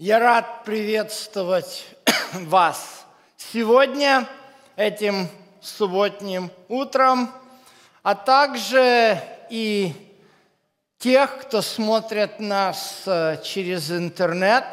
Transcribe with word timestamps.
Я 0.00 0.20
рад 0.20 0.62
приветствовать 0.62 1.84
вас 2.32 3.04
сегодня, 3.36 4.28
этим 4.76 5.28
субботним 5.60 6.52
утром, 6.68 7.28
а 8.04 8.14
также 8.14 9.20
и 9.50 9.92
тех, 10.98 11.40
кто 11.40 11.62
смотрит 11.62 12.38
нас 12.38 13.02
э, 13.06 13.38
через 13.42 13.90
интернет. 13.90 14.66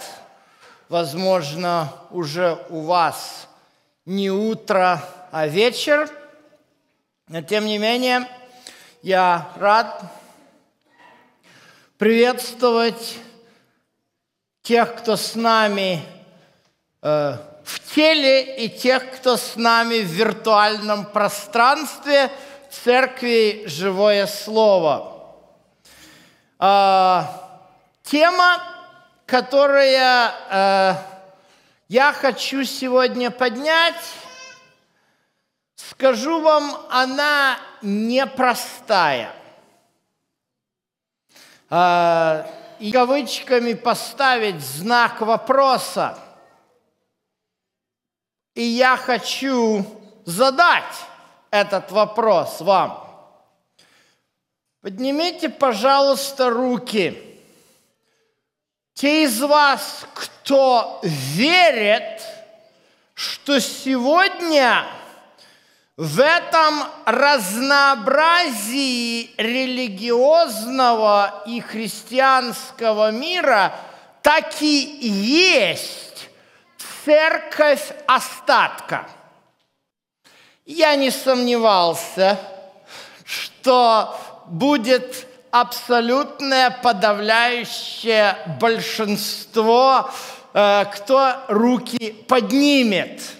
Возможно, 0.89 1.91
уже 2.11 2.63
у 2.69 2.81
вас 2.81 3.47
не 4.05 4.29
утро, 4.29 5.03
а 5.31 5.47
вечер. 5.47 6.07
Но 7.29 7.41
тем 7.41 7.65
не 7.65 7.79
менее, 7.79 8.29
я 9.01 9.49
рад 9.55 10.03
приветствовать 11.97 13.17
тех, 14.65 14.95
кто 14.95 15.15
с 15.15 15.35
нами 15.35 16.03
э, 17.03 17.37
в 17.63 17.93
теле, 17.93 18.65
и 18.65 18.67
тех, 18.67 19.11
кто 19.15 19.37
с 19.37 19.55
нами 19.55 19.99
в 19.99 20.07
виртуальном 20.07 21.05
пространстве 21.05 22.31
церкви 22.71 23.65
«Живое 23.67 24.25
Слово». 24.25 25.23
Э, 26.59 27.21
тема, 28.01 28.59
которая 29.27 30.33
э, 30.49 30.93
я 31.87 32.11
хочу 32.11 32.63
сегодня 32.63 33.29
поднять, 33.29 34.03
скажу 35.75 36.41
вам, 36.41 36.75
она 36.89 37.59
непростая. 37.83 39.31
Э, 41.69 42.45
и 42.79 42.91
кавычками 42.91 43.73
поставить 43.73 44.61
знак 44.61 45.21
вопроса. 45.21 46.17
И 48.53 48.61
я 48.61 48.97
хочу 48.97 49.85
задать 50.25 50.95
этот 51.51 51.91
вопрос 51.91 52.61
вам. 52.61 53.01
Поднимите, 54.81 55.49
пожалуйста, 55.49 56.49
руки. 56.49 57.41
Те 58.93 59.23
из 59.23 59.41
вас, 59.41 60.05
кто 60.13 60.99
верит, 61.03 62.21
что 63.13 63.59
сегодня 63.59 64.85
в 65.97 66.19
этом 66.19 66.83
разнообразии 67.05 69.31
религиозного 69.37 71.43
и 71.45 71.61
христианского 71.61 73.11
мира 73.11 73.73
так 74.21 74.61
и 74.61 75.07
есть 75.07 76.29
церковь 77.05 77.93
остатка. 78.07 79.07
Я 80.65 80.95
не 80.95 81.11
сомневался, 81.11 82.37
что 83.23 84.19
будет 84.47 85.27
абсолютное 85.51 86.71
подавляющее 86.71 88.35
большинство, 88.59 90.09
э, 90.53 90.85
кто 90.91 91.35
руки 91.47 92.11
поднимет– 92.27 93.21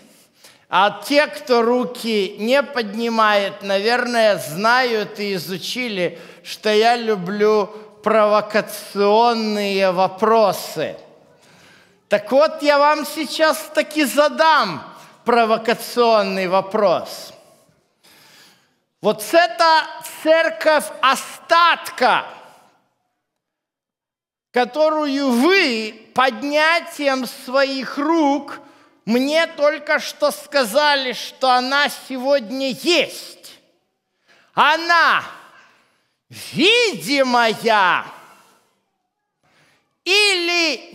а 0.78 0.92
те, 0.92 1.28
кто 1.28 1.62
руки 1.62 2.36
не 2.38 2.62
поднимает, 2.62 3.62
наверное, 3.62 4.38
знают 4.38 5.22
и 5.22 5.36
изучили, 5.36 6.20
что 6.44 6.70
я 6.70 6.98
люблю 6.98 7.68
провокационные 8.04 9.94
вопросы. 9.94 10.98
Так 12.10 12.30
вот, 12.30 12.62
я 12.62 12.78
вам 12.78 13.06
сейчас 13.06 13.58
таки 13.74 14.04
задам 14.04 14.84
провокационный 15.24 16.50
вопрос. 16.50 17.32
Вот 19.00 19.24
это 19.32 19.88
церковь 20.24 20.92
остатка, 21.00 22.26
которую 24.52 25.30
вы 25.30 26.10
поднятием 26.14 27.26
своих 27.26 27.98
рук– 27.98 28.60
мне 29.06 29.46
только 29.48 30.00
что 30.00 30.32
сказали, 30.32 31.14
что 31.14 31.52
она 31.52 31.90
сегодня 31.90 32.70
есть. 32.72 33.60
Она 34.54 35.24
видимая 36.30 38.06
или 40.04 40.90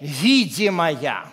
невидимая? 0.00 1.26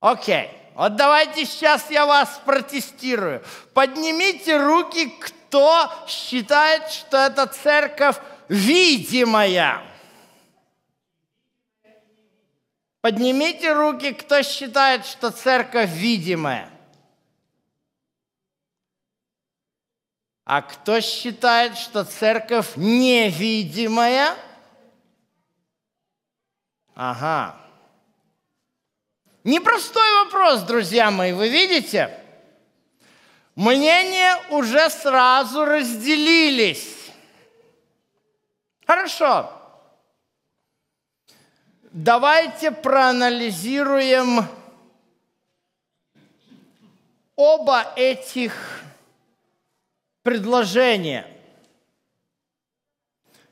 Окей, 0.00 0.50
вот 0.74 0.96
давайте 0.96 1.44
сейчас 1.44 1.90
я 1.90 2.06
вас 2.06 2.40
протестирую. 2.44 3.42
Поднимите 3.74 4.56
руки, 4.56 5.08
кто 5.20 5.90
считает, 6.06 6.90
что 6.90 7.18
эта 7.18 7.46
церковь 7.46 8.16
видимая. 8.48 9.93
Поднимите 13.04 13.70
руки, 13.74 14.14
кто 14.14 14.42
считает, 14.42 15.04
что 15.04 15.30
церковь 15.30 15.90
видимая. 15.90 16.70
А 20.46 20.62
кто 20.62 21.02
считает, 21.02 21.76
что 21.76 22.04
церковь 22.04 22.76
невидимая? 22.76 24.34
Ага. 26.94 27.60
Непростой 29.44 30.24
вопрос, 30.24 30.62
друзья 30.62 31.10
мои, 31.10 31.34
вы 31.34 31.50
видите? 31.50 32.18
Мнения 33.54 34.42
уже 34.48 34.88
сразу 34.88 35.66
разделились. 35.66 37.10
Хорошо. 38.86 39.53
Давайте 41.96 42.72
проанализируем 42.72 44.48
оба 47.36 47.92
этих 47.94 48.82
предложения. 50.24 51.24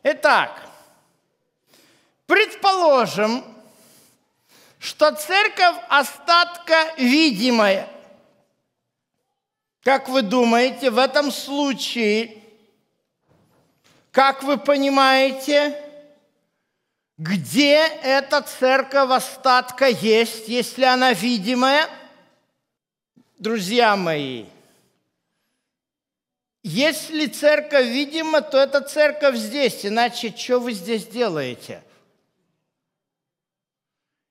Итак, 0.03 0.61
предположим, 2.27 3.45
что 4.81 5.13
церковь 5.13 5.77
остатка 5.89 6.95
видимая. 6.99 7.89
Как 9.85 10.09
вы 10.09 10.23
думаете, 10.23 10.91
в 10.91 10.99
этом 10.99 11.31
случае, 11.31 12.43
как 14.11 14.43
вы 14.43 14.59
понимаете, 14.59 15.82
где 17.23 17.77
эта 18.03 18.43
церковь 18.43 19.11
остатка 19.11 19.87
есть, 19.87 20.49
если 20.49 20.85
она 20.85 21.13
видимая? 21.13 21.89
Друзья 23.39 23.95
мои, 23.95 24.47
если 26.65 27.27
церковь 27.27 27.87
видима, 27.87 28.41
то 28.41 28.59
эта 28.59 28.81
церковь 28.81 29.37
здесь, 29.37 29.87
иначе 29.87 30.35
что 30.37 30.59
вы 30.59 30.73
здесь 30.73 31.07
делаете? 31.07 31.83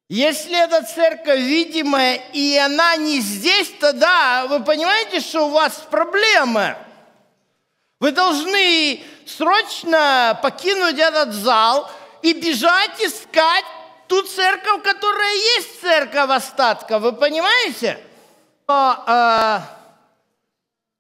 Если 0.09 0.62
эта 0.62 0.84
церковь 0.84 1.40
видимая, 1.40 2.22
и 2.34 2.57
она 2.57 2.97
не 2.97 3.22
здесь, 3.22 3.69
то 3.80 3.94
да, 3.94 4.47
вы 4.47 4.62
понимаете, 4.66 5.22
что 5.22 5.47
у 5.47 5.51
вас 5.51 5.88
проблемы. 5.90 6.75
Вы 8.01 8.12
должны 8.12 9.01
срочно 9.25 10.38
покинуть 10.44 11.00
этот 11.00 11.34
зал– 11.34 11.90
и 12.22 12.34
бежать 12.34 13.00
искать 13.02 13.66
ту 14.07 14.22
церковь, 14.24 14.84
которая 14.84 15.34
есть 15.34 15.81
церковь 15.81 16.30
остатка. 16.30 17.00
Вы 17.00 17.13
понимаете? 17.13 18.00
Но, 18.68 19.04
э, 19.07 19.60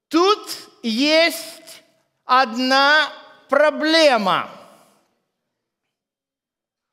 тут 0.07 0.49
есть 0.81 1.83
одна 2.25 3.11
проблема. 3.49 4.49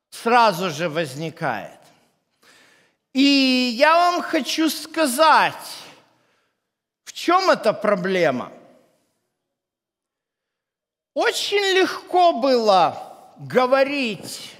Сразу 0.09 0.69
же 0.69 0.89
возникает. 0.89 1.79
И 3.13 3.73
я 3.77 3.95
вам 3.95 4.21
хочу 4.21 4.69
сказать, 4.69 5.55
в 7.05 7.13
чем 7.13 7.49
эта 7.49 7.73
проблема. 7.73 8.51
Очень 11.13 11.79
легко 11.79 12.33
было 12.33 13.08
говорить 13.39 14.51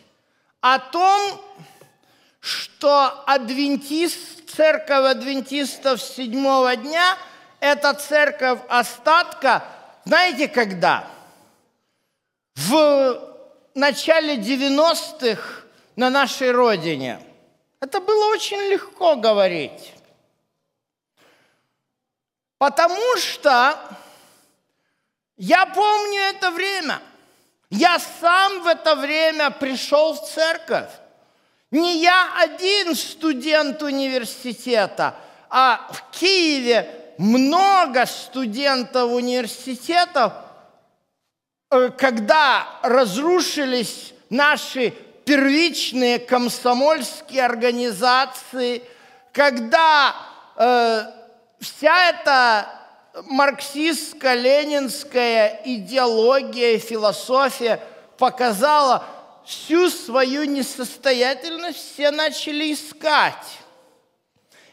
о 0.61 0.79
том, 0.79 1.41
что 2.39 3.23
адвентист, 3.27 4.49
церковь 4.49 5.11
адвентистов 5.11 6.01
седьмого 6.01 6.75
дня– 6.75 7.17
это 7.59 7.93
церковь 7.93 8.59
остатка, 8.69 9.63
знаете, 10.05 10.47
когда? 10.47 11.07
В 12.55 13.21
начале 13.75 14.37
90-х 14.37 15.63
на 15.95 16.09
нашей 16.09 16.51
родине, 16.51 17.19
это 17.81 17.99
было 17.99 18.31
очень 18.31 18.61
легко 18.71 19.15
говорить. 19.15 19.93
Потому 22.57 23.17
что 23.17 23.77
я 25.37 25.65
помню 25.65 26.19
это 26.21 26.51
время. 26.51 27.01
Я 27.69 27.99
сам 27.99 28.61
в 28.61 28.67
это 28.67 28.95
время 28.95 29.51
пришел 29.51 30.13
в 30.13 30.27
церковь. 30.27 30.89
Не 31.71 32.01
я 32.01 32.29
один 32.39 32.95
студент 32.95 33.83
университета, 33.83 35.15
а 35.49 35.87
в 35.91 36.09
Киеве 36.11 37.13
много 37.19 38.05
студентов 38.07 39.11
университетов, 39.11 40.33
э, 41.69 41.89
когда 41.95 42.65
разрушились 42.81 44.13
наши 44.31 44.91
первичные 45.25 46.17
комсомольские 46.17 47.45
организации, 47.45 48.81
когда 49.31 50.15
э, 50.55 51.03
вся 51.59 52.09
эта 52.09 52.78
марксистско-ленинская 53.25 55.61
идеология, 55.65 56.79
философия 56.79 57.79
показала 58.17 59.05
всю 59.45 59.89
свою 59.89 60.43
несостоятельность, 60.43 61.93
все 61.93 62.11
начали 62.11 62.73
искать. 62.73 63.57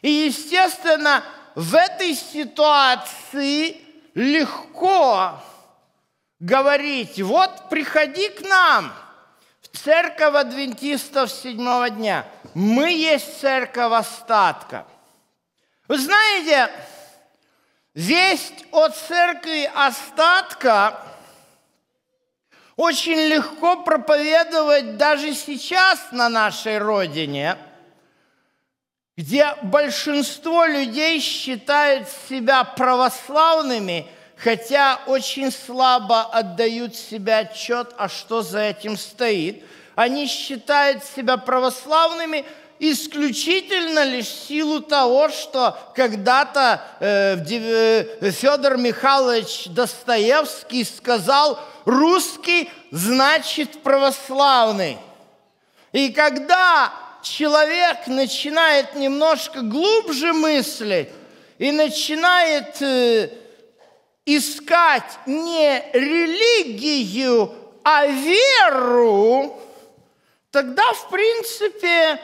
И, 0.02 0.10
естественно, 0.10 1.24
в 1.54 1.74
этой 1.74 2.14
ситуации 2.14 3.80
легко 4.14 5.40
говорить, 6.38 7.20
вот 7.22 7.70
приходи 7.70 8.28
к 8.28 8.42
нам, 8.42 8.92
в 9.62 9.78
церковь 9.78 10.34
адвентистов 10.34 11.30
седьмого 11.30 11.88
дня. 11.90 12.26
Мы 12.54 12.92
есть 12.92 13.40
церковь 13.40 13.92
остатка. 13.92 14.86
Вы 15.88 15.98
знаете, 15.98 16.70
весть 17.96 18.66
о 18.72 18.90
церкви 18.90 19.68
остатка 19.74 21.00
очень 22.76 23.18
легко 23.18 23.82
проповедовать 23.82 24.98
даже 24.98 25.32
сейчас 25.32 25.98
на 26.12 26.28
нашей 26.28 26.76
родине, 26.76 27.56
где 29.16 29.54
большинство 29.62 30.66
людей 30.66 31.20
считают 31.20 32.06
себя 32.28 32.64
православными, 32.64 34.06
хотя 34.36 35.00
очень 35.06 35.50
слабо 35.50 36.20
отдают 36.20 36.94
себе 36.94 37.38
отчет, 37.38 37.94
а 37.96 38.10
что 38.10 38.42
за 38.42 38.60
этим 38.60 38.98
стоит. 38.98 39.64
Они 39.94 40.26
считают 40.26 41.02
себя 41.02 41.38
православными– 41.38 42.44
исключительно 42.78 44.04
лишь 44.04 44.28
силу 44.28 44.80
того, 44.80 45.28
что 45.28 45.78
когда-то 45.94 46.82
э, 47.00 47.36
э, 47.48 48.30
Федор 48.30 48.76
Михайлович 48.76 49.66
Достоевский 49.68 50.84
сказал, 50.84 51.58
русский 51.84 52.70
значит 52.90 53.82
православный. 53.82 54.98
И 55.92 56.10
когда 56.10 56.92
человек 57.22 58.06
начинает 58.06 58.94
немножко 58.94 59.62
глубже 59.62 60.32
мыслить 60.32 61.08
и 61.58 61.72
начинает 61.72 62.80
э, 62.82 63.30
искать 64.26 65.18
не 65.26 65.82
религию, 65.92 67.54
а 67.82 68.06
веру, 68.06 69.60
тогда, 70.50 70.92
в 70.92 71.08
принципе, 71.08 72.20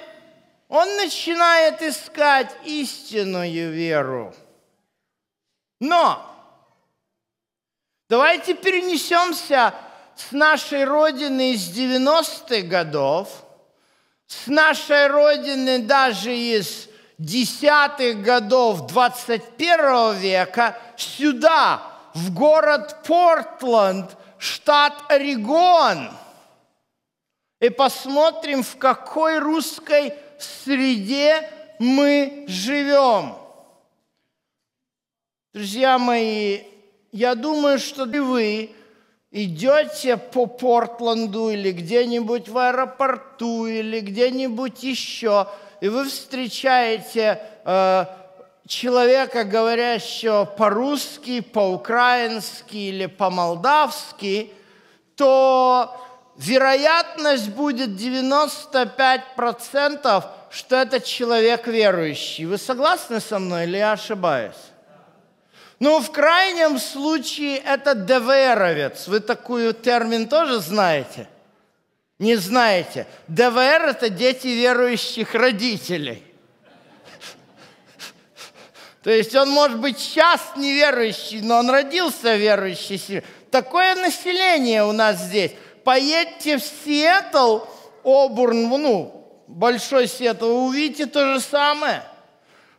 он 0.72 0.96
начинает 0.96 1.82
искать 1.82 2.50
истинную 2.64 3.70
веру. 3.70 4.34
Но 5.80 6.24
давайте 8.08 8.54
перенесемся 8.54 9.74
с 10.16 10.32
нашей 10.32 10.84
Родины 10.84 11.52
из 11.52 11.76
90-х 11.76 12.66
годов, 12.68 13.28
с 14.26 14.46
нашей 14.46 15.08
Родины 15.08 15.80
даже 15.80 16.34
из 16.34 16.88
десятых 17.18 18.22
годов 18.22 18.86
21 18.86 20.16
века 20.16 20.78
сюда, 20.96 21.82
в 22.14 22.32
город 22.32 22.96
Портленд, 23.06 24.16
штат 24.38 24.94
Орегон, 25.10 26.10
и 27.60 27.68
посмотрим, 27.68 28.62
в 28.62 28.78
какой 28.78 29.38
русской 29.38 30.14
среде 30.42 31.48
мы 31.78 32.44
живем. 32.46 33.34
Друзья 35.54 35.98
мои, 35.98 36.60
я 37.10 37.34
думаю, 37.34 37.78
что 37.78 38.06
вы 38.06 38.70
идете 39.30 40.16
по 40.16 40.46
Портленду 40.46 41.50
или 41.50 41.72
где-нибудь 41.72 42.48
в 42.48 42.58
аэропорту 42.58 43.66
или 43.66 44.00
где-нибудь 44.00 44.82
еще, 44.82 45.48
и 45.80 45.88
вы 45.88 46.04
встречаете 46.04 47.40
э, 47.64 48.04
человека, 48.66 49.44
говорящего 49.44 50.44
по-русски, 50.44 51.40
по-украински 51.40 52.76
или 52.76 53.06
по-молдавски, 53.06 54.52
то 55.16 55.96
вероятность 56.42 57.50
будет 57.50 57.90
95%, 57.90 60.24
что 60.50 60.76
это 60.76 61.00
человек 61.00 61.66
верующий. 61.66 62.46
Вы 62.46 62.56
согласны 62.58 63.20
со 63.20 63.38
мной 63.38 63.64
или 63.64 63.78
я 63.78 63.92
ошибаюсь? 63.92 64.56
Ну, 65.78 66.00
в 66.00 66.10
крайнем 66.12 66.78
случае 66.78 67.58
это 67.58 67.94
ДВРовец. 67.94 69.08
Вы 69.08 69.20
такую 69.20 69.74
термин 69.74 70.28
тоже 70.28 70.60
знаете? 70.60 71.28
Не 72.18 72.36
знаете. 72.36 73.06
ДВР– 73.26 73.86
это 73.88 74.08
дети 74.08 74.46
верующих 74.46 75.34
родителей. 75.34 76.22
То 79.02 79.10
есть 79.10 79.34
он 79.34 79.50
может 79.50 79.80
быть 79.80 79.98
сейчас 79.98 80.40
неверующий, 80.56 81.40
но 81.40 81.58
он 81.58 81.68
родился 81.68 82.36
верующий. 82.36 83.24
Такое 83.50 83.96
население 83.96 84.84
у 84.84 84.92
нас 84.92 85.18
здесь 85.18 85.50
поедьте 85.84 86.58
в 86.58 86.62
Сиэтл, 86.62 87.60
Обурн, 88.04 88.68
ну, 88.68 89.18
Большой 89.46 90.08
Сиэтл, 90.08 90.46
вы 90.46 90.66
увидите 90.66 91.06
то 91.06 91.34
же 91.34 91.40
самое. 91.40 92.02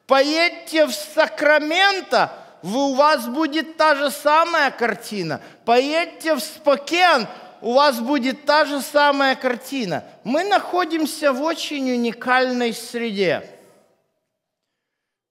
Поедьте 0.07 0.85
в 0.85 0.93
Сакраменто, 0.93 2.31
вы, 2.61 2.91
у 2.91 2.93
вас 2.95 3.27
будет 3.27 3.77
та 3.77 3.95
же 3.95 4.11
самая 4.11 4.71
картина. 4.71 5.41
Поедьте 5.65 6.35
в 6.35 6.39
Спокен, 6.39 7.27
у 7.61 7.73
вас 7.73 7.99
будет 7.99 8.45
та 8.45 8.65
же 8.65 8.81
самая 8.81 9.35
картина. 9.35 10.03
Мы 10.23 10.43
находимся 10.43 11.31
в 11.31 11.41
очень 11.41 11.91
уникальной 11.91 12.73
среде. 12.73 13.49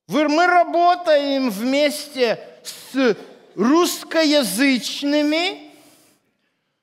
Мы 0.09 0.47
работаем 0.47 1.51
вместе 1.51 2.39
с 2.63 3.17
русскоязычными 3.55 5.72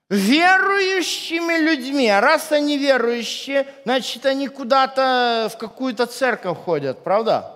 верующими 0.10 1.60
людьми. 1.60 2.10
А 2.10 2.20
раз 2.20 2.51
они 2.51 2.78
верующие, 2.78 3.68
значит, 3.86 4.25
они 4.25 4.48
куда-то 4.48 5.50
в 5.54 5.58
какую-то 5.58 6.08
церковь 6.08 6.58
ходят, 6.58 7.04
правда? 7.04 7.56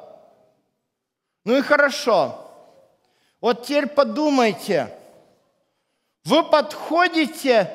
Ну 1.46 1.58
и 1.58 1.62
хорошо. 1.62 2.40
Вот 3.42 3.66
теперь 3.66 3.88
подумайте, 3.88 4.94
вы 6.24 6.44
подходите 6.44 7.70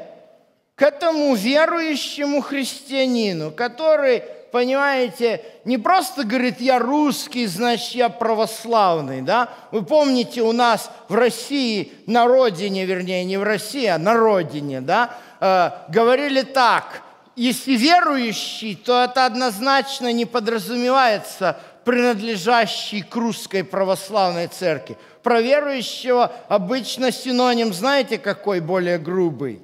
к 0.75 0.83
этому 0.83 1.35
верующему 1.35 2.41
христианину, 2.41 3.51
который 3.51 4.23
понимаете, 4.51 5.45
не 5.65 5.79
просто 5.79 6.25
говорит, 6.25 6.61
я 6.61 6.79
русский, 6.79 7.47
значит, 7.47 7.95
я 7.95 8.09
православный, 8.09 9.23
да? 9.23 9.49
Вы 9.71 9.83
помните, 9.85 10.43
у 10.43 10.53
нас 10.53 10.91
в 11.09 11.15
России, 11.15 11.93
на 12.07 12.27
родине, 12.27 12.85
вернее, 12.85 13.25
не 13.25 13.37
в 13.37 13.43
России, 13.43 13.87
а 13.87 13.99
на 13.99 14.15
родине, 14.15 14.81
да, 14.81 15.17
э, 15.41 15.71
говорили 15.89 16.43
так, 16.43 17.03
если 17.37 17.73
верующий, 17.77 18.75
то 18.75 19.05
это 19.05 19.27
однозначно 19.27 20.13
не 20.13 20.25
подразумевается 20.25 21.59
принадлежащий 21.85 23.03
к 23.03 23.15
русской 23.15 23.63
православной 23.63 24.49
церкви. 24.49 24.99
Про 25.23 25.41
верующего 25.41 26.33
обычно 26.49 27.13
синоним, 27.13 27.73
знаете, 27.73 28.19
какой 28.19 28.61
более 28.61 28.99
грубый? 28.99 29.63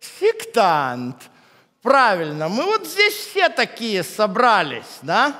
Сектант– 0.00 1.16
Правильно, 1.88 2.50
мы 2.50 2.66
вот 2.66 2.86
здесь 2.86 3.14
все 3.14 3.48
такие 3.48 4.02
собрались, 4.02 4.98
да? 5.00 5.34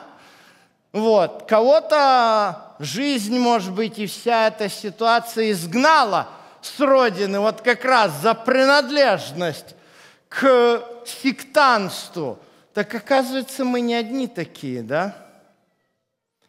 Вот, 0.94 1.44
кого-то 1.46 2.74
жизнь, 2.78 3.38
может 3.38 3.74
быть, 3.74 3.98
и 3.98 4.06
вся 4.06 4.46
эта 4.46 4.70
ситуация 4.70 5.50
изгнала 5.50 6.26
с 6.62 6.80
родины, 6.80 7.38
вот 7.38 7.60
как 7.60 7.84
раз 7.84 8.12
за 8.22 8.32
принадлежность 8.32 9.74
к 10.30 10.82
сектанству. 11.04 12.38
Так 12.72 12.94
оказывается, 12.94 13.66
мы 13.66 13.82
не 13.82 13.94
одни 13.94 14.26
такие, 14.26 14.80
да? 14.80 15.14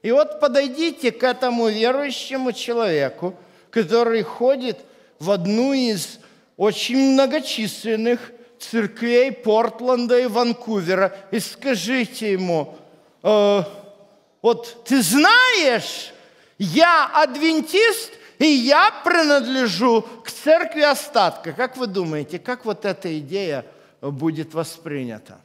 И 0.02 0.12
вот 0.12 0.40
подойдите 0.40 1.12
к 1.12 1.26
этому 1.26 1.68
верующему 1.68 2.54
человеку, 2.54 3.36
который 3.70 4.24
ходит 4.24 4.80
в 5.20 5.30
одну 5.30 5.74
из 5.74 6.20
очень 6.56 7.16
многочисленных 7.16 8.32
церквей 8.60 9.32
Портленда 9.32 10.20
и 10.20 10.28
Ванкувера, 10.28 11.16
и 11.32 11.40
скажите 11.40 12.34
ему, 12.34 12.78
э, 13.24 13.64
вот 14.42 14.84
ты 14.86 15.02
знаешь, 15.02 16.14
я 16.58 17.10
адвентист, 17.14 18.12
и 18.38 18.46
я 18.46 18.92
принадлежу 19.04 20.02
к 20.24 20.32
церкви 20.32 20.82
остатка. 20.82 21.52
Как 21.52 21.76
вы 21.78 21.88
думаете, 21.88 22.40
как 22.40 22.66
вот 22.66 22.86
эта 22.86 23.18
идея 23.20 23.66
будет 24.02 24.54
воспринята? 24.54 25.40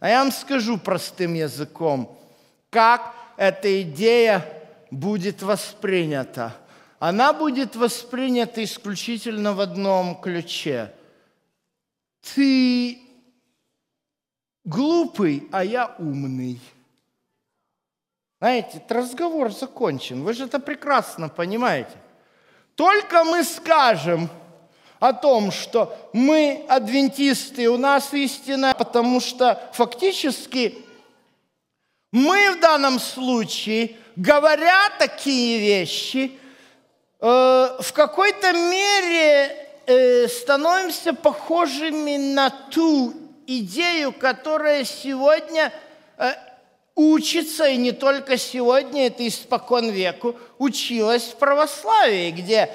А 0.00 0.08
я 0.08 0.20
вам 0.20 0.32
скажу 0.32 0.78
простым 0.78 1.34
языком, 1.34 2.18
как 2.70 3.14
эта 3.36 3.82
идея 3.82 4.44
будет 4.90 5.42
воспринята. 5.42 6.56
Она 6.98 7.32
будет 7.32 7.76
воспринята 7.76 8.64
исключительно 8.64 9.52
в 9.52 9.60
одном 9.60 10.20
ключе. 10.20 10.92
Ты 12.22 13.00
глупый, 14.64 15.48
а 15.52 15.64
я 15.64 15.94
умный. 15.98 16.60
Знаете, 18.40 18.78
этот 18.78 18.92
разговор 18.92 19.52
закончен. 19.52 20.22
Вы 20.22 20.32
же 20.32 20.44
это 20.44 20.58
прекрасно 20.58 21.28
понимаете. 21.28 21.92
Только 22.74 23.22
мы 23.24 23.44
скажем 23.44 24.28
о 24.98 25.12
том, 25.12 25.50
что 25.50 25.96
мы 26.12 26.64
адвентисты, 26.68 27.68
у 27.68 27.76
нас 27.76 28.14
истина, 28.14 28.74
потому 28.76 29.20
что 29.20 29.60
фактически 29.72 30.78
мы 32.12 32.52
в 32.52 32.60
данном 32.60 32.98
случае, 32.98 33.96
говоря 34.16 34.90
такие 34.98 35.58
вещи, 35.58 36.32
э, 37.20 37.26
в 37.26 37.92
какой-то 37.92 38.52
мере 38.52 39.71
э, 39.86 40.28
становимся 40.28 41.12
похожими 41.12 42.16
на 42.34 42.50
ту 42.50 43.14
идею, 43.46 44.12
которая 44.12 44.84
сегодня 44.84 45.72
э, 46.18 46.32
учится, 46.94 47.66
и 47.66 47.76
не 47.76 47.92
только 47.92 48.36
сегодня, 48.36 49.06
это 49.06 49.26
испокон 49.26 49.90
веку, 49.90 50.36
училась 50.58 51.24
в 51.24 51.36
православии, 51.36 52.30
где 52.30 52.70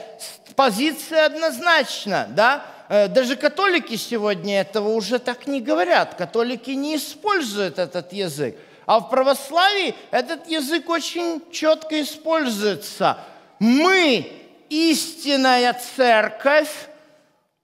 позиция 0.56 1.26
однозначна, 1.26 2.28
да, 2.32 2.66
э, 2.90 3.08
даже 3.08 3.36
католики 3.36 3.96
сегодня 3.96 4.62
этого 4.62 4.90
уже 4.90 5.20
так 5.20 5.48
не 5.48 5.62
говорят. 5.62 6.16
Католики 6.16 6.72
не 6.72 6.96
используют 6.96 7.80
этот 7.80 8.12
язык. 8.14 8.58
А 8.86 9.00
в 9.00 9.10
православии 9.10 9.96
этот 10.12 10.48
язык 10.48 10.90
очень 10.90 11.42
четко 11.52 12.02
используется. 12.02 13.18
Мы 13.60 14.32
истинная 14.70 15.80
церковь, 15.96 16.72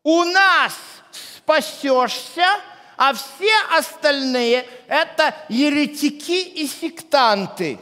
у 0.04 0.24
нас 0.24 0.74
спасешься– 1.12 2.46
а 2.98 3.14
все 3.14 3.52
остальные– 3.78 4.68
это 4.88 5.36
еретики 5.50 6.42
и 6.42 6.68
сектанты. 6.68 7.80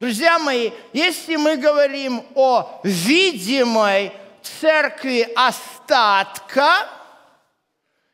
Друзья 0.00 0.38
мои, 0.38 0.70
если 0.92 1.36
мы 1.36 1.56
говорим 1.56 2.24
о 2.34 2.80
видимой 2.82 4.12
церкви 4.42 5.28
остатка, 5.36 6.88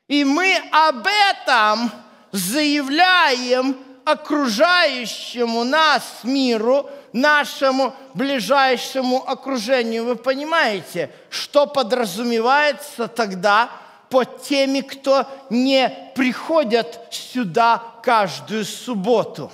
и 0.07 0.25
мы 0.25 0.55
об 0.73 1.07
этом 1.07 1.91
заявляем 2.33 3.77
окружающему 4.12 5.64
нас 5.64 6.21
миру, 6.23 6.88
нашему 7.12 7.95
ближайшему 8.14 9.23
окружению. 9.26 10.05
Вы 10.05 10.17
понимаете, 10.17 11.11
что 11.29 11.67
подразумевается 11.67 13.09
тогда 13.09 13.71
под 14.09 14.43
теми, 14.43 14.81
кто 14.81 15.26
не 15.50 16.12
приходят 16.14 17.00
сюда 17.11 17.83
каждую 18.02 18.64
субботу. 18.64 19.52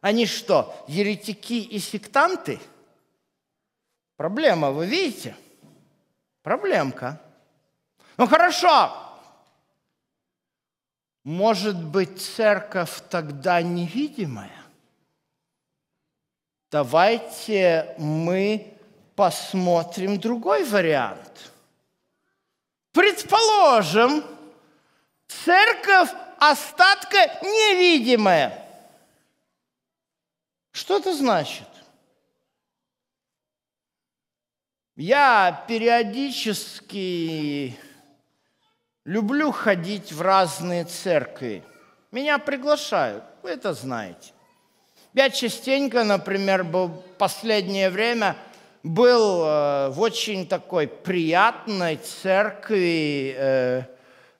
Они 0.00 0.26
что, 0.26 0.74
еретики 0.88 1.60
и 1.60 1.78
сектанты? 1.78 2.60
Проблема, 4.16 4.70
вы 4.70 4.86
видите? 4.86 5.36
Проблемка. 6.42 7.20
Ну 8.16 8.26
хорошо. 8.26 9.05
Может 11.26 11.82
быть, 11.82 12.22
церковь 12.22 13.02
тогда 13.10 13.60
невидимая? 13.60 14.62
Давайте 16.70 17.94
мы 17.98 18.72
посмотрим 19.14 20.18
другой 20.18 20.64
вариант– 20.64 21.52
Предположим, 22.96 24.24
церковь 25.28 26.08
остатка 26.38 27.18
невидимая. 27.42 28.64
Что 30.72 30.96
это 30.96 31.14
значит? 31.14 31.68
Я 34.94 35.62
периодически 35.68 37.78
люблю 39.06 39.50
ходить 39.52 40.12
в 40.12 40.20
разные 40.20 40.84
церкви. 40.84 41.62
Меня 42.12 42.38
приглашают, 42.38 43.24
вы 43.42 43.50
это 43.50 43.72
знаете. 43.72 44.32
Я 45.14 45.30
частенько, 45.30 46.04
например, 46.04 46.62
был 46.62 46.90
последнее 47.16 47.88
время– 47.88 48.36
был 48.86 49.42
э, 49.44 49.88
в 49.90 50.00
очень 50.00 50.46
такой 50.46 50.86
приятной 50.86 51.96
церкви, 51.96 53.34
э, 53.36 53.82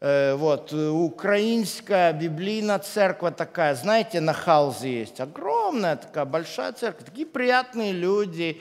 э, 0.00 0.35
вот, 0.35 0.73
украинская 0.73 2.12
библейная 2.12 2.78
церковь 2.78 3.35
такая, 3.37 3.75
знаете, 3.75 4.20
на 4.20 4.32
Халзе 4.32 5.00
есть, 5.00 5.20
огромная 5.20 5.96
такая 5.96 6.25
большая 6.25 6.73
церковь, 6.73 7.06
такие 7.06 7.26
приятные 7.26 7.92
люди, 7.92 8.61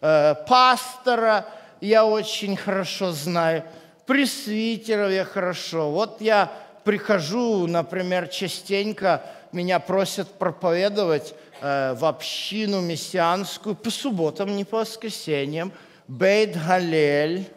пастора 0.00 1.46
я 1.80 2.04
очень 2.04 2.56
хорошо 2.56 3.12
знаю, 3.12 3.64
пресвитеров 4.06 5.10
я 5.10 5.24
хорошо. 5.24 5.90
Вот 5.90 6.20
я 6.20 6.52
прихожу, 6.84 7.66
например, 7.66 8.28
частенько, 8.28 9.22
меня 9.52 9.80
просят 9.80 10.28
проповедовать, 10.38 11.34
Э, 11.60 11.94
в 11.94 12.04
общину 12.04 12.82
мессианскую 12.82 13.74
по 13.74 13.90
субботам, 13.90 14.56
не 14.56 14.64
по 14.64 14.78
воскресеньям. 14.78 15.72
Бейт 16.06 16.54
Галель. 16.54 17.50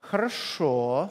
Хорошо. 0.00 1.10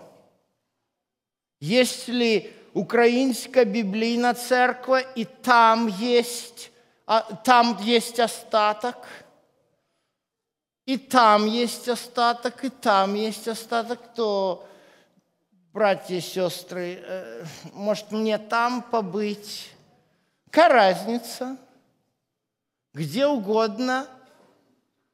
Если 1.60 2.51
украинская 2.74 3.65
библейная 3.65 4.33
церковь, 4.33 5.05
и 5.15 5.25
там 5.25 5.88
есть, 5.88 6.72
а, 7.05 7.22
там 7.22 7.77
есть 7.81 8.19
остаток, 8.19 8.98
и 10.85 10.97
там 10.97 11.45
есть 11.45 11.87
остаток, 11.87 12.63
и 12.63 12.69
там 12.69 13.13
есть 13.13 13.47
остаток, 13.47 13.99
то, 14.15 14.67
братья 15.71 16.15
и 16.15 16.21
сестры, 16.21 16.99
э, 17.01 17.45
может 17.73 18.11
мне 18.11 18.37
там 18.37 18.81
побыть? 18.81 19.71
Какая 20.49 20.69
разница? 20.69 21.57
Где 22.93 23.25
угодно 23.25 24.07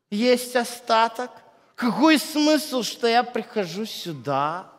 есть 0.09 0.55
остаток. 0.55 1.31
Какой 1.75 2.17
смысл, 2.17 2.83
что 2.83 3.07
я 3.07 3.23
прихожу 3.23 3.85
сюда? 3.85 4.69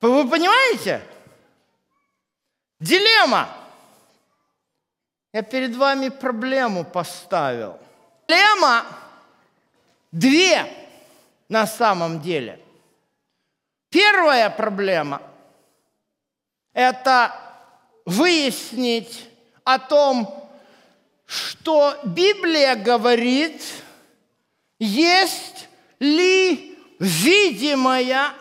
Вы 0.00 0.28
понимаете? 0.28 1.02
Дилемма. 2.78 3.48
Я 5.32 5.42
перед 5.42 5.74
вами 5.74 6.08
проблему 6.08 6.84
поставил. 6.84 7.78
Дилемма 8.28 8.86
две 10.10 10.66
на 11.48 11.66
самом 11.66 12.20
деле. 12.20 12.60
Первая 13.90 14.48
проблема– 14.50 15.20
это 16.72 17.34
выяснить 18.06 19.28
о 19.64 19.78
том, 19.78 20.50
что 21.26 21.98
Библия 22.04 22.74
говорит, 22.74 23.62
есть 24.78 25.68
ли 25.98 26.78
видимая 26.98 28.32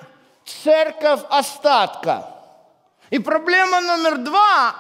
церковь 0.46 1.22
остатка. 1.30 2.28
И 3.10 3.20
проблема 3.20 3.82
номер 3.82 4.18
два, 4.20 4.76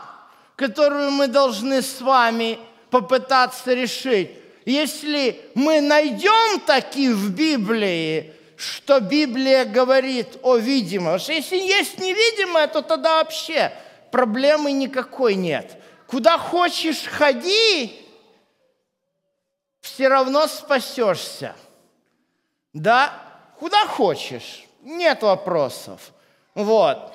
которую 0.56 1.12
мы 1.12 1.28
должны 1.28 1.82
с 1.82 2.00
вами 2.00 2.60
попытаться 2.90 3.74
решить, 3.74 4.32
если 4.66 5.42
мы 5.56 5.82
найдем 5.82 6.60
таки 6.62 7.10
в 7.10 7.32
Библии, 7.32 8.34
что 8.62 9.00
Библия 9.00 9.66
говорит 9.66 10.38
о 10.44 10.58
видимом. 10.58 11.16
Если 11.16 11.58
есть 11.58 12.00
невидимое, 12.00 12.68
то 12.68 12.82
тогда 12.82 13.18
вообще 13.18 13.74
проблемы 14.12 14.72
никакой 14.72 15.36
нет. 15.36 15.78
Куда 16.06 16.38
хочешь 16.38 17.06
ходи, 17.06 18.06
все 19.80 20.08
равно 20.08 20.48
спасешься. 20.48 21.56
Да, 22.74 23.14
куда 23.58 23.88
хочешь, 23.88 24.64
нет 24.82 25.24
вопросов. 25.24 26.12
Вот. 26.54 27.14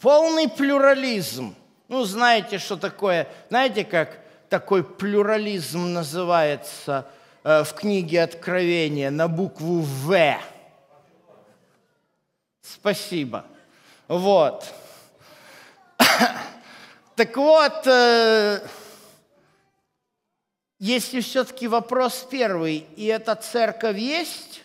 Полный 0.00 0.48
плюрализм. 0.48 1.54
Ну, 1.88 2.04
знаете, 2.04 2.58
что 2.58 2.76
такое? 2.76 3.28
Знаете, 3.48 3.84
как 3.84 4.18
такой 4.48 4.82
плюрализм 4.84 5.92
называется 5.92 7.06
э, 7.44 7.64
в 7.64 7.74
книге 7.74 8.22
Откровения 8.22 9.10
на 9.10 9.28
букву 9.28 9.80
В? 9.80 10.38
Спасибо. 12.62 13.44
Вот. 14.06 14.72
Так 17.16 17.36
вот, 17.36 17.84
э, 17.88 18.60
если 20.78 21.20
все-таки 21.20 21.66
вопрос 21.66 22.24
первый, 22.30 22.86
и 22.94 23.06
эта 23.06 23.34
церковь 23.34 23.98
есть, 23.98 24.62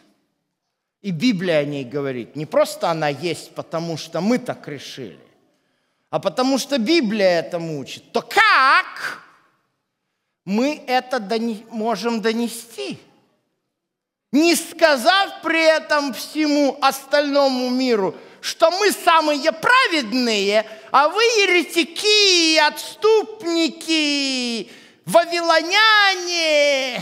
и 1.02 1.10
Библия 1.10 1.58
о 1.58 1.66
ней 1.66 1.84
говорит, 1.84 2.36
не 2.36 2.46
просто 2.46 2.92
она 2.92 3.08
есть, 3.08 3.56
потому 3.56 3.98
что 3.98 4.22
мы 4.22 4.38
так 4.38 4.68
решили, 4.68 5.20
а 6.12 6.20
потому 6.20 6.60
что 6.60 6.78
Библия 6.78 7.40
это 7.40 7.58
учит, 7.58 8.12
то 8.12 8.22
как 8.22 9.23
мы 10.46 10.84
это 10.88 11.20
можем 11.70 12.22
донести? 12.22 13.00
Не 14.32 14.56
сказав 14.56 15.42
при 15.42 15.64
этом 15.64 16.14
всему 16.14 16.78
остальному 16.82 17.70
миру, 17.70 18.16
что 18.42 18.72
мы 18.72 18.92
самые 18.92 19.52
праведные, 19.52 20.66
а 20.92 21.08
вы 21.10 21.22
еретики, 21.24 22.58
отступники, 22.58 23.92
вавилоняне. 25.06 27.00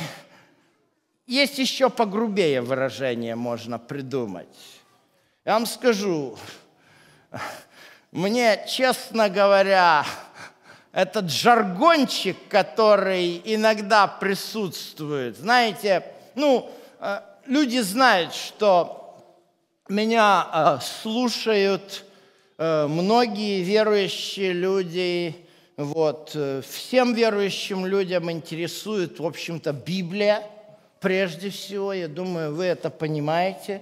Есть 1.26 1.58
еще 1.58 1.90
погрубее 1.90 2.62
выражение 2.62 3.36
можно 3.36 3.80
придумать. 3.80 4.48
Я 5.46 5.54
вам 5.54 5.66
скажу, 5.66 6.38
мне, 8.12 8.64
честно 8.68 9.30
говоря, 9.30 10.06
этот 10.92 11.30
жаргончик, 11.32 12.38
который 12.50 13.42
иногда 13.46 14.08
присутствует, 14.08 15.38
знаете, 15.38 16.04
ну, 16.36 16.70
э, 17.00 17.22
люди 17.46 17.80
знают, 17.80 18.34
что 18.34 19.18
меня 19.88 20.48
э, 20.52 20.80
слушают 20.82 22.04
э, 22.58 22.88
многие 22.88 23.62
верующие 23.62 24.54
люди, 24.54 25.36
вот. 25.78 26.38
Всем 26.70 27.16
верующим 27.16 27.86
людям 27.88 28.30
интересует, 28.30 29.20
в 29.20 29.26
общем-то, 29.26 29.74
Библия 29.74 30.44
прежде 31.00 31.50
всего. 31.50 31.92
Я 31.92 32.08
думаю, 32.08 32.54
вы 32.54 32.66
это 32.66 32.90
понимаете. 32.92 33.82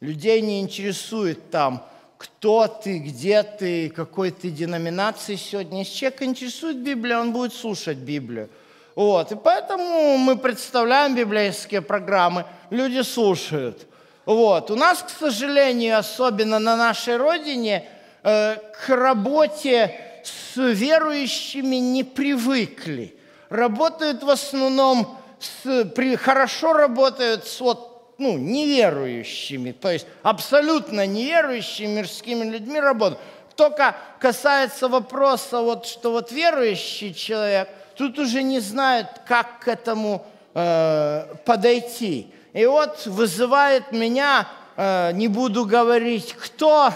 Людей 0.00 0.40
не 0.40 0.60
интересует 0.60 1.50
там, 1.50 1.84
кто 2.18 2.66
ты, 2.66 2.98
где 2.98 3.42
ты, 3.42 3.90
какой 3.90 4.30
ты 4.30 4.50
деноминации 4.50 5.36
сегодня. 5.36 5.80
Если 5.80 5.94
человек 5.94 6.22
интересует 6.22 6.78
Библия, 6.78 7.18
он 7.18 7.32
будет 7.32 7.52
слушать 7.52 7.98
Библию. 7.98 8.48
Вот. 8.94 9.32
И 9.32 9.36
поэтому 9.36 10.16
мы 10.16 10.36
представляем 10.36 11.14
библейские 11.14 11.82
программы, 11.82 12.46
люди 12.70 13.02
слушают. 13.02 13.86
Вот. 14.24 14.70
У 14.70 14.76
нас, 14.76 15.02
к 15.02 15.10
сожалению, 15.10 15.98
особенно 15.98 16.58
на 16.58 16.76
нашей 16.76 17.16
родине, 17.16 17.86
э, 18.22 18.56
к 18.56 18.88
работе 18.88 19.94
с 20.24 20.56
верующими 20.56 21.76
не 21.76 22.04
привыкли. 22.04 23.14
Работают 23.50 24.22
в 24.22 24.30
основном, 24.30 25.18
с, 25.38 25.84
при, 25.84 26.16
хорошо 26.16 26.72
работают 26.72 27.46
с 27.46 27.60
вот, 27.60 27.95
ну, 28.18 28.38
неверующими, 28.38 29.72
то 29.72 29.90
есть 29.90 30.06
абсолютно 30.22 31.06
неверующими 31.06 31.98
мирскими 31.98 32.44
людьми 32.44 32.80
работают. 32.80 33.20
Только 33.56 33.96
касается 34.18 34.88
вопроса, 34.88 35.60
вот, 35.60 35.86
что 35.86 36.12
вот 36.12 36.30
верующий 36.30 37.14
человек, 37.14 37.68
тут 37.94 38.18
уже 38.18 38.42
не 38.42 38.60
знают, 38.60 39.08
как 39.26 39.60
к 39.60 39.68
этому 39.68 40.26
э, 40.54 41.34
подойти. 41.44 42.30
И 42.52 42.66
вот 42.66 43.06
вызывает 43.06 43.92
меня, 43.92 44.46
э, 44.76 45.12
не 45.12 45.28
буду 45.28 45.64
говорить 45.64 46.34
кто, 46.34 46.92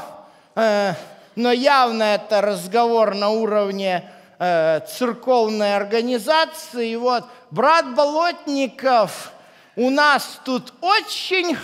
э, 0.55 0.95
но 1.37 1.53
явно 1.53 2.03
это 2.03 2.41
разговор 2.41 3.15
на 3.15 3.31
уровне 3.31 4.11
э, 4.39 4.81
церковной 4.87 5.77
организации. 5.77 6.91
И 6.91 6.97
вот 6.97 7.25
брат 7.51 7.95
Болотников 7.95 9.33
у 9.77 9.91
нас 9.91 10.41
тут 10.45 10.73
очень 10.81 11.57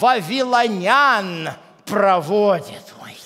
вавилонян 0.00 1.50
проводит. 1.84 2.94
Ой. 3.02 3.16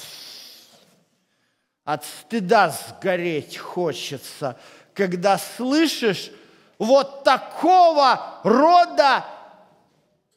От 1.84 2.04
стыда 2.04 2.70
сгореть 2.70 3.56
хочется, 3.56 4.58
когда 4.94 5.38
слышишь 5.38 6.30
вот 6.78 7.24
такого 7.24 8.40
рода 8.42 9.24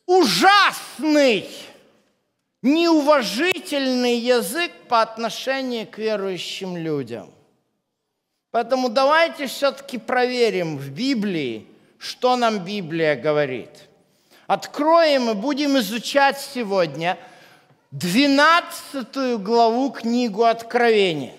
ужасный 0.06 1.50
неуважительный 2.62 4.18
язык 4.18 4.72
по 4.88 5.02
отношению 5.02 5.88
к 5.88 5.98
верующим 5.98 6.78
людям. 6.78 7.32
Поэтому 8.52 8.90
давайте 8.90 9.48
все-таки 9.48 9.98
проверим 9.98 10.78
в 10.78 10.90
Библии, 10.90 11.68
что 11.98 12.36
нам 12.36 12.60
Библия 12.66 13.16
говорит. 13.16 13.89
Откроем 14.50 15.30
и 15.30 15.36
будем 15.36 15.78
изучать 15.78 16.40
сегодня 16.40 17.20
12 17.92 19.40
главу 19.44 19.92
книгу 19.92 20.44
Откровения. 20.44 21.36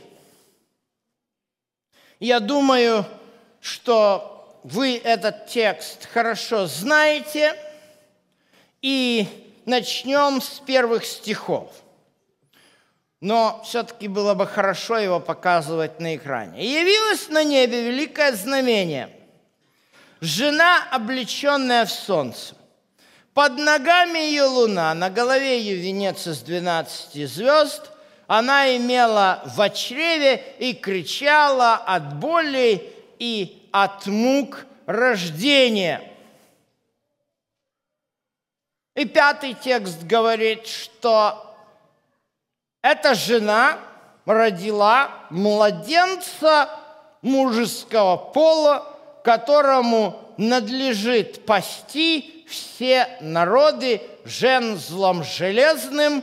Я 2.20 2.38
думаю, 2.38 3.04
что 3.60 4.56
вы 4.62 4.96
этот 4.96 5.48
текст 5.48 6.08
хорошо 6.12 6.68
знаете, 6.68 7.56
и 8.80 9.26
начнем 9.66 10.40
с 10.40 10.60
первых 10.60 11.04
стихов. 11.04 11.72
Но 13.20 13.60
все-таки 13.64 14.06
было 14.06 14.34
бы 14.34 14.46
хорошо 14.46 14.98
его 14.98 15.18
показывать 15.18 15.98
на 15.98 16.14
экране. 16.14 16.62
«И 16.62 16.68
явилось 16.68 17.28
на 17.28 17.42
небе 17.42 17.88
великое 17.90 18.36
знамение. 18.36 19.10
Жена, 20.20 20.86
облеченная 20.92 21.86
в 21.86 21.90
солнце. 21.90 22.54
Под 23.34 23.58
ногами 23.58 24.18
ее 24.18 24.44
луна, 24.44 24.92
на 24.94 25.08
голове 25.08 25.60
ее 25.60 25.76
венец 25.76 26.26
из 26.26 26.40
двенадцати 26.40 27.26
звезд. 27.26 27.90
Она 28.26 28.76
имела 28.76 29.42
в 29.44 29.70
чреве 29.70 30.54
и 30.58 30.72
кричала 30.72 31.74
от 31.74 32.16
боли 32.16 32.92
и 33.18 33.68
от 33.72 34.06
мук 34.06 34.66
рождения. 34.86 36.02
И 38.96 39.04
пятый 39.04 39.54
текст 39.54 40.02
говорит, 40.02 40.66
что 40.66 41.56
эта 42.82 43.14
жена 43.14 43.78
родила 44.26 45.10
младенца 45.30 46.68
мужеского 47.22 48.16
пола, 48.16 48.86
которому 49.22 50.20
надлежит 50.36 51.46
пасти 51.46 52.39
все 52.50 53.16
народы 53.20 54.02
жензлом 54.24 55.24
железным. 55.24 56.22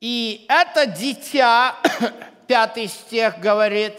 И 0.00 0.46
это 0.48 0.86
дитя, 0.86 1.76
пятый 2.46 2.88
стих 2.88 3.38
говорит, 3.38 3.94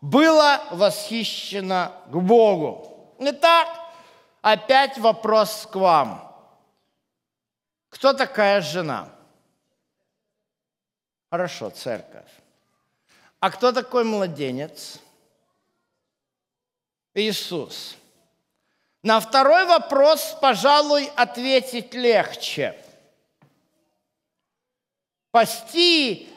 было 0.00 0.62
восхищено 0.70 1.92
к 2.06 2.16
Богу. 2.16 3.14
Итак, 3.18 3.68
опять 4.40 4.96
вопрос 4.96 5.68
к 5.70 5.76
вам– 5.76 6.24
кто 7.88 8.12
такая 8.12 8.60
жена? 8.60 9.12
Хорошо, 11.30 11.70
церковь. 11.70 12.30
А 13.40 13.50
кто 13.50 13.72
такой 13.72 14.04
младенец? 14.04 15.00
Иисус. 17.14 17.97
На 19.08 19.20
второй 19.20 19.64
вопрос, 19.64 20.36
пожалуй, 20.38 21.10
ответить 21.16 21.94
легче. 21.94 22.74
Пасти 25.30 26.28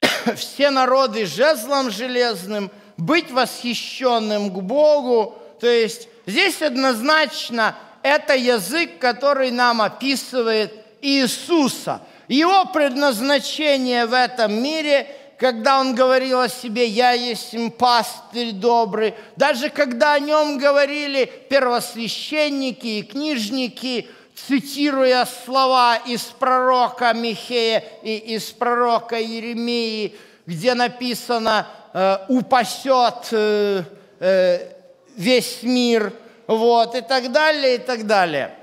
все 0.36 0.70
народы 0.70 1.26
жезлом 1.26 1.90
железным, 1.90 2.70
быть 2.96 3.30
восхищенным 3.30 4.50
к 4.54 4.62
Богу. 4.62 5.36
То 5.60 5.66
есть 5.66 6.08
здесь 6.24 6.62
однозначно 6.62 7.76
это 8.02 8.34
язык, 8.34 8.98
который 8.98 9.50
нам 9.50 9.82
описывает 9.82 10.72
Иисуса. 11.02 12.00
Его 12.28 12.64
предназначение 12.72 14.06
в 14.06 14.14
этом 14.14 14.62
мире, 14.62 15.14
когда 15.38 15.80
он 15.80 15.94
говорил 15.94 16.40
о 16.40 16.48
себе 16.48 16.86
«Я 16.86 17.12
есть 17.12 17.54
пастырь 17.78 18.52
добрый», 18.52 19.14
даже 19.36 19.70
когда 19.70 20.14
о 20.14 20.18
нем 20.18 20.58
говорили 20.58 21.30
первосвященники 21.48 22.86
и 22.86 23.02
книжники, 23.02 24.08
цитируя 24.34 25.26
слова 25.44 25.96
из 25.96 26.22
пророка 26.22 27.12
Михея 27.12 27.84
и 28.02 28.16
из 28.16 28.44
пророка 28.44 29.16
Еремии, 29.18 30.14
где 30.46 30.74
написано 30.74 31.68
э, 31.92 32.18
«упасет 32.28 33.28
э, 33.32 33.82
э, 34.20 34.72
весь 35.16 35.62
мир», 35.62 36.12
вот, 36.48 36.94
и 36.94 37.02
так 37.02 37.30
далее, 37.30 37.76
и 37.76 37.78
так 37.78 38.06
далее. 38.06 38.54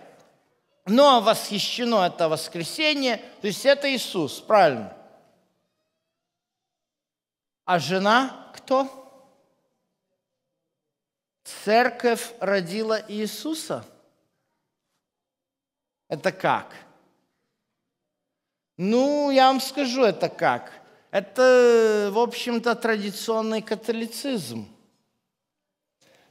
Но 0.88 1.22
восхищено 1.22 2.06
это 2.06 2.28
воскресенье, 2.28 3.22
то 3.42 3.48
есть 3.48 3.66
это 3.66 3.94
Иисус, 3.94 4.34
правильно? 4.40 4.95
А 7.66 7.80
жена 7.80 8.52
кто? 8.54 8.88
Церковь 11.44 12.34
родила 12.40 13.02
Иисуса. 13.08 13.86
Это 16.08 16.32
как? 16.32 16.76
Ну, 18.78 19.32
я 19.32 19.48
вам 19.48 19.60
скажу, 19.60 20.04
это 20.04 20.30
как. 20.30 20.72
Это, 21.10 22.10
в 22.12 22.20
общем-то, 22.20 22.76
традиционный 22.76 23.62
католицизм. 23.62 24.68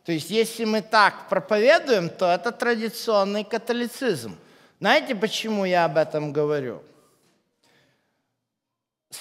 То 0.04 0.12
есть, 0.12 0.30
если 0.30 0.64
мы 0.64 0.82
так 0.82 1.28
проповедуем, 1.28 2.10
то 2.10 2.26
это 2.26 2.52
традиционный 2.52 3.44
католицизм. 3.44 4.36
Знаете, 4.78 5.14
почему 5.14 5.64
я 5.64 5.86
об 5.86 5.96
этом 5.96 6.32
говорю? 6.32 6.82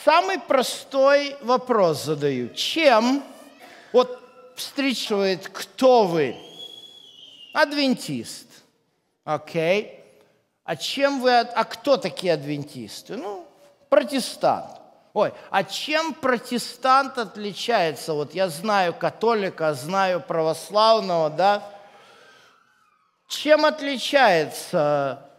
Самый 0.01 0.39
простой 0.39 1.37
вопрос 1.41 2.03
задаю. 2.03 2.49
Чем, 2.53 3.23
вот 3.91 4.19
встречивает, 4.55 5.47
кто 5.49 6.05
вы? 6.05 6.35
Адвентист. 7.53 8.47
Окей. 9.23 9.83
Okay. 9.83 10.03
А 10.63 10.75
чем 10.75 11.21
вы, 11.21 11.39
а 11.39 11.63
кто 11.65 11.97
такие 11.97 12.33
адвентисты? 12.33 13.17
Ну, 13.17 13.45
протестант. 13.89 14.79
Ой, 15.13 15.33
а 15.51 15.63
чем 15.63 16.13
протестант 16.13 17.17
отличается? 17.17 18.13
Вот 18.13 18.33
я 18.33 18.49
знаю 18.49 18.93
католика, 18.93 19.73
знаю 19.73 20.21
православного, 20.21 21.29
да? 21.29 21.63
Чем 23.27 23.65
отличается 23.65 25.29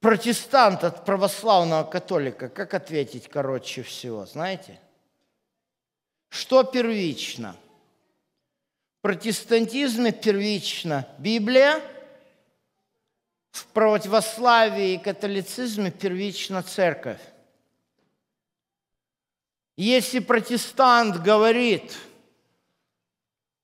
протестант 0.00 0.84
от 0.84 1.04
православного 1.04 1.84
католика? 1.84 2.48
Как 2.48 2.74
ответить 2.74 3.28
короче 3.28 3.82
всего, 3.82 4.26
знаете? 4.26 4.80
Что 6.30 6.62
первично? 6.62 7.56
В 8.98 9.02
протестантизме 9.02 10.12
первично 10.12 11.08
Библия, 11.18 11.80
в 13.50 13.66
православии 13.68 14.94
и 14.94 14.98
католицизме 14.98 15.90
первично 15.90 16.62
церковь. 16.62 17.20
Если 19.76 20.18
протестант 20.18 21.22
говорит, 21.22 21.96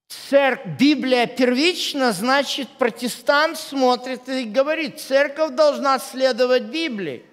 церковь, 0.09 0.79
Библия 0.79 1.27
первична, 1.27 2.13
значит 2.13 2.69
протестант 2.79 3.59
смотрит 3.59 4.29
и 4.29 4.45
говорит, 4.45 5.01
церковь 5.01 5.51
должна 5.51 5.99
следовать 5.99 6.65
Библии. 6.65 7.25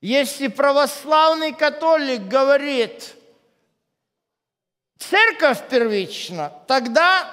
Если 0.00 0.48
православный 0.48 1.52
католик 1.52 2.22
говорит, 2.22 3.14
церковь 4.98 5.68
первична, 5.68 6.52
тогда 6.66 7.28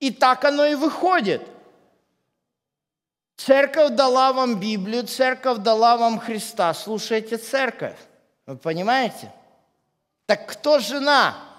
и 0.00 0.10
так 0.10 0.44
оно 0.44 0.66
и 0.66 0.74
выходит. 0.74 1.42
Церковь 3.36 3.90
дала 3.90 4.32
вам 4.32 4.58
Библию, 4.58 5.06
церковь 5.06 5.58
дала 5.58 5.96
вам 5.96 6.18
Христа, 6.18 6.74
слушайте 6.74 7.36
церковь. 7.36 7.96
Вы 8.46 8.56
понимаете? 8.56 9.32
Так 10.26 10.48
кто 10.48 10.80
жена? 10.80 11.51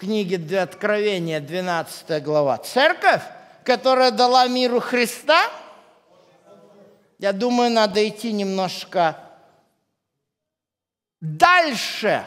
Книги 0.00 0.54
Откровения, 0.54 1.40
12 1.40 2.22
глава. 2.22 2.56
Церковь, 2.56 3.20
которая 3.64 4.10
дала 4.10 4.48
миру 4.48 4.80
Христа? 4.80 5.50
Я 7.18 7.34
думаю, 7.34 7.70
надо 7.70 8.08
идти 8.08 8.32
немножко 8.32 9.18
дальше 11.20 12.24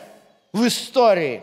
в 0.52 0.68
истории. 0.68 1.42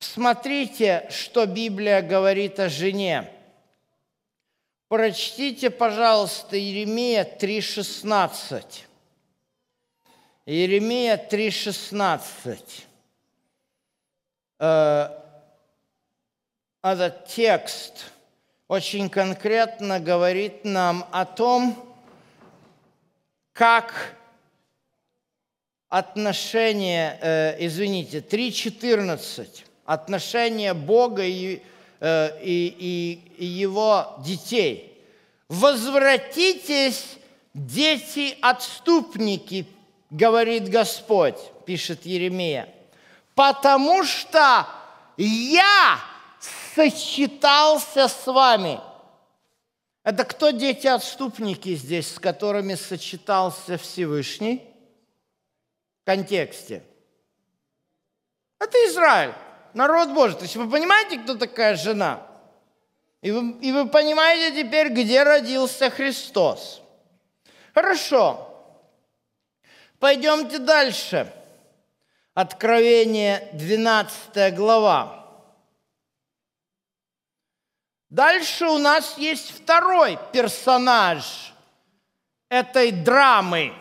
Смотрите, 0.00 1.08
что 1.10 1.46
Библия 1.46 2.02
говорит 2.02 2.60
о 2.60 2.68
жене. 2.68 3.32
Прочтите, 4.88 5.70
пожалуйста, 5.70 6.58
Еремия 6.58 7.24
3,16. 7.24 8.82
Иеремия 10.44 11.16
3,16. 11.16 12.84
Э, 14.66 15.10
этот 16.82 17.26
текст 17.26 18.06
очень 18.66 19.10
конкретно 19.10 20.00
говорит 20.00 20.64
нам 20.64 21.06
о 21.12 21.26
том, 21.26 21.76
как 23.52 24.16
отношение, 25.90 27.18
э, 27.20 27.66
извините, 27.66 28.20
3.14, 28.20 29.66
отношение 29.84 30.72
Бога 30.72 31.24
и, 31.24 31.60
э, 32.00 32.40
и, 32.42 32.74
и, 32.78 33.20
и 33.36 33.44
его 33.44 34.14
детей. 34.24 34.98
«Возвратитесь, 35.50 37.18
дети-отступники, 37.52 39.66
говорит 40.08 40.70
Господь, 40.70 41.36
пишет 41.66 42.06
Еремия, 42.06 42.73
потому 43.34 44.04
что 44.04 44.66
я 45.16 45.98
сочетался 46.74 48.08
с 48.08 48.26
вами. 48.26 48.80
Это 50.02 50.24
кто 50.24 50.50
дети-отступники 50.50 51.74
здесь, 51.74 52.14
с 52.14 52.18
которыми 52.18 52.74
сочетался 52.74 53.78
Всевышний? 53.78 54.62
В 56.02 56.04
контексте. 56.04 56.82
Это 58.58 58.76
Израиль, 58.86 59.34
народ 59.72 60.10
Божий. 60.10 60.36
То 60.36 60.42
есть 60.42 60.56
вы 60.56 60.68
понимаете, 60.70 61.18
кто 61.18 61.34
такая 61.36 61.76
жена? 61.76 62.26
И 63.22 63.30
вы, 63.30 63.58
и 63.62 63.72
вы 63.72 63.88
понимаете 63.88 64.62
теперь, 64.62 64.90
где 64.90 65.22
родился 65.22 65.88
Христос. 65.88 66.82
Хорошо. 67.72 68.50
Пойдемте 69.98 70.58
дальше. 70.58 71.32
Откровение 72.34 73.48
12 73.52 74.54
глава. 74.56 75.24
Дальше 78.10 78.66
у 78.66 78.78
нас 78.78 79.16
есть 79.18 79.52
второй 79.52 80.18
персонаж 80.32 81.54
этой 82.48 82.90
драмы. 82.90 83.72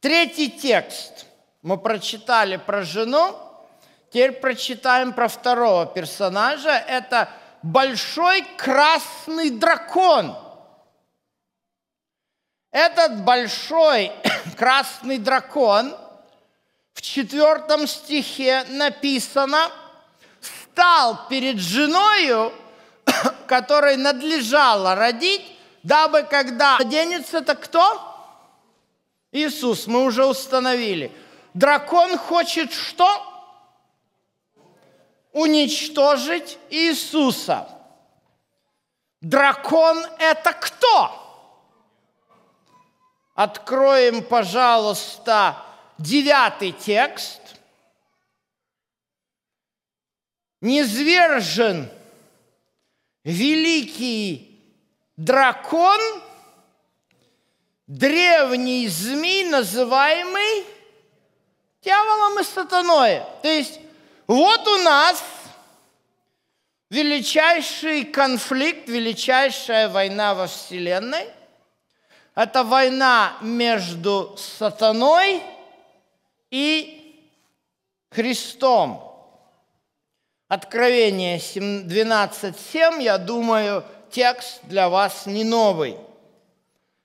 Третий 0.00 0.50
текст. 0.50 1.24
Мы 1.62 1.78
прочитали 1.78 2.58
про 2.58 2.82
жену, 2.82 3.34
теперь 4.10 4.32
прочитаем 4.32 5.14
про 5.14 5.28
второго 5.28 5.86
персонажа. 5.86 6.72
Это 6.72 7.30
большой 7.62 8.42
красный 8.58 9.48
дракон– 9.48 10.36
этот 12.74 13.22
большой 13.22 14.10
красный 14.56 15.18
дракон 15.18 15.96
в 16.94 17.02
четвертом 17.02 17.86
стихе 17.86 18.64
написано, 18.70 19.70
стал 20.40 21.28
перед 21.28 21.58
женою, 21.58 22.52
которой 23.46 23.96
надлежало 23.96 24.94
родить, 24.94 25.42
дабы 25.82 26.22
когда 26.22 26.78
оденется, 26.78 27.42
то 27.42 27.54
кто? 27.54 28.10
Иисус, 29.32 29.86
мы 29.88 30.04
уже 30.04 30.24
установили. 30.24 31.12
Дракон 31.52 32.16
хочет 32.16 32.72
что? 32.72 33.06
Уничтожить 35.32 36.58
Иисуса. 36.70 37.68
Дракон– 39.20 40.04
это 40.18 40.52
кто? 40.52 41.20
Откроем, 43.34 44.22
пожалуйста, 44.22 45.63
девятый 45.98 46.72
текст. 46.72 47.40
Низвержен 50.60 51.90
великий 53.22 54.60
дракон, 55.16 56.00
древний 57.86 58.88
змей, 58.88 59.44
называемый 59.44 60.64
дьяволом 61.82 62.40
и 62.40 62.44
сатаной. 62.44 63.22
То 63.42 63.48
есть 63.48 63.80
вот 64.26 64.66
у 64.66 64.76
нас 64.78 65.22
величайший 66.88 68.04
конфликт, 68.04 68.88
величайшая 68.88 69.88
война 69.88 70.34
во 70.34 70.46
Вселенной. 70.46 71.28
Это 72.34 72.64
война 72.64 73.36
между 73.42 74.34
сатаной 74.38 75.42
и 76.54 77.20
Христом. 78.12 79.12
Откровение 80.46 81.38
12.7, 81.38 83.02
я 83.02 83.18
думаю, 83.18 83.84
текст 84.08 84.60
для 84.62 84.88
вас 84.88 85.26
не 85.26 85.42
новый. 85.42 85.96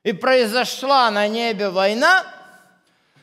И 0.04 0.14
произошла 0.14 1.10
на 1.10 1.28
небе 1.28 1.70
война, 1.70 2.32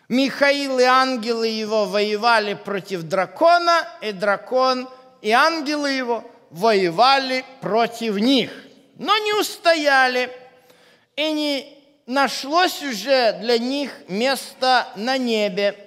Михаил 0.09 0.81
и 0.81 0.83
ангелы 0.83 1.47
его 1.47 1.85
воевали 1.85 2.55
против 2.55 3.05
дракона, 3.05 3.87
и 4.01 4.11
дракон 4.11 4.89
и 5.23 5.31
ангелы 5.31 5.93
его 5.93 6.25
воевали 6.51 7.45
против 7.61 8.17
них. 8.17 8.51
Но 8.97 9.17
не 9.19 9.33
устояли, 9.35 10.33
и 11.15 11.31
не 11.31 11.79
нашлось 12.07 12.83
уже 12.83 13.39
для 13.41 13.59
них 13.59 13.93
места 14.09 14.89
на 14.97 15.19
небе. 15.19 15.86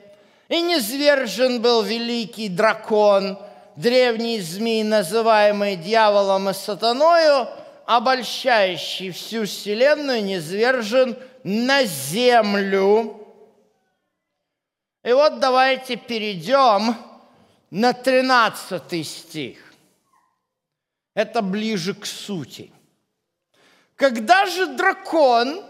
И 0.50 0.62
низвержен 0.62 1.62
был 1.62 1.82
великий 1.82 2.50
дракон, 2.50 3.40
древний 3.78 4.42
змей, 4.42 4.84
называемый 4.84 5.78
дьяволом 5.78 6.50
и 6.50 6.54
сатаною, 6.54 7.48
обольщающий 7.86 9.12
всю 9.12 9.46
вселенную, 9.46 10.24
низвержен 10.24 11.18
на 11.44 11.86
землю– 11.86 13.16
и 15.04 15.14
вот 15.14 15.40
давайте 15.40 15.96
перейдем 15.96 16.96
на 17.72 17.94
13 17.94 19.08
стих. 19.08 19.74
Это 21.14 21.42
ближе 21.42 21.94
к 21.94 22.06
сути. 22.06 22.72
Когда 23.96 24.46
же 24.46 24.68
дракон 24.76 25.64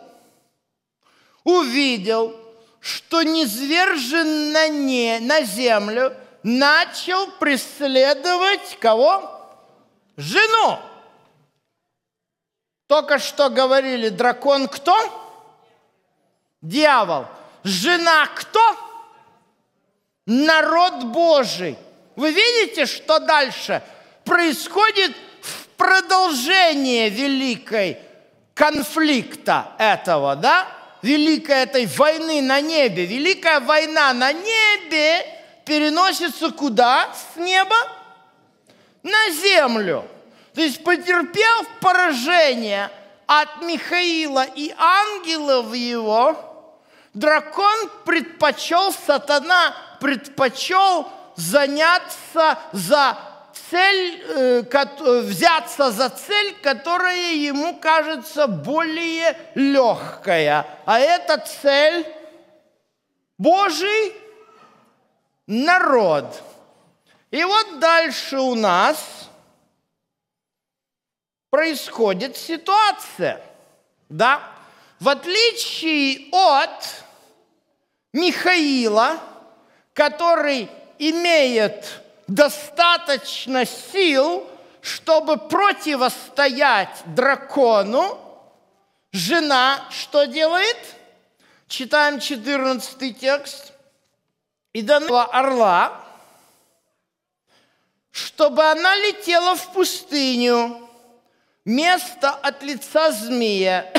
увидел, 1.44 2.36
что 2.80 3.24
низвержен 3.24 4.52
на, 4.52 4.68
не, 4.68 5.20
на 5.20 5.42
землю, 5.44 6.16
начал 6.44 7.28
преследовать 7.40 8.78
кого? 8.80 9.36
Жену. 10.18 10.80
Только 12.88 13.20
что 13.20 13.50
говорили, 13.50 14.10
дракон 14.10 14.68
кто? 14.68 14.98
Дьявол. 16.62 17.26
Жена 17.64 18.26
кто? 18.36 18.90
народ 20.30 21.06
Божий. 21.06 21.78
Вы 22.16 22.32
видите, 22.32 22.86
что 22.86 23.20
дальше 23.20 23.82
происходит 24.24 25.12
в 25.42 25.68
продолжение 25.70 27.10
великой 27.10 27.98
конфликта 28.54 29.72
этого, 29.80 30.36
да? 30.36 30.68
Великой 31.02 31.64
этой 31.64 31.86
войны 31.86 32.42
на 32.42 32.62
небе. 32.62 33.06
Великая 33.06 33.60
война 33.60 34.14
на 34.14 34.34
небе 34.34 35.26
переносится 35.66 36.52
куда? 36.52 37.10
С 37.14 37.38
неба? 37.38 37.76
На 39.04 39.30
землю. 39.32 40.06
То 40.54 40.62
есть 40.62 40.84
потерпев 40.84 41.68
поражение 41.80 42.90
от 43.28 43.62
Михаила 43.62 44.44
и 44.44 44.74
ангелов 44.78 45.74
его, 45.74 46.36
дракон 47.14 47.90
предпочел 48.04 48.92
сатана 48.92 49.76
предпочел 50.00 51.08
заняться 51.36 52.58
за 52.72 53.18
цель, 53.70 54.24
э, 54.26 54.64
э, 54.64 55.20
взяться 55.22 55.92
за 55.92 56.10
цель, 56.10 56.56
которая 56.62 57.34
ему 57.34 57.78
кажется 57.80 58.48
более 58.48 59.38
легкая. 59.56 60.66
А 60.86 61.00
эта 61.00 61.38
цель 61.38 62.06
Божий 63.38 64.14
народ. 65.48 66.44
И 67.32 67.44
вот 67.44 67.80
дальше 67.80 68.40
у 68.40 68.56
нас 68.56 69.30
происходит 71.50 72.38
ситуация. 72.38 73.42
Да? 74.10 74.42
В 75.00 75.10
отличие 75.10 76.30
от 76.32 77.04
Михаила, 78.14 79.20
который 79.94 80.70
имеет 80.98 82.02
достаточно 82.30 83.66
сил, 83.66 84.48
чтобы 84.82 85.38
противостоять 85.38 87.02
дракону, 87.06 88.18
жена 89.12 89.86
что 89.90 90.26
делает? 90.26 90.78
Читаем 91.68 92.20
14 92.20 93.20
текст. 93.20 93.74
И 94.72 94.82
дана 94.82 95.26
орла, 95.26 96.04
чтобы 98.12 98.64
она 98.64 98.96
летела 98.98 99.56
в 99.56 99.74
пустыню, 99.74 100.88
место 101.66 102.30
от 102.30 102.62
лица 102.62 103.12
змея, 103.12 103.92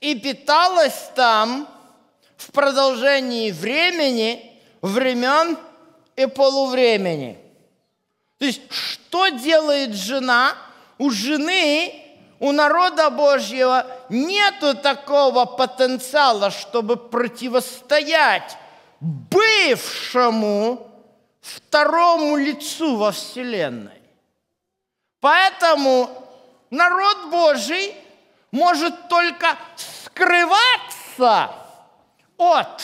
и 0.00 0.14
питалась 0.14 1.10
там 1.14 1.66
в 2.36 2.52
продолжении 2.52 3.50
времени– 3.50 4.52
времен 4.82 5.58
и 6.16 6.26
полувремени. 6.26 7.38
То 8.38 8.44
есть, 8.44 8.60
что 8.70 9.28
делает 9.28 9.94
жена? 9.94 10.56
У 10.98 11.10
жены, 11.10 12.02
у 12.38 12.52
народа 12.52 13.10
Божьего 13.10 13.86
нету 14.08 14.74
такого 14.74 15.44
потенциала, 15.44 16.50
чтобы 16.50 16.96
противостоять 16.96 18.56
бывшему 19.00 20.90
второму 21.40 22.36
лицу 22.36 22.96
во 22.96 23.12
Вселенной. 23.12 24.02
Поэтому 25.20 26.10
народ 26.70 27.30
Божий 27.30 27.94
может 28.50 29.08
только 29.08 29.56
скрываться 29.76 31.52
от 32.36 32.82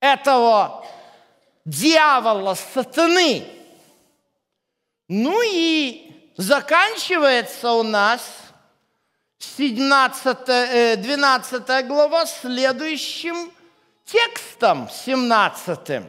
этого 0.00 0.86
дьявола, 1.64 2.54
сатаны. 2.54 3.55
Ну 5.08 5.40
и 5.44 6.32
заканчивается 6.36 7.72
у 7.72 7.84
нас 7.84 8.22
17, 9.38 11.00
12 11.00 11.62
э, 11.68 11.82
глава 11.84 12.26
следующим 12.26 13.52
текстом, 14.04 14.88
17. 14.90 16.02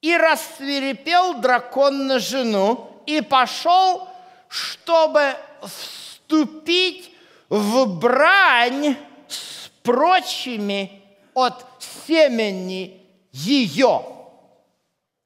«И 0.00 0.16
рассверепел 0.16 1.34
дракон 1.34 2.06
на 2.06 2.18
жену, 2.18 3.02
и 3.06 3.20
пошел, 3.20 4.08
чтобы 4.48 5.34
вступить 5.62 7.12
в 7.48 7.86
брань 7.98 8.96
с 9.28 9.68
прочими 9.82 11.02
от 11.34 11.64
семени 12.06 13.00
ее. 13.32 14.02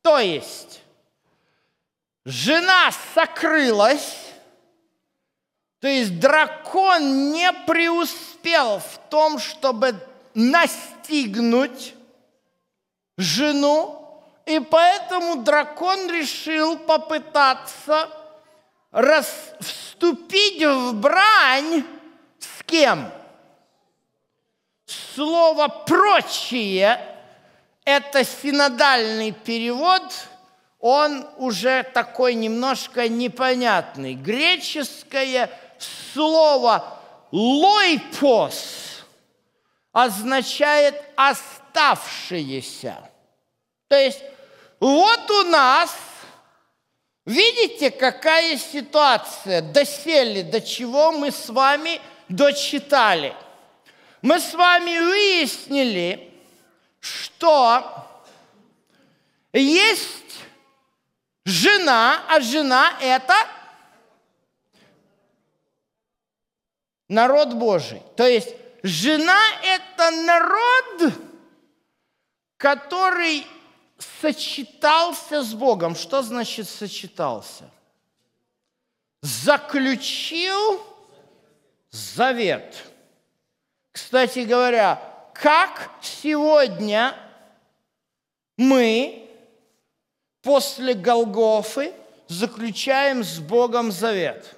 То 0.03 0.19
есть 0.19 0.81
жена 2.27 2.91
сокрылась, 3.15 4.17
то 5.79 5.87
есть 5.87 6.19
дракон 6.19 7.31
не 7.31 7.53
преуспел 7.67 8.81
в 8.81 8.99
том, 9.09 9.39
чтобы 9.39 9.95
настигнуть 10.35 11.95
жену, 13.17 14.21
и 14.45 14.59
поэтому 14.59 15.45
дракон 15.45 16.11
решил 16.11 16.77
попытаться 16.79 18.11
рас, 18.91 19.55
вступить 19.61 20.65
в 20.65 20.95
брань 20.95 21.85
с 22.41 22.63
кем? 22.65 23.09
Слово 24.87 25.69
«прочие»– 25.69 27.01
это 27.85 28.25
синодальный 28.25 29.31
перевод, 29.31 30.03
он 30.79 31.27
уже 31.37 31.83
такой 31.83 32.35
немножко 32.35 33.09
непонятный. 33.09 34.15
Греческое 34.15 35.51
слово 36.13 36.99
«лойпос» 37.33 39.05
означает 39.93 40.95
«оставшиеся». 41.17 42.97
То 43.89 43.97
есть 43.97 44.23
вот 44.81 45.31
у 45.31 45.43
нас 45.45 45.91
Видите, 47.27 47.91
какая 47.91 48.57
ситуация 48.57 49.61
досели, 49.61 50.43
до 50.43 50.61
чего 50.61 51.11
мы 51.11 51.33
с 51.33 51.49
вами 51.49 52.01
дочитали. 52.29 53.35
Мы 54.23 54.39
с 54.39 54.55
вами 54.55 54.97
выяснили, 54.97 56.33
что 57.01 58.07
есть 59.53 60.39
жена, 61.47 62.25
а 62.29 62.41
жена– 62.41 62.99
это 63.01 63.35
народ 67.09 67.55
Божий. 67.55 68.03
То 68.17 68.27
есть 68.27 68.55
жена– 68.83 69.41
это 69.63 70.11
народ, 70.11 71.15
который 72.57 73.47
сочетался 74.21 75.43
с 75.43 75.55
Богом. 75.55 75.95
Что 75.95 76.21
значит 76.23 76.69
сочетался? 76.69 77.71
Заключил 79.23 80.85
завет. 81.91 82.77
Кстати 83.93 84.41
говоря, 84.41 85.01
как 85.33 85.91
сегодня 86.03 87.17
мы 88.57 89.26
после 90.47 90.95
Голгофы 90.95 91.93
заключаем 92.29 93.25
с 93.25 93.41
Богом 93.41 93.91
завет. 93.91 94.55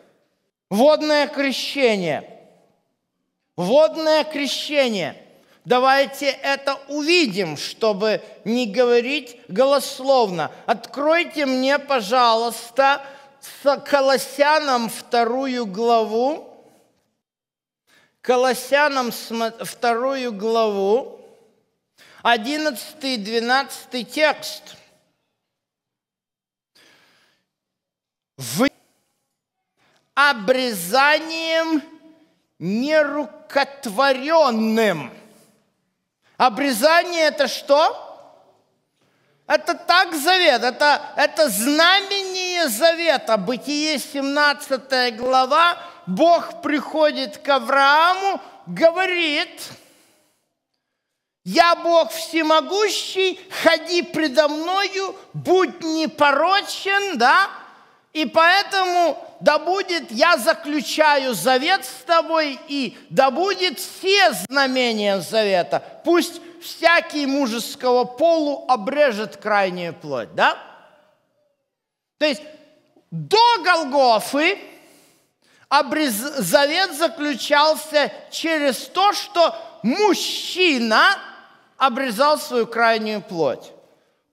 Водное 0.69 1.27
крещение. 1.27 2.29
Водное 3.57 4.23
крещение. 4.25 5.17
Давайте 5.65 6.27
это 6.27 6.79
увидим, 6.89 7.57
чтобы 7.57 8.21
не 8.45 8.67
говорить 8.67 9.41
голословно. 9.49 10.53
Откройте 10.67 11.47
мне, 11.47 11.79
пожалуйста, 11.79 13.03
с 13.41 13.77
Колоссянам 13.79 14.91
вторую 14.91 15.65
главу. 15.65 16.45
Колоссянам 18.21 19.11
вторую 19.11 20.35
главу, 20.35 21.19
11-12 22.23 24.05
текст. 24.05 24.78
Вы 28.39 28.71
обрезанием 30.15 31.83
нерукотворенным. 32.61 35.13
Обрезание– 36.37 37.23
это 37.25 37.49
что? 37.49 38.05
Это 39.49 39.75
так 39.75 40.15
завет, 40.15 40.63
это, 40.63 41.03
это 41.17 41.49
знамение 41.49 42.69
завета. 42.69 43.37
Бытие 43.39 43.99
17 43.99 45.17
глава, 45.17 45.77
Бог 46.07 46.63
приходит 46.63 47.39
к 47.39 47.49
Аврааму, 47.49 48.41
говорит, 48.67 49.69
я 51.45 51.75
Бог 51.75 52.13
всемогущий, 52.13 53.41
ходи 53.63 54.03
предо 54.03 54.47
мною, 54.47 55.17
будь 55.33 55.83
непорочен, 55.83 57.19
да, 57.19 57.51
и 58.13 58.25
поэтому 58.25 59.23
да 59.41 59.59
будет, 59.59 60.11
я 60.11 60.37
заключаю 60.39 61.35
завет 61.35 61.85
с 61.85 62.05
тобой, 62.05 62.59
и 62.69 62.97
да 63.11 63.31
будет 63.31 63.79
все 63.79 64.33
знамения 64.33 65.21
завета. 65.21 65.83
Пусть 66.05 66.41
всякий 66.61 67.27
мужеского 67.27 68.05
полу 68.05 68.65
обрежет 68.69 69.37
крайнюю 69.37 69.95
плоть, 69.95 70.35
да? 70.35 70.59
То 72.19 72.27
есть 72.27 72.43
до 73.11 73.39
Голгофы 73.63 74.59
обрез... 75.69 76.15
завет 76.15 76.95
заключался 76.97 78.11
через 78.31 78.79
то, 78.89 79.13
что 79.13 79.55
мужчина 79.85 81.19
обрезал 81.77 82.39
свою 82.39 82.67
крайнюю 82.67 83.21
плоть. 83.21 83.71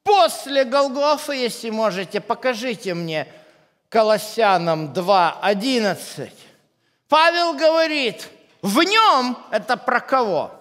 После 0.02 0.64
Голгофы, 0.64 1.36
если 1.36 1.70
можете, 1.70 2.22
покажите 2.22 2.94
мне– 2.94 3.28
Колоссянам 3.90 4.94
2.11, 4.94 6.32
Павел 7.08 7.54
говорит, 7.54 8.28
в 8.62 8.82
нем, 8.82 9.38
это 9.52 9.78
про 9.78 10.00
кого? 10.00 10.52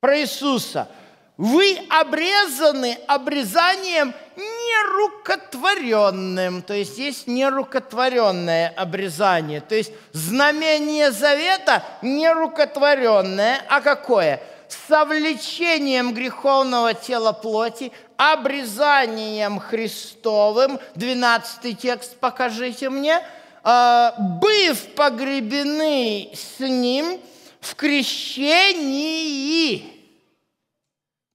Про 0.00 0.20
Иисуса. 0.20 0.88
Вы 1.36 1.76
обрезаны 1.88 2.98
обрезанием 3.08 4.14
нерукотворенным. 4.36 6.62
То 6.62 6.74
есть 6.74 6.98
есть 6.98 7.26
нерукотворенное 7.26 8.72
обрезание. 8.76 9.60
То 9.60 9.74
есть 9.74 9.92
знамение 10.12 11.10
завета 11.10 11.82
нерукотворенное. 12.02 13.64
А 13.68 13.80
какое? 13.80 14.40
Совлечением 14.72 16.14
греховного 16.14 16.94
тела 16.94 17.32
плоти, 17.32 17.92
обрезанием 18.16 19.58
Христовым, 19.58 20.78
12 20.94 21.78
текст 21.78 22.16
покажите 22.16 22.90
мне, 22.90 23.20
а, 23.62 24.14
быв 24.18 24.94
погребены 24.94 26.30
с 26.34 26.60
Ним 26.60 27.20
в 27.60 27.74
крещении. 27.74 29.30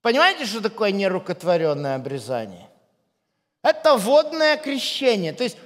Понимаете, 0.02 0.46
что 0.46 0.60
такое 0.60 0.92
нерукотворенное 0.92 1.96
обрезание? 1.96 2.68
Это 3.62 3.96
водное 3.96 4.56
крещение. 4.56 5.32
То 5.32 5.42
есть 5.42 5.56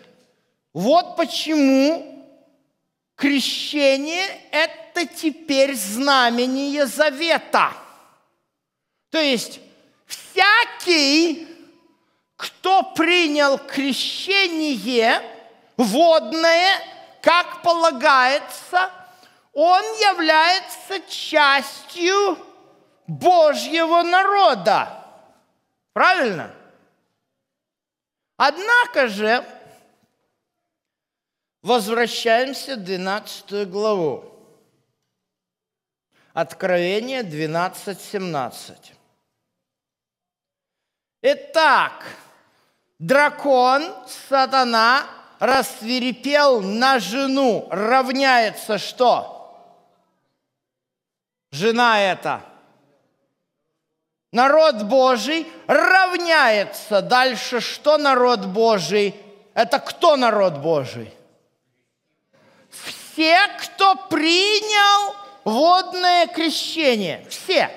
вот 0.73 1.17
почему 1.17 2.25
крещение– 3.17 4.25
это 4.51 4.90
теперь 5.07 5.75
знамение 5.75 6.87
завета. 6.87 7.73
То 9.11 9.19
есть 9.19 9.61
всякий, 10.07 11.49
кто 12.37 12.83
принял 12.95 13.59
крещение 13.59 15.23
водное, 15.77 16.83
как 17.23 17.63
полагается, 17.63 18.91
он 19.53 19.83
является 19.83 21.01
частью 21.09 22.39
Божьего 23.07 24.03
народа. 24.03 25.05
Правильно? 25.93 26.55
Однако 28.37 29.09
же, 29.09 29.45
Возвращаемся 31.63 32.77
в 32.77 32.85
12 32.85 33.69
главу. 33.69 34.25
Откровение 36.33 37.23
12.17. 37.23 38.77
Итак, 41.23 42.05
дракон, 42.99 43.93
сатана, 44.29 45.05
рассверепел 45.39 46.61
на 46.61 46.99
жену. 46.99 47.69
Равняется 47.71 48.79
что? 48.79 49.37
Жена 51.51 52.01
это. 52.01 52.43
Народ 54.33 54.85
Божий 54.85 55.47
равняется. 55.67 57.03
Дальше 57.03 57.61
что 57.61 57.99
народ 57.99 58.47
Божий? 58.47 59.15
Это 59.55 59.81
кто 59.81 60.17
народ 60.17 60.59
Божий? 60.59 61.13
все, 63.21 63.39
кто 63.59 63.97
принял 64.09 65.15
водное 65.45 66.27
крещение. 66.27 67.25
Все. 67.29 67.71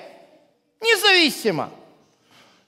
Независимо. 0.80 1.70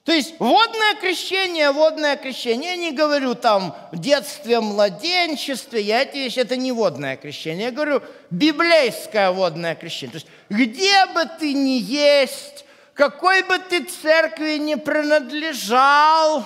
То 0.03 0.13
есть 0.13 0.35
водное 0.39 0.95
крещение, 0.95 1.71
водное 1.71 2.15
крещение, 2.15 2.71
я 2.71 2.75
не 2.77 2.91
говорю 2.91 3.35
там 3.35 3.75
в 3.91 3.99
детстве, 3.99 4.61
младенчестве, 4.61 5.81
я 5.81 6.03
эти 6.03 6.17
вещи, 6.17 6.39
это 6.39 6.55
не 6.55 6.71
водное 6.71 7.17
крещение, 7.17 7.65
я 7.65 7.71
говорю 7.71 8.01
библейское 8.29 9.31
водное 9.31 9.75
крещение. 9.75 10.13
То 10.13 10.25
есть 10.25 10.27
где 10.49 11.05
бы 11.07 11.25
ты 11.37 11.53
ни 11.53 11.77
есть, 11.81 12.63
какой 12.93 13.43
бы 13.43 13.59
ты 13.59 13.83
церкви 13.83 14.57
не 14.57 14.77
принадлежал, 14.77 16.45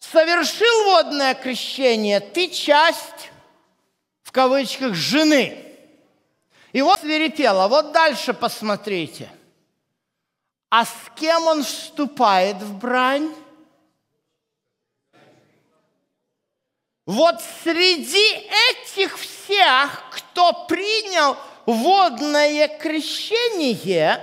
совершил 0.00 0.84
водное 0.84 1.34
крещение, 1.34 2.20
ты 2.20 2.48
часть 2.48 3.30
кавычках 4.34 4.94
жены. 4.94 5.56
И 6.74 6.82
вот 6.82 7.00
свирепело. 7.00 7.68
Вот 7.68 7.92
дальше 7.92 8.34
посмотрите. 8.34 9.30
А 10.70 10.84
с 10.84 10.92
кем 11.14 11.46
он 11.46 11.62
вступает 11.62 12.56
в 12.56 12.78
брань? 12.78 13.32
Вот 17.06 17.36
среди 17.62 18.48
этих 18.72 19.16
всех, 19.16 20.02
кто 20.10 20.66
принял 20.66 21.36
водное 21.64 22.66
крещение, 22.66 24.20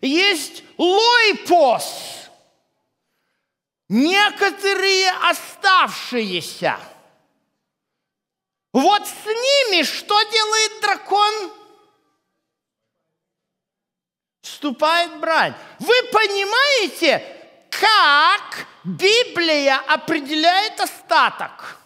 есть 0.00 0.64
лойпос. 0.78 2.30
некоторые 3.90 5.10
оставшиеся. 5.28 6.78
Вот 8.74 9.06
с 9.06 9.26
ними 9.26 9.84
что 9.84 10.20
делает 10.24 10.80
дракон? 10.82 11.52
Вступает 14.42 15.20
брань. 15.20 15.54
Вы 15.78 15.94
понимаете, 16.10 17.24
как 17.70 18.66
Библия 18.82 19.76
определяет 19.76 20.80
остаток? 20.80 21.78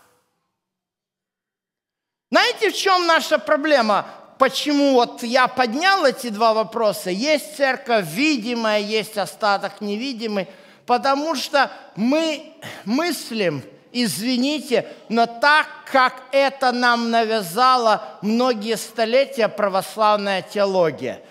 Знаете, 2.30 2.70
в 2.70 2.74
чем 2.74 3.06
наша 3.06 3.38
проблема? 3.38 4.08
Почему 4.38 4.94
вот 4.94 5.22
я 5.22 5.46
поднял 5.46 6.06
эти 6.06 6.28
два 6.30 6.54
вопроса? 6.54 7.10
Есть 7.10 7.58
церковь 7.58 8.06
видимая, 8.06 8.80
есть 8.80 9.18
остаток 9.18 9.82
невидимый. 9.82 10.48
Потому 10.86 11.34
что 11.34 11.70
мы 11.96 12.54
мыслим, 12.86 13.62
извините, 13.92 14.86
но 15.08 15.26
так, 15.26 15.66
как 15.90 16.22
это 16.32 16.72
нам 16.72 17.10
навязала 17.10 18.18
многие 18.22 18.76
столетия 18.76 19.48
православная 19.48 20.42
теология. 20.42 21.22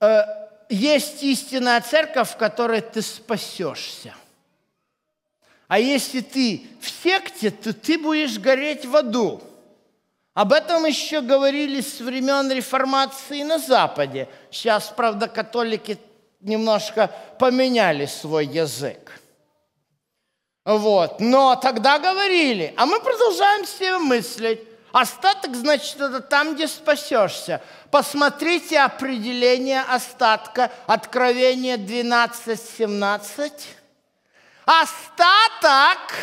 Э, 0.00 0.22
есть 0.68 1.22
истинная 1.22 1.80
церковь, 1.80 2.30
в 2.30 2.36
которой 2.36 2.80
ты 2.80 3.02
спасешься. 3.02 4.14
А 5.68 5.78
если 5.78 6.20
ты 6.20 6.66
в 6.80 6.88
секте, 6.88 7.50
то 7.50 7.72
ты 7.72 7.98
будешь 7.98 8.38
гореть 8.38 8.84
в 8.84 8.94
аду. 8.96 9.42
Об 10.34 10.52
этом 10.52 10.84
еще 10.84 11.20
говорили 11.20 11.80
с 11.80 12.00
времен 12.00 12.50
реформации 12.50 13.42
на 13.44 13.58
Западе. 13.58 14.28
Сейчас, 14.50 14.92
правда, 14.94 15.28
католики 15.28 15.98
немножко 16.40 17.10
поменяли 17.38 18.06
свой 18.06 18.46
язык. 18.46 19.20
Вот. 20.64 21.20
Но 21.20 21.56
тогда 21.56 21.98
говорили, 21.98 22.74
а 22.76 22.86
мы 22.86 23.00
продолжаем 23.00 23.66
себе 23.66 23.98
мыслить. 23.98 24.60
Остаток, 24.92 25.54
значит, 25.56 26.00
это 26.00 26.20
там, 26.20 26.54
где 26.54 26.68
спасешься. 26.68 27.60
Посмотрите 27.90 28.78
определение 28.78 29.80
остатка, 29.82 30.70
Откровение 30.86 31.76
12.17. 31.76 33.52
Остаток 34.64 36.14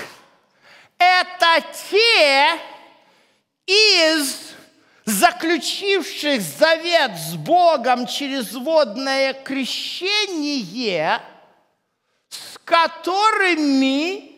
–это 0.97 1.63
те, 1.89 2.57
из 3.65 4.53
заключивших 5.05 6.41
завет 6.41 7.11
с 7.17 7.35
Богом 7.35 8.07
через 8.07 8.53
водное 8.53 9.33
крещение, 9.33 11.21
с 12.29 12.57
которыми 12.63 14.30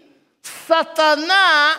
сатана 0.44 1.78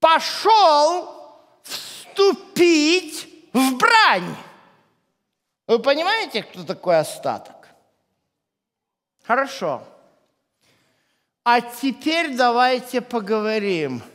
пошел 0.00 1.38
вступить 1.62 3.28
в 3.52 3.76
брань. 3.76 4.36
Вы 5.66 5.78
понимаете, 5.78 6.42
кто 6.42 6.64
такой 6.64 6.98
остаток? 6.98 7.68
Хорошо. 9.24 9.82
А 11.44 11.60
теперь 11.60 12.36
давайте 12.36 13.00
поговорим– 13.00 14.02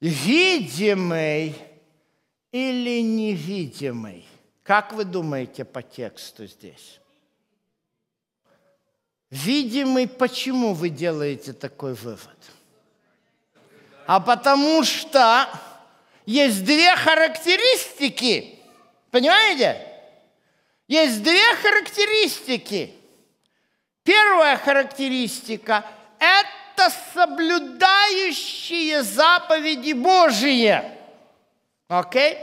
видимый 0.00 1.54
или 2.52 3.02
невидимый? 3.02 4.26
Как 4.62 4.92
вы 4.92 5.04
думаете 5.04 5.64
по 5.64 5.82
тексту 5.82 6.46
здесь? 6.46 7.00
Видимый, 9.44 10.08
почему 10.08 10.72
вы 10.72 10.88
делаете 10.88 11.52
такой 11.52 11.92
вывод? 11.92 12.38
А 14.06 14.18
потому 14.18 14.82
что 14.82 15.46
есть 16.24 16.64
две 16.64 16.96
характеристики. 16.96 18.58
Понимаете? 19.10 19.86
Есть 20.88 21.22
две 21.22 21.54
характеристики. 21.56 22.94
Первая 24.04 24.56
характеристика– 24.56 25.84
это 26.18 26.90
соблюдающие 27.12 29.02
заповеди 29.02 29.92
Божьи. 29.92 30.82
Окей? 31.88 32.38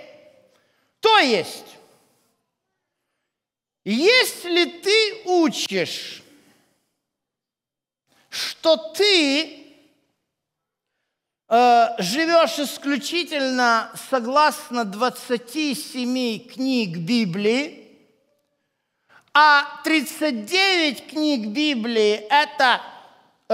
То 1.00 1.18
есть, 1.18 1.66
если 3.84 4.66
ты 4.66 5.22
учишь, 5.26 6.23
что 8.34 8.76
ты 8.78 9.66
э, 11.48 11.88
живешь 12.00 12.60
исключительно 12.60 13.92
согласно 14.10 14.84
27 14.84 16.48
книг 16.50 16.98
Библии, 16.98 17.88
а 19.34 19.82
39 19.84 21.08
книг 21.08 21.48
Библии– 21.48 22.14
это 22.30 22.82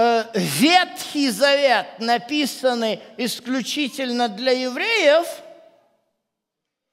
Э, 0.02 0.24
Ветхий 0.34 1.28
Завет, 1.30 1.98
написанный 1.98 3.00
исключительно 3.18 4.28
для 4.28 4.52
евреев, 4.52 5.26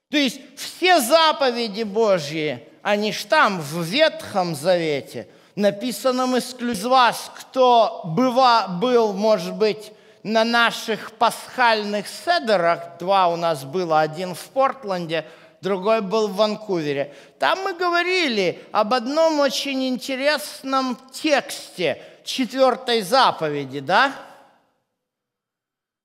то 0.10 0.18
есть 0.18 0.42
все 0.58 1.00
заповеди 1.00 1.84
Божьи, 1.84 2.68
они 2.82 3.14
ж 3.14 3.24
там, 3.24 3.62
в 3.62 3.82
Ветхом 3.84 4.56
Завете, 4.56 5.30
написанном 5.58 6.38
исключительно 6.38 6.72
из 6.72 6.86
вас, 6.86 7.32
кто 7.36 8.02
быва, 8.06 8.68
был, 8.82 9.14
может 9.14 9.56
быть, 9.56 9.92
на 10.24 10.44
наших 10.44 11.12
пасхальных 11.14 12.08
седерах, 12.08 12.98
два 13.00 13.28
у 13.28 13.36
нас 13.36 13.64
было, 13.64 14.00
один 14.00 14.36
в 14.36 14.44
Портленде, 14.50 15.26
другой 15.62 16.02
был 16.02 16.28
в 16.28 16.36
Ванкувере. 16.36 17.14
Там 17.40 17.60
мы 17.64 17.74
говорили 17.74 18.64
об 18.72 18.94
одном 18.94 19.40
очень 19.40 19.88
интересном 19.88 20.98
тексте– 21.12 22.02
четвертой 22.28 23.02
заповеди, 23.02 23.80
да? 23.80 24.14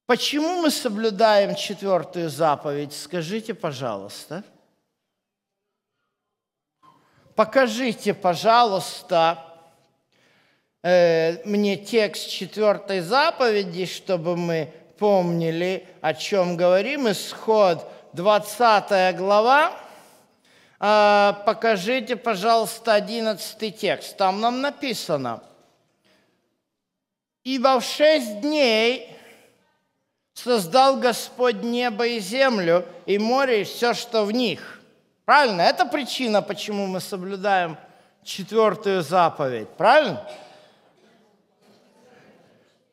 Почему 0.06 0.62
мы 0.62 0.70
соблюдаем 0.70 1.54
четвертую 1.54 2.30
заповедь? 2.30 2.94
Скажите, 2.94 3.54
пожалуйста. 3.54 4.44
Покажите, 7.34 8.14
пожалуйста, 8.14 9.38
э, 10.82 11.38
мне 11.44 11.76
текст 11.76 12.28
четвертой 12.28 13.00
заповеди, 13.00 13.86
чтобы 13.86 14.36
мы 14.36 14.72
помнили, 14.98 15.86
о 16.00 16.14
чем 16.14 16.56
говорим. 16.56 17.10
Исход 17.10 17.88
20 18.12 19.16
глава. 19.16 19.72
Э, 20.80 21.32
покажите, 21.46 22.16
пожалуйста, 22.16 22.94
11 22.94 23.76
текст. 23.76 24.16
Там 24.16 24.40
нам 24.40 24.60
написано– 24.60 25.42
Ибо 27.44 27.80
в 27.80 27.84
шесть 27.84 28.40
дней 28.40 29.08
создал 30.34 30.96
Господь 30.98 31.62
небо 31.62 32.06
и 32.06 32.20
землю, 32.20 32.86
и 33.04 33.18
море, 33.18 33.62
и 33.62 33.64
все, 33.64 33.94
что 33.94 34.24
в 34.24 34.32
них. 34.32 34.80
Правильно? 35.24 35.62
Это 35.62 35.84
причина, 35.84 36.42
почему 36.42 36.86
мы 36.86 37.00
соблюдаем 37.00 37.76
четвертую 38.24 39.02
заповедь. 39.02 39.68
Правильно? 39.70 40.28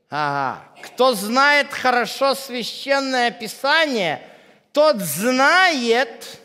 Ага. 0.10 0.62
Кто 0.84 1.14
знает 1.14 1.72
хорошо 1.72 2.36
священное 2.36 3.32
писание, 3.32 4.22
тот 4.72 4.98
знает, 4.98 6.40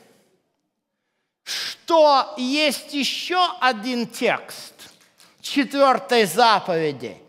что 1.43 2.35
есть 2.37 2.93
еще 2.93 3.39
один 3.61 4.07
текст 4.07 4.74
четвертой 5.41 6.24
заповеди– 6.24 7.18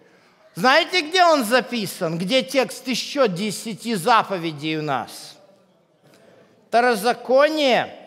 знаете, 0.56 1.02
где 1.02 1.26
он 1.26 1.44
записан? 1.44 2.18
Где 2.18 2.42
текст 2.42 2.88
еще 2.88 3.28
десяти 3.28 3.94
заповедей 3.94 4.78
у 4.78 4.82
нас? 4.82 5.36
Второзаконие, 6.70 8.05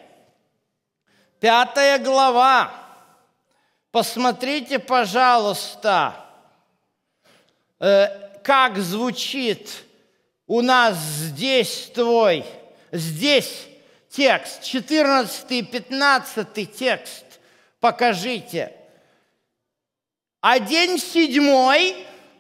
пятая 1.41 1.99
глава. 1.99 2.72
Посмотрите, 3.91 4.78
пожалуйста, 4.78 6.14
э, 7.80 8.09
как 8.43 8.76
звучит 8.78 9.84
у 10.47 10.61
нас 10.61 10.97
здесь 10.97 11.91
твой, 11.95 12.45
здесь 12.93 13.66
текст, 14.11 14.62
14 14.62 15.51
и 15.53 15.62
15 15.62 16.72
текст, 16.72 17.24
покажите. 17.80 18.74
А 20.41 20.59
день 20.59 20.99
седьмой 20.99 21.97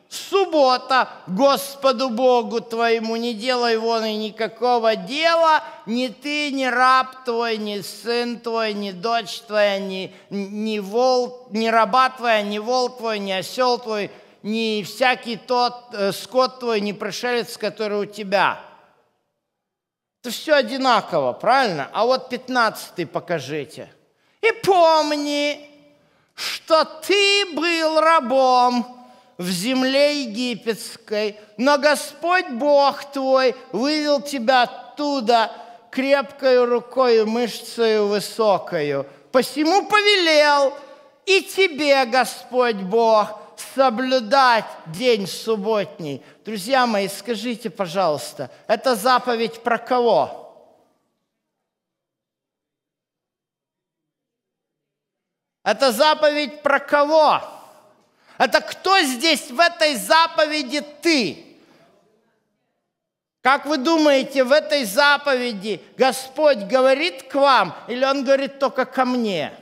суббота 0.08 1.10
Господу 1.26 2.08
Богу 2.08 2.60
твоему, 2.60 3.16
не 3.16 3.34
делай 3.34 3.76
вон 3.76 4.04
и 4.04 4.16
никакого 4.16 4.96
дела, 4.96 5.62
ни 5.86 6.08
ты, 6.08 6.50
ни 6.50 6.64
раб 6.64 7.24
твой, 7.24 7.58
ни 7.58 7.80
сын 7.80 8.40
твой, 8.40 8.72
ни 8.72 8.90
дочь 8.90 9.40
твоя, 9.42 9.78
ни, 9.78 10.14
ни, 10.30 10.78
вол, 10.78 11.48
ни 11.50 11.68
раба 11.68 12.10
твоя, 12.10 12.42
ни 12.42 12.58
вол 12.58 12.88
твой, 12.88 13.18
ни 13.18 13.32
осел 13.32 13.78
твой, 13.78 14.10
ни 14.42 14.82
всякий 14.82 15.36
тот 15.36 15.74
э, 15.92 16.12
скот 16.12 16.60
твой, 16.60 16.80
ни 16.80 16.92
пришелец, 16.92 17.58
который 17.58 18.00
у 18.00 18.06
тебя. 18.06 18.60
Это 20.22 20.32
все 20.32 20.54
одинаково, 20.54 21.32
правильно? 21.32 21.90
А 21.92 22.06
вот 22.06 22.30
пятнадцатый 22.30 23.06
покажите. 23.06 23.92
И 24.40 24.52
помни, 24.64 25.68
что 26.34 26.84
ты 26.84 27.46
был 27.54 28.00
рабом 28.00 28.97
в 29.38 29.48
земле 29.48 30.22
египетской, 30.24 31.38
но 31.56 31.78
Господь 31.78 32.48
Бог 32.50 33.12
твой 33.12 33.54
вывел 33.70 34.20
тебя 34.20 34.64
оттуда 34.64 35.52
крепкою 35.90 36.66
рукою, 36.66 37.26
мышцею 37.26 38.08
высокою. 38.08 39.06
Посему 39.30 39.86
повелел 39.86 40.74
и 41.24 41.42
тебе, 41.42 42.04
Господь 42.06 42.76
Бог, 42.76 43.40
соблюдать 43.74 44.64
день 44.86 45.26
субботний. 45.26 46.22
Друзья 46.44 46.86
мои, 46.86 47.08
скажите, 47.08 47.70
пожалуйста, 47.70 48.50
это 48.66 48.96
заповедь 48.96 49.62
про 49.62 49.78
кого? 49.78 50.44
Это 55.64 55.92
заповедь 55.92 56.62
про 56.62 56.80
кого? 56.80 57.57
Это 58.38 58.60
кто 58.60 59.00
здесь 59.00 59.50
в 59.50 59.58
этой 59.58 59.96
заповеди 59.96 60.80
ты? 61.02 61.44
Как 63.42 63.66
вы 63.66 63.78
думаете, 63.78 64.44
в 64.44 64.52
этой 64.52 64.84
заповеди 64.84 65.82
Господь 65.96 66.58
говорит 66.58 67.24
к 67.24 67.34
вам 67.34 67.74
или 67.88 68.04
Он 68.04 68.24
говорит 68.24 68.60
только 68.60 68.84
ко 68.84 69.04
мне? 69.04 69.52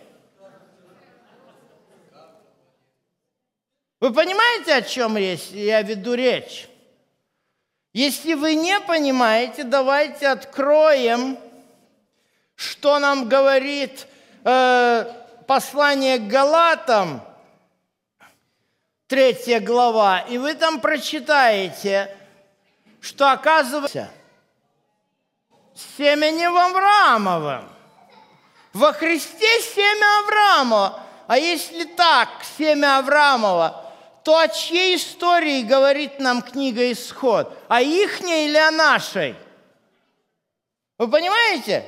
Вы 3.98 4.12
понимаете, 4.12 4.74
о 4.74 4.82
чем 4.82 5.16
речь? 5.16 5.48
я 5.52 5.80
веду 5.80 6.12
речь? 6.14 6.68
Если 7.94 8.34
вы 8.34 8.54
не 8.54 8.78
понимаете, 8.80 9.64
давайте 9.64 10.28
откроем, 10.28 11.38
что 12.54 12.98
нам 12.98 13.26
говорит 13.26 14.06
э, 14.44 15.06
послание 15.46 16.18
к 16.18 16.26
Галатам, 16.26 17.25
третья 19.06 19.60
глава, 19.60 20.20
и 20.20 20.38
вы 20.38 20.54
там 20.54 20.80
прочитаете, 20.80 22.14
что 23.00 23.30
оказывается 23.30 24.10
семенем 25.74 26.56
Авраамовым. 26.56 27.68
Во 28.72 28.92
Христе 28.92 29.60
семя 29.60 30.20
Авраамова. 30.20 31.00
А 31.26 31.38
если 31.38 31.84
так, 31.84 32.28
семя 32.56 32.98
Авраамова, 32.98 33.84
то 34.22 34.38
о 34.38 34.48
чьей 34.48 34.96
истории 34.96 35.62
говорит 35.62 36.18
нам 36.20 36.42
книга 36.42 36.90
«Исход»? 36.92 37.56
О 37.68 37.80
ихней 37.80 38.48
или 38.48 38.58
о 38.58 38.70
нашей? 38.70 39.34
Вы 40.98 41.08
понимаете, 41.08 41.84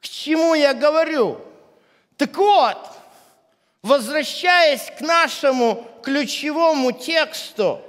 к 0.00 0.08
чему 0.08 0.54
я 0.54 0.74
говорю? 0.74 1.40
Так 2.16 2.36
вот, 2.36 2.78
возвращаясь 3.84 4.90
к 4.98 5.02
нашему 5.02 5.86
ключевому 6.02 6.90
тексту, 6.92 7.82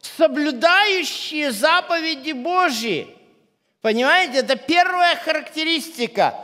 соблюдающие 0.00 1.50
заповеди 1.50 2.30
Божьи. 2.30 3.08
Понимаете, 3.80 4.38
это 4.38 4.54
первая 4.54 5.16
характеристика. 5.16 6.34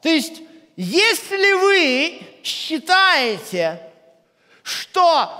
То 0.00 0.08
есть, 0.08 0.40
если 0.76 1.52
вы 1.52 2.22
считаете, 2.42 3.78
что 4.62 5.30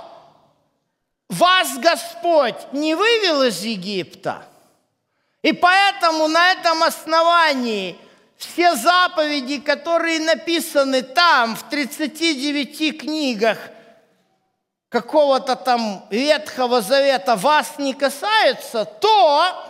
вас 1.27 1.75
Господь 1.79 2.71
не 2.71 2.93
вывел 2.93 3.41
из 3.41 3.63
Египта, 3.63 4.45
и 5.41 5.53
поэтому 5.53 6.27
на 6.27 6.51
этом 6.51 6.83
основании 6.83 7.97
все 8.43 8.75
заповеди, 8.75 9.59
которые 9.59 10.19
написаны 10.19 11.01
там, 11.01 11.55
в 11.55 11.69
39 11.69 12.99
книгах 12.99 13.57
какого-то 14.89 15.55
там 15.55 16.05
Ветхого 16.09 16.81
Завета, 16.81 17.35
вас 17.35 17.79
не 17.79 17.93
касаются, 17.93 18.85
то 18.85 19.67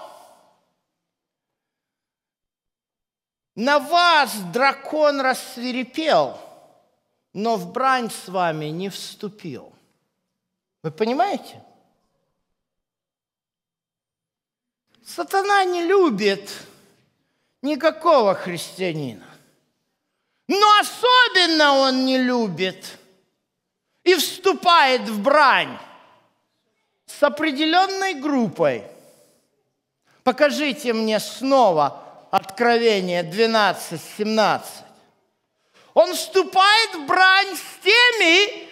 на 3.56 3.80
вас 3.80 4.34
дракон 4.52 5.22
рассверепел– 5.22 6.38
но 7.34 7.56
в 7.56 7.72
брань 7.72 8.10
с 8.10 8.28
вами 8.28 8.66
не 8.66 8.90
вступил. 8.90 9.74
Вы 10.84 10.92
понимаете? 10.92 11.64
Сатана 15.06 15.64
не 15.66 15.84
любит 15.84 16.50
никакого 17.62 18.36
христианина. 18.36 19.26
Но 20.48 20.80
особенно 20.80 21.74
он 21.74 22.06
не 22.06 22.18
любит 22.18 22.98
и 24.04 24.16
вступает 24.16 25.02
в 25.04 25.22
брань 25.22 25.78
с 27.06 27.24
определенной 27.24 28.16
группой. 28.16 28.84
Покажите 30.24 30.94
мне 30.94 31.20
снова 31.20 32.02
Откровение 32.32 33.24
12, 33.24 34.02
17. 34.18 34.70
Он 35.94 36.16
вступает 36.16 36.96
в 36.96 37.06
брань 37.06 37.58
с 37.58 37.84
теми, 37.84 38.70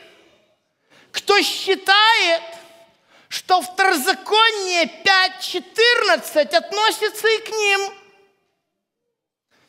кто 1.12 1.42
считает, 1.42 2.42
что 3.28 3.62
второзаконие 3.62 4.86
5.14 5.04 6.56
относится 6.56 7.28
и 7.28 7.38
к 7.40 7.50
ним 7.50 7.94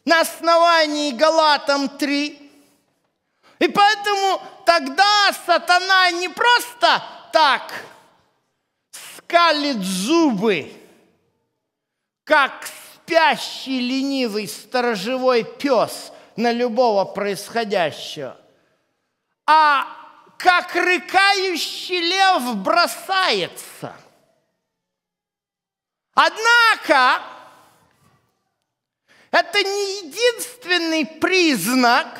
на 0.04 0.20
основании 0.20 1.12
Галатам 1.12 1.88
3. 1.88 2.50
И 3.58 3.68
поэтому 3.68 4.42
тогда 4.64 5.32
сатана 5.46 6.10
не 6.12 6.28
просто 6.28 7.02
так 7.32 7.72
скалит 8.90 9.78
зубы, 9.78 10.72
как 12.24 12.66
спящий 12.66 13.80
ленивый 13.80 14.48
сторожевой 14.48 15.44
пес– 15.44 16.12
на 16.40 16.52
любого 16.52 17.04
происходящего. 17.04 18.36
А 19.46 19.86
как 20.38 20.74
рыкающий 20.74 22.00
лев 22.00 22.56
бросается. 22.56 23.94
Однако, 26.14 27.22
это 29.30 29.62
не 29.62 30.06
единственный 30.06 31.06
признак, 31.06 32.18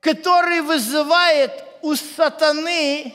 который 0.00 0.60
вызывает 0.60 1.52
у 1.82 1.94
сатаны 1.94 3.14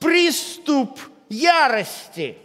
приступ 0.00 0.98
ярости. 1.28 2.38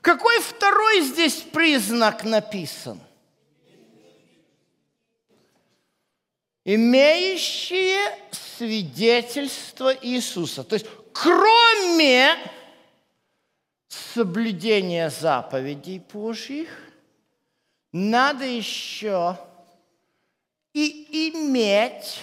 Какой 0.00 0.40
второй 0.40 1.00
здесь 1.02 1.36
признак 1.36 2.24
написан– 2.24 3.00
имеющие 6.64 8.16
свидетельство 8.30 9.94
Иисуса. 9.94 10.64
То 10.64 10.74
есть 10.74 10.86
кроме 11.12 12.36
соблюдения 13.88 15.10
заповедей 15.10 16.02
Божьих, 16.12 16.68
надо 17.92 18.44
еще 18.44 19.38
и 20.72 21.30
иметь 21.30 22.20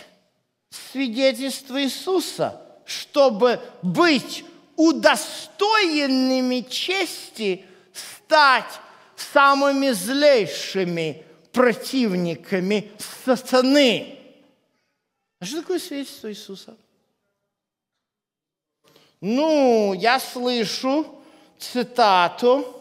свидетельство 0.70 1.82
Иисуса, 1.82 2.62
чтобы 2.86 3.62
быть 3.84 4.44
удостоенными 4.76 6.62
чести 6.62 7.66
стать 7.94 8.80
самыми 9.16 9.92
злейшими 9.92 11.24
противниками 11.52 12.92
сатаны. 13.26 14.18
А 15.40 15.46
что 15.46 15.62
такое 15.62 15.80
свидетельство 15.80 16.32
Иисуса? 16.32 16.78
Ну, 19.22 19.94
я 19.94 20.20
слышу 20.20 21.06
цитату 21.58 22.76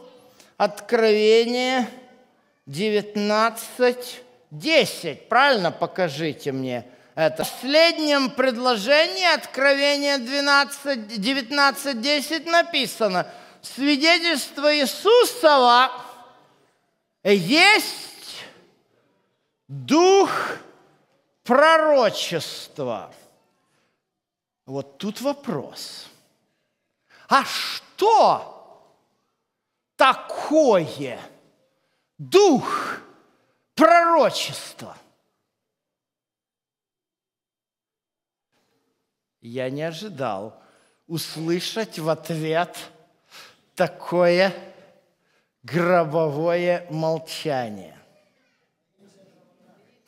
Откровения 0.57 1.89
19.10. 2.69 5.17
Правильно 5.29 5.73
покажите 5.73 6.53
мне 6.53 6.87
это. 7.15 7.45
В 7.45 7.51
последнем 7.51 8.31
предложении 8.31 9.35
Откровения 9.35 10.19
12, 10.19 11.19
19.10 11.19 12.49
написано 12.49 13.27
«Свидетельство 13.63 14.73
Иисусова 14.77 15.91
есть 17.25 18.09
Дух 19.69 20.31
пророчество. 21.45 23.13
Вот 24.65 24.97
тут 24.97 25.21
вопрос. 25.21 26.07
А 27.29 27.45
что 27.45 28.83
такое 29.97 31.19
дух 32.19 33.01
пророчества? 33.75 34.97
Я 39.41 39.71
не 39.71 39.83
ожидал 39.83 40.61
услышать 41.07 41.99
в 41.99 42.09
ответ 42.09 42.77
такое 43.75 44.53
гробовое 45.63 46.87
молчание. 46.91 47.97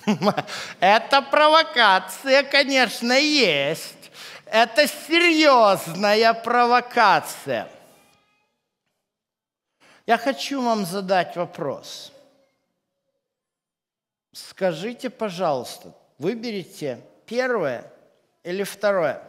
Это 0.81 1.23
провокация, 1.23 2.43
конечно, 2.43 3.13
есть. 3.13 4.11
Это 4.47 4.89
серьезная 4.89 6.35
провокация. 6.35 7.69
Я 10.11 10.19
хочу 10.19 10.61
вам 10.61 10.85
задать 10.87 11.37
вопрос. 11.37 12.11
Скажите, 14.33 15.09
пожалуйста, 15.09 15.95
выберите 16.19 17.01
первое 17.27 17.89
или 18.43 18.65
второе. 18.65 19.23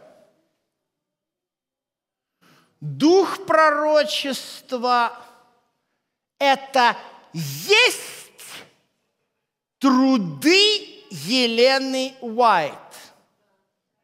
Дух 2.80 3.46
пророчества– 3.46 5.16
это 6.40 6.96
есть 7.32 8.64
труды 9.78 11.04
Елены 11.10 12.16
Уайт. 12.20 12.74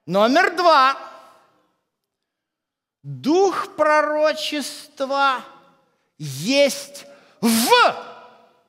Номер 0.07 0.55
два. 0.55 0.97
Дух 3.03 3.75
пророчества 3.75 5.43
есть 6.19 7.07
в 7.41 7.71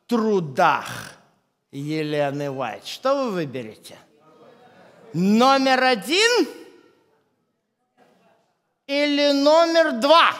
трудах 0.07 0.87
Елены 1.71 2.49
Уайт. 2.51 2.85
Что 2.85 3.25
вы 3.25 3.31
выберете? 3.31 3.97
Номер 5.13 5.83
один 5.83 6.47
или 8.87 9.31
номер 9.31 9.93
два? 9.93 10.33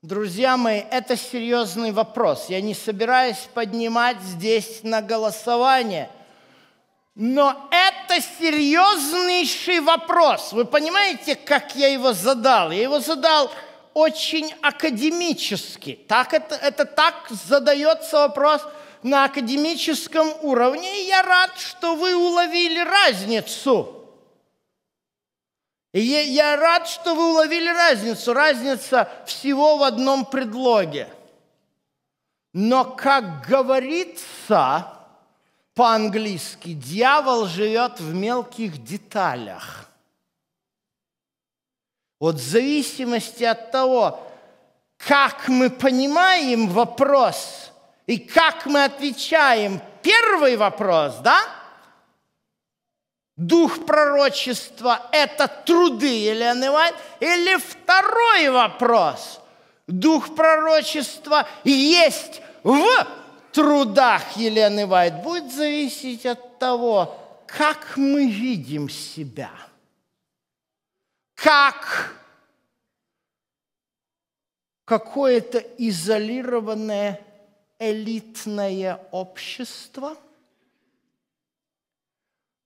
Друзья 0.00 0.56
мои, 0.56 0.78
это 0.78 1.16
серьезный 1.16 1.92
вопрос. 1.92 2.46
Я 2.48 2.60
не 2.60 2.74
собираюсь 2.74 3.48
поднимать 3.52 4.20
здесь 4.20 4.80
на 4.82 5.02
голосование. 5.02 6.08
Но 7.14 7.68
это 7.72 8.20
серьезнейший 8.38 9.80
вопрос. 9.80 10.52
Вы 10.52 10.64
понимаете, 10.64 11.34
как 11.34 11.74
я 11.74 11.88
его 11.88 12.12
задал? 12.12 12.70
Я 12.70 12.82
его 12.82 13.00
задал 13.00 13.50
очень 13.98 14.54
академически. 14.62 15.98
Так 16.08 16.34
это, 16.34 16.54
это 16.54 16.84
так 16.84 17.28
задается 17.30 18.18
вопрос– 18.18 18.62
на 19.02 19.24
академическом 19.24 20.32
уровне, 20.42 21.02
и 21.02 21.06
я 21.06 21.22
рад, 21.22 21.58
что 21.58 21.94
вы 21.94 22.16
уловили 22.16 22.80
разницу. 22.80 23.94
И 25.92 26.00
я 26.00 26.56
рад, 26.56 26.86
что 26.86 27.14
вы 27.14 27.30
уловили 27.30 27.68
разницу. 27.68 28.34
Разница 28.34 29.08
всего 29.26 29.78
в 29.78 29.82
одном 29.82 30.26
предлоге. 30.26 31.08
Но, 32.52 32.84
как 32.84 33.46
говорится 33.46 34.92
по-английски, 35.74 36.72
дьявол 36.74 37.46
живет 37.46 38.00
в 38.00 38.14
мелких 38.14 38.82
деталях. 38.84 39.87
Вот 42.20 42.36
в 42.36 42.50
зависимости 42.50 43.44
от 43.44 43.70
того, 43.70 44.20
как 44.96 45.48
мы 45.48 45.70
понимаем 45.70 46.68
вопрос– 46.68 47.64
и 48.08 48.16
как 48.16 48.64
мы 48.64 48.84
отвечаем? 48.84 49.82
Первый 50.02 50.56
вопрос, 50.56 51.16
да? 51.22 51.38
Дух 53.36 53.84
пророчества– 53.84 55.02
это 55.12 55.46
труды 55.46 56.06
Елены 56.06 56.70
Вайт? 56.70 56.94
Или 57.20 57.56
второй 57.56 58.48
вопрос? 58.48 59.40
Дух 59.86 60.34
пророчества 60.34 61.46
есть 61.64 62.40
в 62.62 62.86
трудах 63.52 64.22
Елены 64.36 64.86
Вайт. 64.86 65.22
Будет 65.22 65.52
зависеть 65.52 66.24
от 66.24 66.58
того, 66.58 67.14
как 67.46 67.98
мы 67.98 68.26
видим 68.26 68.88
себя. 68.88 69.50
Как? 71.42 72.14
Какое-то 74.84 75.58
изолированное 75.58 77.20
элитное 77.78 79.06
общество, 79.12 80.16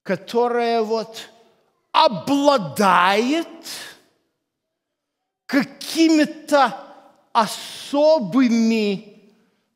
которое 0.02 0.80
вот 0.80 1.28
обладает 1.90 3.46
какими-то 5.44 6.74
особыми 7.32 9.20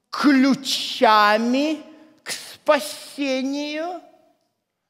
ключами 0.09 1.82
к 2.22 2.30
спасению, 2.30 4.01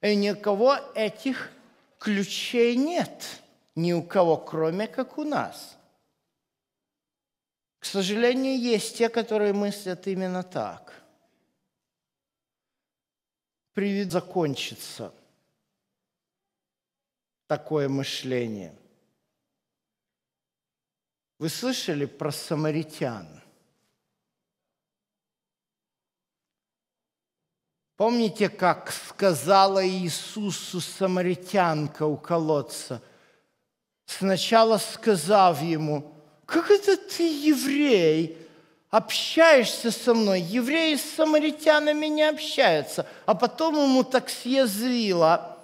и 0.00 0.14
никого 0.14 0.76
этих 0.94 1.50
ключей 1.98 2.76
нет, 2.76 3.40
ни 3.76 3.92
у 3.92 4.02
кого, 4.02 4.36
кроме 4.36 4.88
как 4.88 5.16
у 5.18 5.24
нас– 5.24 5.76
к 7.86 7.88
сожалению, 7.88 8.58
есть 8.58 8.96
те, 8.96 9.08
которые 9.08 9.52
мыслят 9.52 10.08
именно 10.08 10.42
так. 10.42 10.92
Привет 13.74 14.10
закончится 14.10 15.14
такое 17.46 17.88
мышление. 17.88 18.74
Вы 21.38 21.48
слышали 21.48 22.06
про 22.06 22.32
самаритян? 22.32 23.40
Помните, 27.94 28.48
как 28.48 28.90
сказала 28.90 29.86
Иисусу 29.86 30.80
самаритянка 30.80 32.04
у 32.04 32.16
колодца, 32.16 33.00
сначала 34.06 34.78
сказав 34.78 35.62
ему– 35.62 36.12
как 36.46 36.70
это 36.70 36.96
ты, 36.96 37.24
еврей, 37.24 38.38
общаешься 38.90 39.90
со 39.90 40.14
мной? 40.14 40.40
Евреи 40.40 40.94
с 40.94 41.02
самаритянами 41.16 42.06
не 42.06 42.22
общаются. 42.22 43.04
А 43.26 43.34
потом 43.34 43.74
ему 43.74 44.04
так 44.04 44.30
съязвило. 44.30 45.58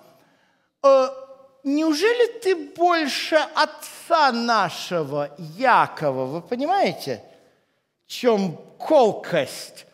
«Э, 0.83 1.09
неужели 1.63 2.41
ты 2.41 2.57
больше 2.57 3.37
отца 3.37 4.33
нашего, 4.33 5.31
Якова? 5.39 6.27
Вы 6.27 6.43
понимаете, 6.43 7.23
в 8.05 8.11
чем 8.11 8.59
колкость? 8.79 9.87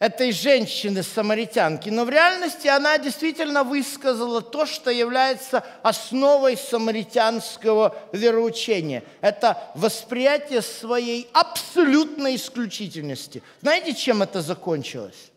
Этой 0.00 0.32
женщины-самаритянки, 0.32 1.90
но 1.90 2.06
в 2.06 2.08
реальности 2.08 2.66
она 2.66 2.96
действительно 2.96 3.64
высказала 3.64 4.40
то, 4.40 4.64
что 4.64 4.90
является 4.90 5.62
основой 5.82 6.56
самаритянского 6.56 7.94
вероучения. 8.12 9.04
Это 9.20 9.70
восприятие 9.74 10.62
своей 10.62 11.28
абсолютной 11.34 12.36
исключительности. 12.36 13.42
Знаете, 13.60 13.94
чем 13.94 14.22
это 14.22 14.40
закончилось? 14.40 15.30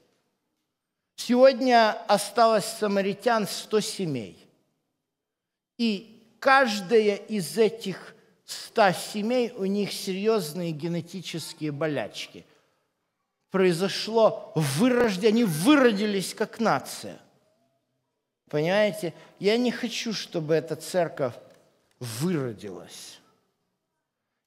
Сегодня 1.17 1.97
осталось 2.07 2.65
самаритян 2.65 3.47
100 3.47 3.81
семей. 3.81 4.47
И 5.77 6.37
каждая 6.39 7.15
из 7.15 7.57
этих 7.57 8.15
100 8.45 8.91
семей, 9.13 9.51
у 9.57 9.65
них 9.65 9.91
серьезные 9.91 10.71
генетические 10.71 11.73
болячки– 11.73 12.45
произошло 13.53 14.51
вырождение, 14.55 15.29
они 15.29 15.43
выродились 15.43 16.33
как 16.33 16.59
нация. 16.59 17.19
Понимаете? 18.49 19.13
Я 19.37 19.57
не 19.57 19.69
хочу, 19.69 20.11
чтобы 20.11 20.55
эта 20.55 20.75
церковь 20.75 21.35
выродилась. 21.99 23.19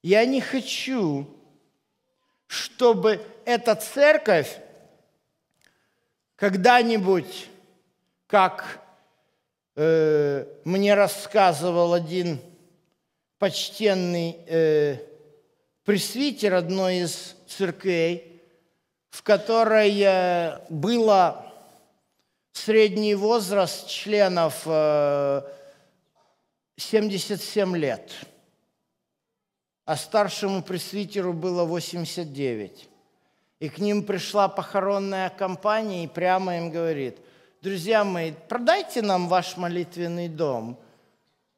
Я 0.03 0.27
не 0.27 0.41
хочу, 0.41 1.25
чтобы 2.49 3.25
эта 3.45 3.77
церковь 3.77 4.59
когда-нибудь, 6.35 7.49
как 8.27 8.83
э, 9.77 10.47
мне 10.65 10.95
рассказывал 10.95 11.95
один 11.95 12.41
почтенный 13.39 14.37
э, 14.49 14.97
пресвитер 15.85 16.55
одной 16.55 17.03
из 17.03 17.37
церквей, 17.47 18.36
в 19.17 19.23
которой 19.23 19.99
э, 19.99 20.59
было 20.69 21.47
средний 22.53 23.15
возраст 23.15 23.89
членов 23.89 24.61
77 26.77 27.75
э, 27.75 27.79
лет. 27.79 28.13
а 29.87 29.97
старшему 29.97 30.63
пресвитеру 30.63 31.33
было 31.33 31.65
89. 31.65 32.89
И 33.61 33.69
к 33.71 33.79
ним 33.79 34.05
пришла 34.05 34.49
похоронная 34.49 35.31
компания 35.31 36.05
и 36.05 36.09
прямо 36.09 36.59
им 36.59 36.71
говорит, 36.71 37.17
друзья 37.63 38.05
мои, 38.05 38.33
продайте 38.51 39.01
нам 39.01 39.29
ваш 39.29 39.57
молитвенный 39.57 40.29
дом. 40.29 40.79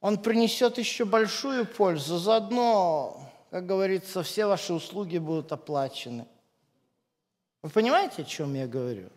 Он 0.00 0.16
принесет 0.16 0.78
еще 0.78 1.04
большую 1.04 1.66
пользу. 1.66 2.18
Заодно, 2.18 3.20
как 3.50 3.66
говорится, 3.66 4.22
все 4.22 4.46
ваши 4.46 4.72
услуги 4.72 5.18
будут 5.18 5.50
оплачены. 5.50 6.24
Вы 7.62 7.70
понимаете, 7.70 8.22
о 8.22 8.24
чем 8.24 8.54
я 8.54 8.66
говорю? 8.66 9.08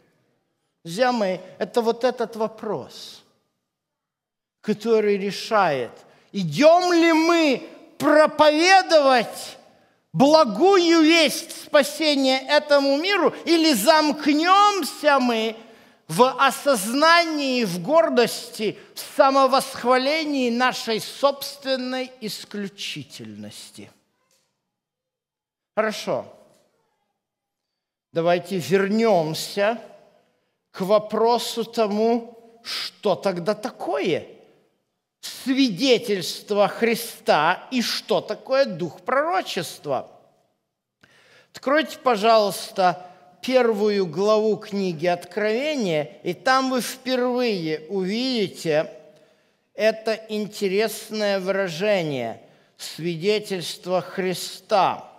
Друзья 0.83 1.11
мои, 1.11 1.37
это 1.59 1.81
вот 1.81 2.03
этот 2.03 2.35
вопрос, 2.35 3.23
который 4.61 5.17
решает, 5.17 5.91
идем 6.31 6.91
ли 6.91 7.13
мы 7.13 7.69
проповедовать 7.99 9.57
благую 10.11 11.01
весть 11.01 11.65
спасения 11.65 12.39
этому 12.39 12.97
миру 12.97 13.33
или 13.45 13.73
замкнемся 13.73 15.19
мы 15.19 15.55
в 16.07 16.27
осознании, 16.45 17.63
в 17.63 17.81
гордости, 17.81 18.77
в 18.95 18.99
самовосхвалении 19.15 20.49
нашей 20.49 20.99
собственной 20.99 22.11
исключительности. 22.19 23.91
Хорошо. 25.75 26.25
Давайте 28.11 28.57
вернемся 28.57 29.79
к 30.71 30.81
вопросу 30.81 31.63
тому, 31.63 32.59
что 32.63 33.15
тогда 33.15 33.55
такое 33.55 34.27
свидетельство 35.21 36.67
Христа 36.67 37.67
и 37.71 37.81
что 37.81 38.21
такое 38.21 38.65
дух 38.65 39.01
пророчества. 39.01 40.09
Откройте, 41.53 41.97
пожалуйста, 41.99 43.05
первую 43.41 44.05
главу 44.05 44.57
книги 44.57 45.07
Откровения, 45.07 46.17
и 46.23 46.33
там 46.33 46.69
вы 46.69 46.81
впервые 46.81 47.85
увидите 47.89 48.91
это 49.73 50.13
интересное 50.29 51.39
выражение– 51.39 52.41
свидетельство 52.81 54.01
Христа. 54.01 55.10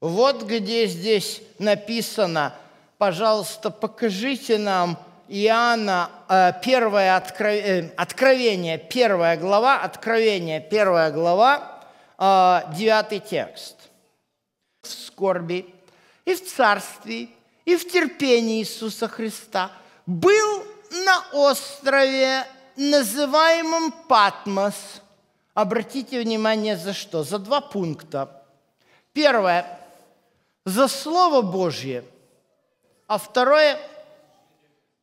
Вот 0.00 0.44
где 0.44 0.86
здесь 0.86 1.42
написано, 1.58 2.54
пожалуйста, 2.98 3.70
покажите 3.70 4.56
нам 4.56 4.96
Иоанна, 5.26 6.10
э, 6.28 6.52
первое 6.62 7.16
откровение, 7.16 7.92
откровение, 7.96 8.78
первая 8.78 9.36
глава, 9.36 9.80
Откровение, 9.82 10.60
первая 10.60 11.10
глава, 11.10 11.82
э, 12.16 12.60
девятый 12.76 13.18
текст. 13.18 13.76
В 14.82 14.88
скорби 14.88 15.66
и 16.24 16.34
в 16.34 16.46
царстве 16.46 17.28
и 17.64 17.76
в 17.76 17.90
терпении 17.90 18.60
Иисуса 18.60 19.08
Христа 19.08 19.72
был 20.06 20.64
на 20.90 21.24
острове, 21.32 22.46
называемом 22.76 23.92
Патмос. 24.08 25.02
Обратите 25.54 26.20
внимание, 26.20 26.76
за 26.76 26.94
что? 26.94 27.24
За 27.24 27.38
два 27.38 27.60
пункта. 27.60 28.44
Первое– 29.12 29.74
за 30.68 30.88
Слово 30.88 31.42
Божье, 31.42 32.04
а 33.06 33.18
второе– 33.18 33.78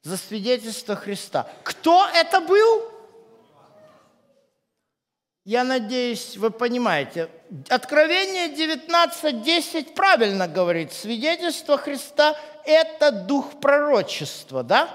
за 0.03 0.17
свидетельство 0.17 0.95
Христа. 0.95 1.47
Кто 1.63 2.07
это 2.13 2.39
был? 2.39 2.83
Я 5.43 5.63
надеюсь, 5.63 6.37
вы 6.37 6.51
понимаете. 6.51 7.29
Откровение 7.69 8.49
19.10 8.49 9.93
правильно 9.93 10.47
говорит. 10.47 10.93
Свидетельство 10.93 11.77
Христа– 11.77 12.37
это 12.65 13.11
дух 13.11 13.59
пророчества, 13.59 14.61
да? 14.61 14.89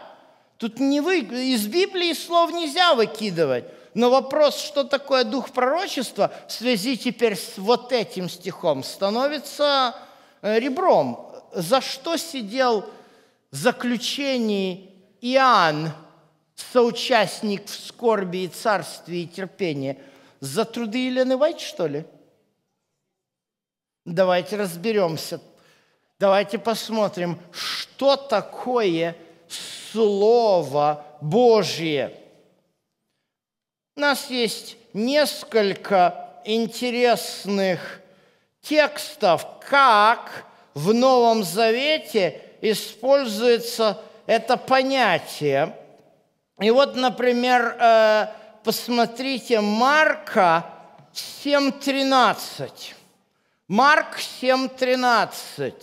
Тут 0.59 0.79
не 0.79 1.01
вы, 1.01 1.21
из 1.21 1.67
Библии 1.67 2.13
слов 2.13 2.53
нельзя 2.53 2.95
выкидывать. 2.95 3.65
Но 3.95 4.11
вопрос, 4.11 4.61
что 4.61 4.85
такое 4.85 5.25
дух 5.25 5.51
пророчества, 5.51 6.33
в 6.47 6.53
связи 6.53 6.97
теперь 6.97 7.37
с 7.37 7.59
вот 7.59 7.93
этим 7.93 8.29
стихом, 8.29 8.85
становится 8.85 9.97
ребром. 10.43 11.27
За 11.53 11.81
что 11.81 12.17
сидел 12.17 12.83
в 13.51 13.57
заключении 13.57 14.91
Иоанн, 15.21 15.91
соучастник 16.55 17.67
в 17.67 17.71
скорби 17.71 18.45
и 18.45 18.49
царстве 18.49 19.23
и 19.23 19.27
терпении– 19.27 19.99
за 20.41 20.65
труды 20.65 21.07
Елены 21.07 21.37
Вайт, 21.37 21.61
что 21.61 21.87
ли? 21.87 22.05
Давайте 24.07 24.57
разберемся. 24.57 25.41
Давайте 26.19 26.59
посмотрим, 26.59 27.39
что 27.53 28.17
такое 28.17 29.17
Слово 29.93 31.05
Божье. 31.21 32.17
У 33.97 34.01
нас 34.01 34.31
есть 34.31 34.77
несколько 34.95 36.31
интересных 36.45 38.00
текстов, 38.63 39.47
как 39.69 40.45
в 40.75 40.93
Новом 40.93 41.43
Завете 41.45 42.43
используется 42.61 44.01
это 44.27 44.57
понятие. 44.57 45.77
И 46.61 46.71
вот, 46.71 46.95
например, 46.95 47.77
э, 47.81 48.27
посмотрите 48.63 49.61
Марка 49.61 50.67
7.13. 51.13 52.95
Марк 53.69 54.19
7.13. 54.19 55.75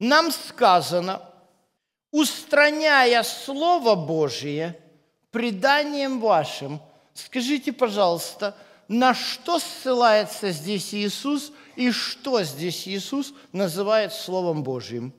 Нам 0.00 0.30
сказано, 0.30 1.22
устраняя 2.10 3.22
Слово 3.22 3.94
Божие 3.94 4.80
преданием 5.30 6.20
вашим, 6.20 6.80
скажите, 7.12 7.72
пожалуйста, 7.72 8.56
на 8.88 9.14
что 9.14 9.58
ссылается 9.58 10.50
здесь 10.50 10.94
Иисус 10.94 11.52
и 11.76 11.90
что 11.90 12.42
здесь 12.42 12.86
Иисус 12.86 13.32
называет 13.52 14.12
Словом 14.12 14.62
Божьим? 14.62 15.12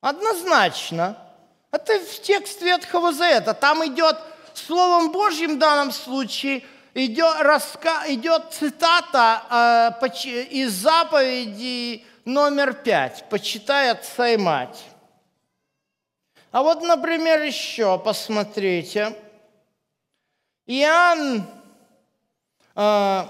Однозначно– 0.00 1.18
это 1.70 1.98
в 1.98 2.22
текст 2.22 2.62
Ветхого 2.62 3.12
Завета. 3.12 3.54
Там 3.54 3.84
идет 3.86 4.16
Словом 4.54 5.12
Божьим 5.12 5.56
в 5.56 5.58
данном 5.58 5.92
случае 5.92 6.62
идет, 6.96 7.40
раска, 7.40 8.04
идет 8.08 8.52
цитата 8.52 9.98
э, 10.00 10.44
из 10.50 10.72
заповеди 10.72 12.04
номер 12.24 12.72
пять 12.72 13.28
«Почитай 13.28 13.90
отца 13.90 14.28
и 14.28 14.36
мать». 14.36 14.82
А 16.50 16.62
вот, 16.62 16.82
например, 16.82 17.42
еще 17.42 17.98
посмотрите. 17.98 19.14
Иоанн, 20.66 21.46
э, 22.74 23.22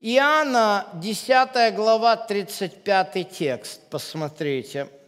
Иоанна, 0.00 0.86
10 0.94 1.74
глава, 1.74 2.16
35 2.16 3.24
текст, 3.24 3.80
посмотрите– 3.90 4.88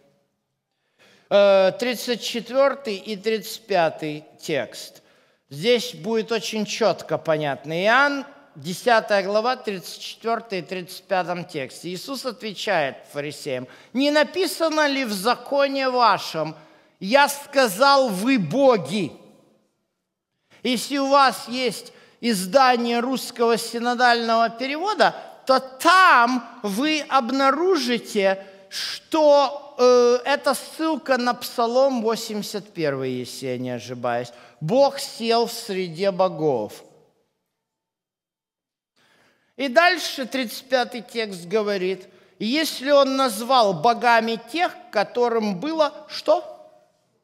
34 1.32 2.94
и 2.94 3.16
35 3.16 4.38
текст. 4.38 5.02
Здесь 5.48 5.94
будет 5.94 6.30
очень 6.30 6.66
четко 6.66 7.16
понятно. 7.16 7.72
Иоанн, 7.84 8.26
10 8.56 9.24
глава, 9.24 9.56
34 9.56 10.58
и 10.58 10.62
35 10.62 11.48
тексте. 11.48 11.88
Иисус 11.88 12.26
отвечает 12.26 12.96
фарисеям, 13.10 13.66
«Не 13.94 14.10
написано 14.10 14.86
ли 14.86 15.06
в 15.06 15.12
законе 15.12 15.88
вашем, 15.88 16.54
я 17.00 17.30
сказал, 17.30 18.10
вы 18.10 18.38
боги?» 18.38 19.12
Если 20.62 20.98
у 20.98 21.08
вас 21.08 21.48
есть 21.48 21.92
издание 22.20 23.00
русского 23.00 23.58
синодального 23.58 24.48
перевода, 24.48 25.14
то 25.46 25.58
там 25.58 26.48
вы 26.62 27.00
обнаружите, 27.08 28.44
что 28.68 29.74
э, 29.78 30.18
это 30.24 30.54
ссылка 30.54 31.18
на 31.18 31.34
Псалом 31.34 32.00
81, 32.02 33.02
если 33.02 33.46
я 33.46 33.58
не 33.58 33.70
ошибаюсь. 33.70 34.32
Бог 34.60 35.00
сел 35.00 35.46
в 35.46 35.52
среде 35.52 36.10
богов. 36.12 36.84
И 39.56 39.68
дальше 39.68 40.24
35 40.24 41.08
текст 41.08 41.46
говорит, 41.46 42.08
если 42.38 42.90
он 42.90 43.16
назвал 43.16 43.74
богами 43.74 44.40
тех, 44.50 44.72
которым 44.90 45.60
было 45.60 45.92
что? 46.08 46.51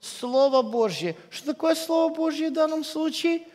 Слово 0.00 0.62
Божье. 0.62 1.16
Что 1.30 1.52
такое 1.52 1.74
Слово 1.74 2.14
Божье 2.14 2.50
в 2.50 2.52
данном 2.52 2.84
случае? 2.84 3.46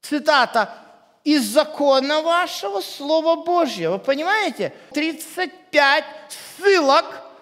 Цитата. 0.00 0.78
«Из 1.24 1.44
закона 1.44 2.20
вашего 2.20 2.80
Слова 2.80 3.44
Божье». 3.44 3.90
Вы 3.90 3.98
понимаете? 4.00 4.72
35 4.92 6.04
ссылок– 6.58 7.04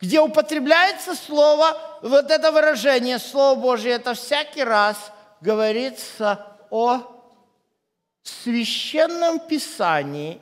где 0.00 0.20
употребляется 0.20 1.14
слово, 1.14 1.78
вот 2.00 2.30
это 2.30 2.50
выражение, 2.52 3.18
Слово 3.18 3.60
Божье, 3.60 3.92
это 3.92 4.14
всякий 4.14 4.64
раз 4.64 4.96
говорится 5.42 6.46
о 6.70 7.02
священном 8.22 9.40
писании 9.40 10.40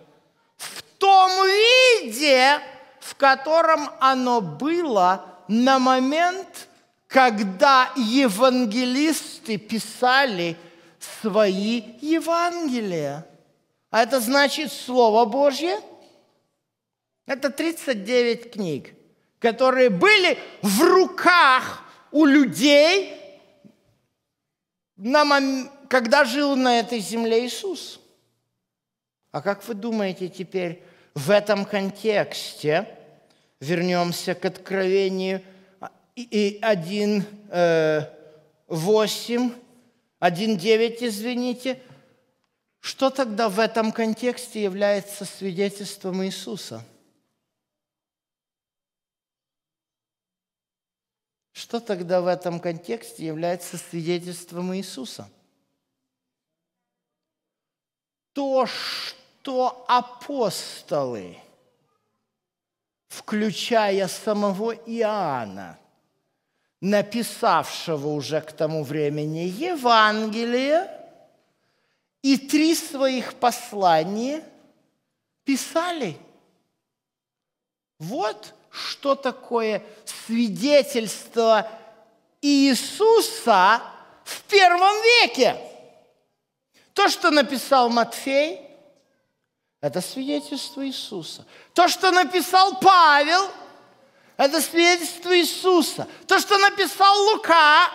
в 0.57 0.83
том 0.99 1.31
виде, 1.45 2.61
в 3.01 3.17
котором 3.17 3.91
оно 4.01 4.41
было 4.41 5.25
на 5.49 5.79
момент, 5.79 6.68
когда 7.09 7.91
евангелисты 7.97 9.57
писали 9.57 10.57
свои 11.21 11.83
Евангелия. 12.01 13.27
А 13.91 14.03
это 14.03 14.21
значит 14.21 14.71
Слово 14.71 15.25
Божье. 15.25 15.81
Это 17.27 17.51
39 17.51 18.53
книг, 18.53 18.95
которые 19.39 19.89
были 19.89 20.39
в 20.61 20.83
руках 20.83 21.83
у 22.11 22.27
людей, 22.27 23.15
когда 25.89 26.25
жил 26.25 26.57
на 26.57 26.79
этой 26.79 27.01
земле 27.01 27.47
Иисус. 27.47 28.01
А 29.31 29.41
как 29.41 29.67
вы 29.67 29.75
думаете 29.75 30.29
теперь 30.29 30.83
в 31.15 31.31
этом 31.31 31.65
контексте, 31.65 32.99
вернемся 33.61 34.35
к 34.35 34.45
Откровению 34.45 35.43
1, 36.27 37.25
8, 38.69 39.53
1, 40.19 40.57
9, 40.57 41.03
извините, 41.03 41.83
что 42.81 43.11
тогда 43.11 43.49
в 43.49 43.59
этом 43.61 43.93
контексте 43.93 44.63
является 44.63 45.25
свидетельством 45.25 46.25
Иисуса? 46.25 46.85
Что 51.53 51.81
тогда 51.81 52.21
в 52.21 52.27
этом 52.27 52.61
контексте 52.61 53.27
является 53.27 53.79
свидетельством 53.79 54.75
Иисуса? 54.75 55.29
То, 58.33 58.67
что 58.67 59.85
апостолы, 59.89 61.37
включая 63.09 64.07
самого 64.07 64.73
Иоанна, 64.73 65.79
написавшего 66.81 68.09
уже 68.09 68.41
к 68.41 68.53
тому 68.53 68.85
времени 68.85 69.41
Евангелие, 69.41 70.95
и 72.23 72.37
три 72.37 72.75
своих 72.75 73.35
послания 73.35 74.43
писали. 75.45 76.17
Вот 77.99 78.55
что 78.71 79.15
такое 79.15 79.83
свидетельство 80.05 81.69
Иисуса 82.43 83.81
в 84.25 84.43
первом 84.43 84.95
веке. 85.23 85.57
То, 86.93 87.09
что 87.09 87.31
написал 87.31 87.89
Матфей, 87.89 88.61
это 89.81 90.01
свидетельство 90.01 90.87
Иисуса. 90.87 91.47
То, 91.73 91.89
что 91.89 92.11
написал 92.11 92.79
Павел, 92.81 93.49
это 94.39 94.63
свидетельство 94.63 95.37
Иисуса. 95.37 96.09
То, 96.27 96.39
что 96.39 96.57
написал 96.59 97.25
Лука, 97.25 97.91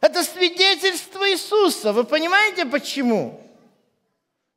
это 0.00 0.24
свидетельство 0.24 1.30
Иисуса. 1.30 1.92
Вы 1.92 2.04
понимаете, 2.04 2.64
почему? 2.64 3.40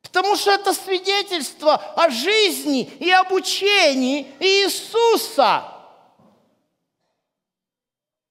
Потому 0.02 0.36
что 0.36 0.52
это 0.52 0.72
свидетельство 0.72 1.74
о 1.74 2.08
жизни 2.08 2.90
и 2.98 3.10
обучении 3.10 4.26
Иисуса. 4.40 5.64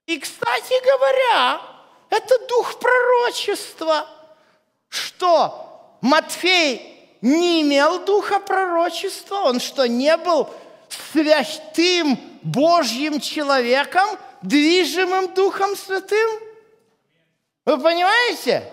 И, 0.07 0.17
кстати 0.19 0.73
говоря, 0.83 1.61
это 2.09 2.47
дух 2.47 2.79
пророчества, 2.79 4.09
что 4.89 5.97
Матфей 6.01 6.97
не 7.21 7.61
имел 7.61 8.03
духа 8.05 8.39
пророчества, 8.39 9.35
он 9.41 9.59
что, 9.59 9.87
не 9.87 10.17
был 10.17 10.49
святым 11.11 12.17
Божьим 12.47 13.19
человеком, 13.19 14.07
движимым 14.41 15.33
Духом 15.33 15.75
Святым? 15.75 16.39
Вы 17.65 17.77
понимаете? 17.77 18.71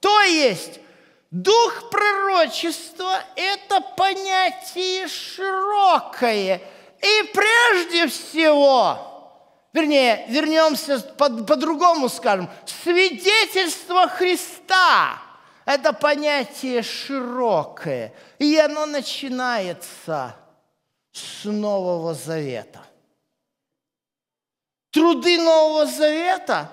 То 0.00 0.20
есть 0.22 0.80
Дух 1.30 1.90
пророчества– 1.90 3.22
это 3.36 3.80
понятие 3.96 5.06
широкое. 5.06 6.60
И 7.00 7.22
прежде 7.32 8.08
всего, 8.08 8.98
вернее, 9.72 10.26
вернемся 10.28 10.98
по- 10.98 11.30
по-другому 11.30 12.08
скажем, 12.08 12.50
свидетельство 12.66 14.08
Христа– 14.08 15.22
это 15.64 15.92
понятие 15.92 16.82
широкое. 16.82 18.12
И 18.38 18.58
оно 18.58 18.84
начинается 18.86 20.34
с 21.12 21.44
Нового 21.44 22.14
Завета. 22.14 22.82
Труды 24.90 25.38
Нового 25.38 25.86
Завета 25.86 26.72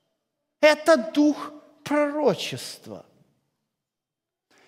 –это 0.60 0.96
дух 0.96 1.52
пророчества. 1.84 3.04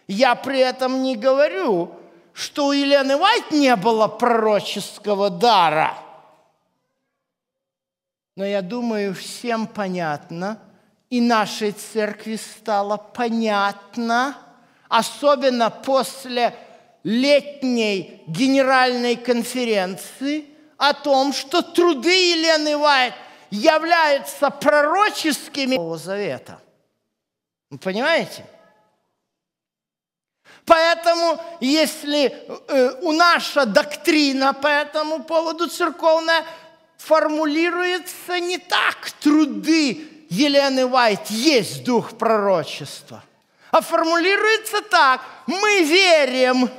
Я 0.06 0.34
при 0.34 0.58
этом 0.58 1.02
не 1.02 1.16
говорю, 1.16 1.94
что 2.32 2.66
у 2.66 2.72
Елены 2.72 3.16
Вайт 3.16 3.52
не 3.52 3.76
было 3.76 4.08
пророческого 4.08 5.30
дара. 5.30 5.96
Но 8.36 8.44
я 8.44 8.62
думаю, 8.62 9.14
всем 9.14 9.66
понятно, 9.66 10.58
и 11.10 11.20
нашей 11.20 11.72
церкви 11.72 12.36
стало 12.36 12.96
понятно, 12.96 14.36
особенно 14.88 15.70
после 15.70 16.56
летней 17.02 18.22
генеральной 18.26 19.16
конференции, 19.16 20.44
о 20.80 20.94
том, 20.94 21.34
что 21.34 21.60
труды 21.60 22.10
Елены 22.10 22.78
Вайт 22.78 23.12
являются 23.50 24.48
пророческими 24.48 25.76
Нового 25.76 25.98
Завета. 25.98 26.58
Вы 27.68 27.76
понимаете? 27.76 28.46
Поэтому, 30.64 31.38
если 31.60 32.28
э, 32.28 32.94
у 33.02 33.12
наша 33.12 33.66
доктрина 33.66 34.54
по 34.54 34.68
этому 34.68 35.22
поводу 35.22 35.68
церковная 35.68 36.46
формулируется 36.96 38.40
не 38.40 38.56
так, 38.56 39.10
труды 39.20 40.26
Елены 40.30 40.86
Вайт 40.86 41.26
есть 41.26 41.84
дух 41.84 42.16
пророчества, 42.16 43.22
а 43.70 43.82
формулируется 43.82 44.80
так, 44.80 45.20
мы 45.46 45.82
верим, 45.82 46.70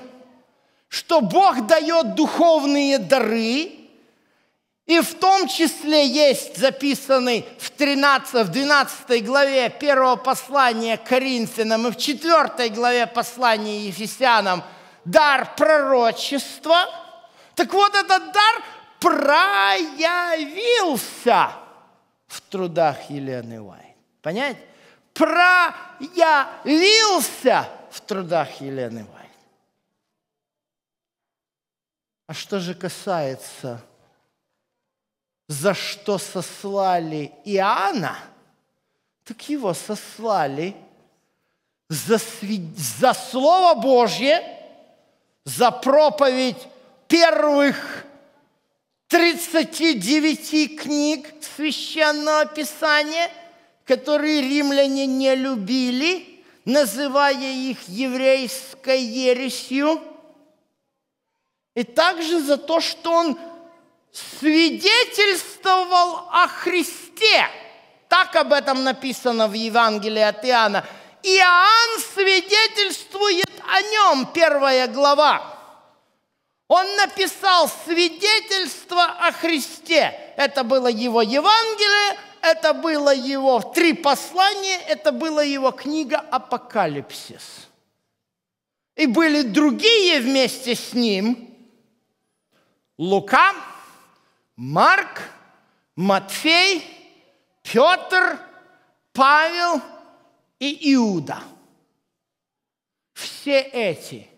что 0.91 1.21
Бог 1.21 1.65
дает 1.67 2.15
духовные 2.15 2.97
дары, 2.97 3.71
и 4.85 4.99
в 4.99 5.13
том 5.15 5.47
числе 5.47 6.05
есть 6.05 6.57
записанный 6.57 7.45
в 7.59 7.69
13, 7.69 8.45
в 8.45 8.49
12 8.49 9.25
главе 9.25 9.69
первого 9.69 10.17
послания 10.17 10.97
Коринфянам 10.97 11.87
и 11.87 11.91
в 11.91 11.95
4 11.95 12.67
главе 12.71 13.07
послания 13.07 13.87
Ефесянам 13.87 14.65
дар 15.05 15.55
пророчества. 15.55 16.89
Так 17.55 17.71
вот, 17.71 17.95
этот 17.95 18.33
дар 18.33 18.61
проявился 18.99 19.93
в 22.27 22.41
трудах 22.41 23.09
Елены 23.09 23.61
Уайт. 23.61 23.95
Понимаете? 24.21 24.59
Проявился 25.13 26.09
в 27.91 28.01
трудах 28.01 28.59
Елены 28.59 29.05
Уайт. 29.05 29.30
А 32.27 32.33
что 32.33 32.59
же 32.59 32.73
касается 32.73 33.81
за 35.51 35.73
что 35.73 36.17
сослали 36.17 37.33
Иоанна, 37.43 38.17
так 39.25 39.49
его 39.49 39.73
сослали 39.73 40.75
за, 41.89 42.17
свид... 42.17 42.61
за 42.77 43.13
Слово 43.13 43.73
Божье, 43.73 44.41
за 45.43 45.71
проповедь 45.71 46.67
первых 47.09 48.05
39 49.09 50.81
книг 50.81 51.33
Священного 51.57 52.45
Писания, 52.45 53.29
которые 53.83 54.41
римляне 54.41 55.05
не 55.05 55.35
любили, 55.35 56.41
называя 56.63 57.33
их 57.33 57.89
еврейской 57.89 59.01
ересью, 59.03 60.01
и 61.75 61.83
также 61.83 62.39
за 62.39 62.57
то, 62.57 62.79
что 62.79 63.11
он 63.11 63.37
свидетельствовал 64.11 66.27
о 66.31 66.47
Христе. 66.47 67.47
Так 68.09 68.35
об 68.35 68.51
этом 68.51 68.83
написано 68.83 69.47
в 69.47 69.53
Евангелии 69.53 70.21
от 70.21 70.43
Иоанна. 70.45 70.85
Иоанн 71.23 71.99
свидетельствует 72.13 73.49
о 73.67 73.81
нем, 73.81 74.27
первая 74.33 74.87
глава. 74.87 75.57
Он 76.67 76.85
написал 76.95 77.69
свидетельство 77.85 79.03
о 79.03 79.31
Христе. 79.31 80.33
Это 80.37 80.63
было 80.63 80.87
его 80.87 81.21
Евангелие, 81.21 82.17
это 82.41 82.73
было 82.73 83.13
его 83.13 83.59
три 83.59 83.93
послания, 83.93 84.79
это 84.87 85.11
была 85.11 85.43
его 85.43 85.71
книга 85.71 86.25
«Апокалипсис». 86.31 87.67
И 88.95 89.05
были 89.05 89.43
другие 89.43 90.19
вместе 90.19 90.75
с 90.75 90.93
ним. 90.93 91.50
Лука, 93.01 93.53
Марк, 94.55 95.21
Матфей, 95.95 96.85
Петр, 97.63 98.39
Павел 99.11 99.81
и 100.59 100.93
Иуда. 100.93 101.39
Все 103.13 103.59
эти– 103.59 104.27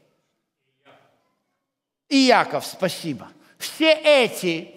и 2.14 2.28
Яков, 2.28 2.64
спасибо. 2.64 3.28
Все 3.58 3.92
эти 3.92 4.72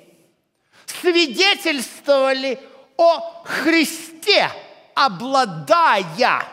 свидетельствовали 0.86 2.58
о 2.96 3.44
Христе, 3.44 4.50
обладая 4.94 6.44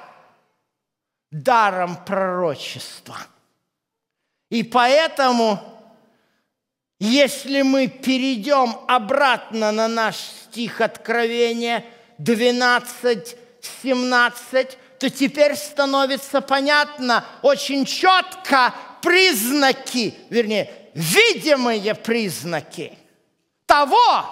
даром 1.32 1.96
пророчества. 2.04 3.18
И 4.50 4.64
поэтому, 4.64 5.73
если 7.06 7.64
мы 7.64 7.88
перейдем 7.88 8.78
обратно 8.88 9.74
на 9.74 9.90
наш 9.90 10.16
стих 10.16 10.80
Откровения 10.80 11.84
12, 12.18 13.36
17, 13.84 14.78
то 15.00 15.10
теперь 15.10 15.58
становится 15.58 16.40
понятно 16.40 17.26
очень 17.42 17.84
четко, 17.84 18.74
признаки, 19.02 20.16
вернее, 20.30 20.72
видимые 20.94 21.94
признаки 21.94 22.98
того, 23.66 24.26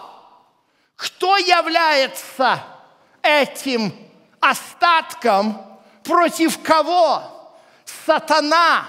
кто 0.96 1.36
является 1.36 2.64
этим 3.22 3.94
остатком, 4.40 5.62
против 6.06 6.58
кого 6.62 7.54
сатана 8.06 8.86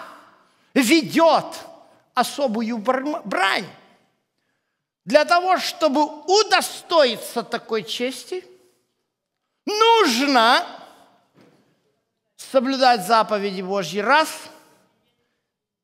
ведет 0.72 1.46
особую 2.14 2.78
брань. 2.78 3.66
Для 5.04 5.24
того, 5.24 5.58
чтобы 5.58 6.04
удостоиться 6.04 7.42
такой 7.42 7.82
чести, 7.82 8.44
нужно 9.66 10.64
соблюдать 12.36 13.06
заповеди 13.06 13.62
Божьи 13.62 13.98
раз– 13.98 14.28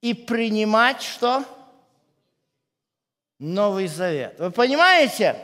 и 0.01 0.14
принимать 0.14 1.03
что? 1.03 1.45
Новый 3.39 3.87
Завет. 3.87 4.35
Вы 4.39 4.51
понимаете? 4.51 5.37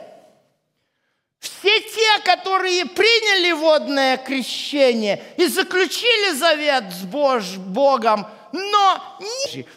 Все 1.39 1.79
те, 1.79 2.19
которые 2.23 2.85
приняли 2.85 3.51
водное 3.51 4.17
крещение 4.17 5.23
и 5.37 5.45
заключили 5.47 6.33
завет 6.33 6.85
с 6.91 7.03
Бож, 7.03 7.57
Богом, 7.57 8.27
но 8.55 9.19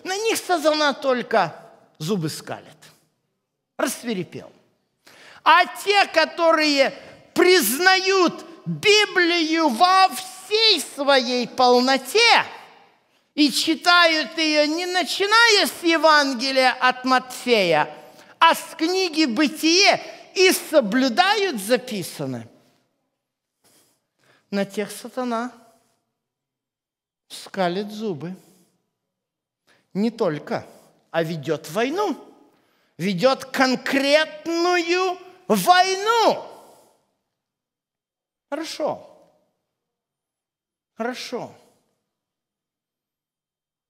на 0.04 0.16
них 0.16 0.38
сатана 0.38 0.92
только 0.92 1.54
зубы 1.98 2.28
скалит, 2.28 2.76
рассверепел. 3.76 4.52
А 5.42 5.66
те, 5.84 6.06
которые 6.06 6.92
признают 7.34 8.44
Библию 8.66 9.68
во 9.68 10.08
всей 10.08 10.80
своей 10.80 11.48
полноте– 11.48 12.44
и 13.38 13.52
читают 13.52 14.36
ее 14.36 14.66
не 14.66 14.84
начиная 14.84 15.68
с 15.68 15.84
Евангелия 15.84 16.72
от 16.72 17.04
Матфея, 17.04 17.88
а 18.40 18.52
с 18.52 18.74
книги 18.76 19.26
«Бытие» 19.26 20.02
и 20.34 20.50
соблюдают 20.50 21.60
записанное. 21.60 22.48
На 24.50 24.64
тех 24.64 24.90
сатана 24.90 25.52
скалит 27.28 27.92
зубы. 27.92 28.34
Не 29.94 30.10
только, 30.10 30.66
а 31.10 31.22
ведет 31.22 31.70
войну. 31.70 32.16
Ведет 32.96 33.44
конкретную 33.44 35.18
войну. 35.46 36.44
Хорошо. 38.50 39.04
Хорошо. 40.94 41.52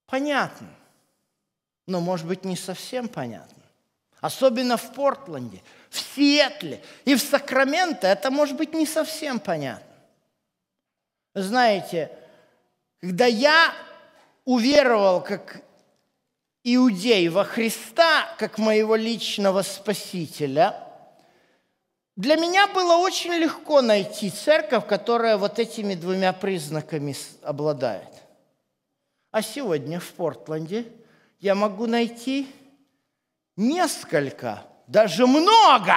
Понятно, 0.07 0.69
но, 1.87 2.01
может 2.01 2.27
быть, 2.27 2.45
не 2.45 2.57
совсем 2.57 3.09
понятно. 3.09 3.63
Особенно 4.21 4.77
в 4.77 4.95
Портленде, 4.95 5.63
в 5.91 6.01
Сиэтле 6.01 6.83
и 7.05 7.15
в 7.15 7.21
Сакраменто 7.21 8.07
это 8.07 8.31
может 8.31 8.57
быть 8.57 8.75
не 8.75 8.87
совсем 8.87 9.39
понятно. 9.39 9.87
Знаете, 11.35 12.11
когда 13.01 13.27
я 13.27 13.73
уверовал 14.45 15.23
как 15.23 15.63
иудей 16.65 17.29
во 17.29 17.45
Христа, 17.45 18.35
как 18.39 18.59
моего 18.59 18.97
личного 18.97 19.63
спасителя, 19.63 20.75
для 22.17 22.37
меня 22.37 22.67
было 22.67 22.97
очень 22.97 23.33
легко 23.33 23.81
найти 23.81 24.31
церковь, 24.31 24.87
которая 24.87 25.37
вот 25.37 25.59
этими 25.59 25.95
двумя 25.95 26.33
признаками 26.33 27.15
обладает– 27.43 28.09
а 29.31 29.43
сегодня 29.43 30.01
в 30.01 30.13
Портленде 30.15 30.91
я 31.39 31.55
могу 31.55 31.87
найти 31.87 32.49
несколько, 33.57 34.67
даже 34.87 35.27
много 35.27 35.97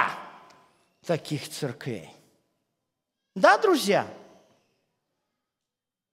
таких 1.04 1.48
церквей. 1.48 2.10
Да, 3.34 3.56
друзья? 3.56 4.06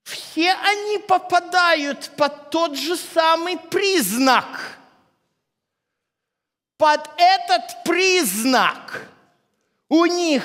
Все 0.09 0.53
они 0.53 0.97
попадают 0.99 2.11
под 2.17 2.49
тот 2.49 2.75
же 2.75 2.95
самый 2.95 3.57
признак. 3.57 4.77
Под 6.77 7.09
этот 7.17 7.83
признак 7.83 9.07
у 9.89 10.05
них 10.05 10.43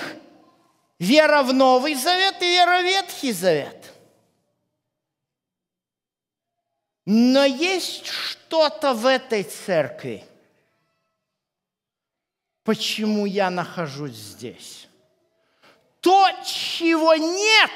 вера 0.98 1.42
в 1.42 1.52
Новый 1.52 1.94
Завет 1.94 2.42
и 2.42 2.46
вера 2.46 2.80
в 2.80 2.84
Ветхий 2.84 3.32
Завет– 3.32 3.90
Но 7.06 7.44
есть 7.44 8.06
что-то 8.06 8.94
в 8.94 9.04
этой 9.04 9.42
церкви, 9.42 10.24
почему 12.62 13.26
я 13.26 13.50
нахожусь 13.50 14.14
здесь. 14.14 14.88
То, 16.00 16.30
чего 16.44 17.14
нет 17.14 17.70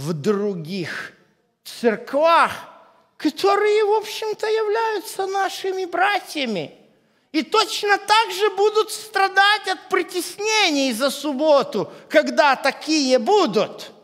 в 0.00 0.12
других 0.14 1.12
церквах, 1.64 2.52
которые, 3.16 3.84
в 3.84 3.92
общем-то, 3.94 4.46
являются 4.46 5.26
нашими 5.26 5.84
братьями. 5.84 6.74
И 7.32 7.42
точно 7.42 7.98
так 7.98 8.32
же 8.32 8.50
будут 8.56 8.90
страдать 8.90 9.68
от 9.68 9.88
притеснений 9.88 10.92
за 10.92 11.10
субботу, 11.10 11.92
когда 12.08 12.56
такие 12.56 13.18
будут– 13.18 13.92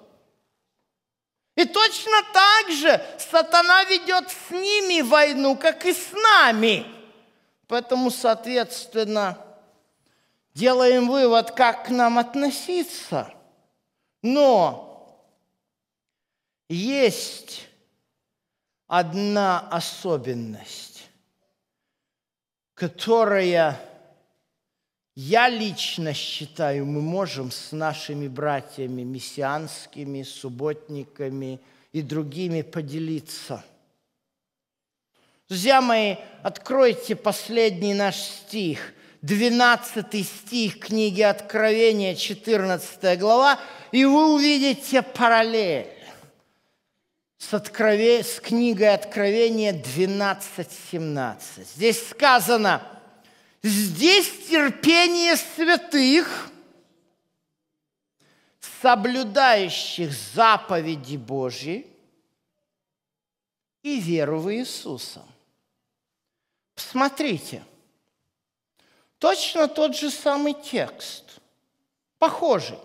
и 1.57 1.65
точно 1.65 2.23
так 2.35 2.71
же 2.71 3.03
сатана 3.19 3.85
ведет 3.85 4.29
с 4.29 4.51
ними 4.51 5.01
войну, 5.01 5.57
как 5.57 5.87
и 5.87 5.95
с 5.95 6.13
нами. 6.13 6.87
Поэтому, 7.67 8.11
соответственно, 8.11 9.39
делаем 10.53 11.09
вывод, 11.09 11.53
как 11.53 11.87
к 11.87 11.89
нам 11.89 12.19
относиться. 12.19 13.33
Но 14.21 14.86
есть 16.69 17.69
одна 18.87 19.61
особенность, 19.61 21.09
которая 22.75 23.81
я 25.15 25.49
лично 25.49 26.13
считаю, 26.13 26.85
мы 26.85 27.01
можем 27.01 27.51
с 27.51 27.73
нашими 27.73 28.29
братьями 28.29 29.03
мессианскими, 29.03 30.23
субботниками 30.23 31.61
и 31.93 32.03
другими 32.03 32.63
поделиться. 32.63 33.65
Друзья 35.49 35.81
мои, 35.81 36.17
откройте 36.43 37.17
последний 37.17 37.95
наш 37.95 38.17
стих, 38.17 38.93
12 39.23 40.27
стих 40.27 40.81
книги 40.81 41.23
Откровения, 41.23 42.15
14 42.15 43.19
глава, 43.19 43.59
и 43.93 44.05
вы 44.05 44.35
увидите 44.35 45.03
параллель 45.03 45.96
с, 47.39 47.55
открове... 47.55 48.23
с 48.23 48.41
книгой 48.41 48.95
Откровения 48.95 49.73
12.17. 49.73 51.39
Здесь 51.75 52.09
сказано– 52.09 52.83
Здесь 53.69 54.47
терпение 54.47 55.35
святых, 55.35 56.53
соблюдающих 58.81 60.13
заповеди 60.13 61.17
Божьи 61.17 61.85
и 63.83 63.99
веру 63.99 64.39
в 64.39 64.55
Иисуса. 64.55 65.25
Посмотрите. 66.77 67.65
Точно 69.19 69.67
тот 69.67 69.97
же 69.97 70.13
самый 70.13 70.55
текст. 70.55 71.41
Похожий. 72.21 72.79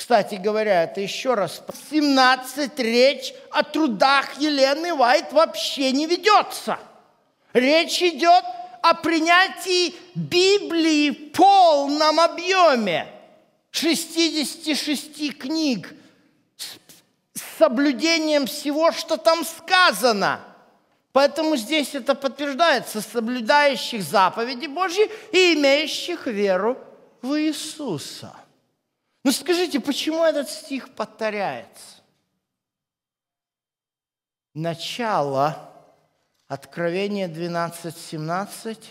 Кстати 0.00 0.36
говоря, 0.36 0.84
это 0.84 1.02
еще 1.02 1.34
раз, 1.34 1.62
17 1.90 2.78
речь 2.78 3.34
о 3.50 3.62
трудах 3.62 4.40
Елены 4.40 4.94
Вайт 4.94 5.30
вообще 5.30 5.92
не 5.92 6.06
ведется. 6.06 6.78
Речь 7.52 8.02
идет 8.02 8.42
о 8.80 8.94
принятии 8.94 9.94
Библии 10.14 11.10
в 11.10 11.36
полном 11.36 12.18
объеме. 12.18 13.08
66 13.72 15.36
книг 15.36 15.94
с 16.56 17.58
соблюдением 17.58 18.46
всего, 18.46 18.92
что 18.92 19.18
там 19.18 19.44
сказано. 19.44 20.40
Поэтому 21.12 21.56
здесь 21.56 21.94
это 21.94 22.14
подтверждается, 22.14 23.02
соблюдающих 23.02 24.02
заповеди 24.02 24.64
Божьи 24.64 25.10
и 25.30 25.52
имеющих 25.52 26.26
веру 26.26 26.78
в 27.20 27.38
Иисуса. 27.38 28.34
Ну 29.22 29.32
скажите, 29.32 29.80
почему 29.80 30.24
этот 30.24 30.48
стих 30.48 30.94
повторяется? 30.94 32.00
Начало 34.54 35.66
Откровения 36.48 37.28
12.17, 37.28 38.82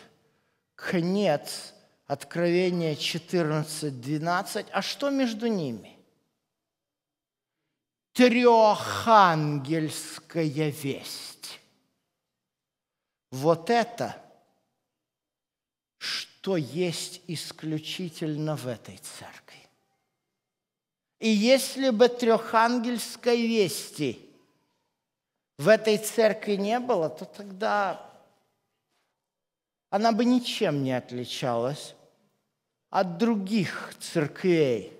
конец 0.75 1.73
Откровения 2.05 2.93
14.12. 2.95 4.67
А 4.71 4.81
что 4.81 5.09
между 5.09 5.47
ними? 5.47 5.97
Трехангельская 8.13 10.69
весть. 10.69 11.59
Вот 13.31 13.69
это, 13.69 14.15
что 15.97 16.55
есть 16.57 17.21
исключительно 17.27 18.55
в 18.55 18.67
этой 18.67 18.97
церкви. 18.97 19.68
И 21.19 21.27
если 21.29 21.89
бы 21.89 22.07
трехангельской 22.07 23.45
вести 23.45 24.25
в 25.57 25.67
этой 25.67 25.97
церкви 25.97 26.53
не 26.53 26.79
было, 26.79 27.09
то 27.09 27.25
тогда 27.25 28.09
она 29.89 30.11
бы 30.11 30.23
ничем 30.23 30.83
не 30.83 30.93
отличалась 30.93 31.95
от 32.89 33.17
других 33.17 33.93
церквей, 33.99 34.93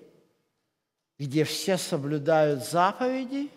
где 1.18 1.44
все 1.44 1.78
соблюдают 1.78 2.64
заповеди 2.64 3.50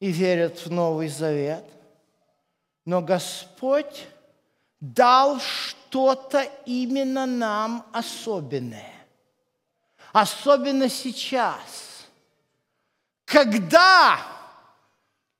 и 0.00 0.12
верят 0.12 0.58
в 0.58 0.70
Новый 0.70 1.08
Завет. 1.08 1.64
Но 2.84 3.00
Господь 3.00 4.06
дал 4.80 5.40
что-то 5.40 6.42
именно 6.66 7.26
нам 7.26 7.86
особенное. 7.92 8.97
Особенно 10.12 10.88
сейчас, 10.88 12.06
когда 13.24 14.18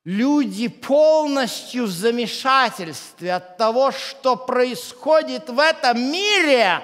люди 0.03 0.67
полностью 0.67 1.85
в 1.85 1.91
замешательстве 1.91 3.33
от 3.33 3.57
того, 3.57 3.91
что 3.91 4.35
происходит 4.35 5.49
в 5.49 5.59
этом 5.59 5.99
мире, 5.99 6.81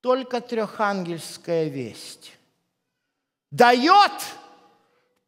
только 0.00 0.40
трехангельская 0.40 1.68
весть 1.68 2.32
дает 3.50 4.12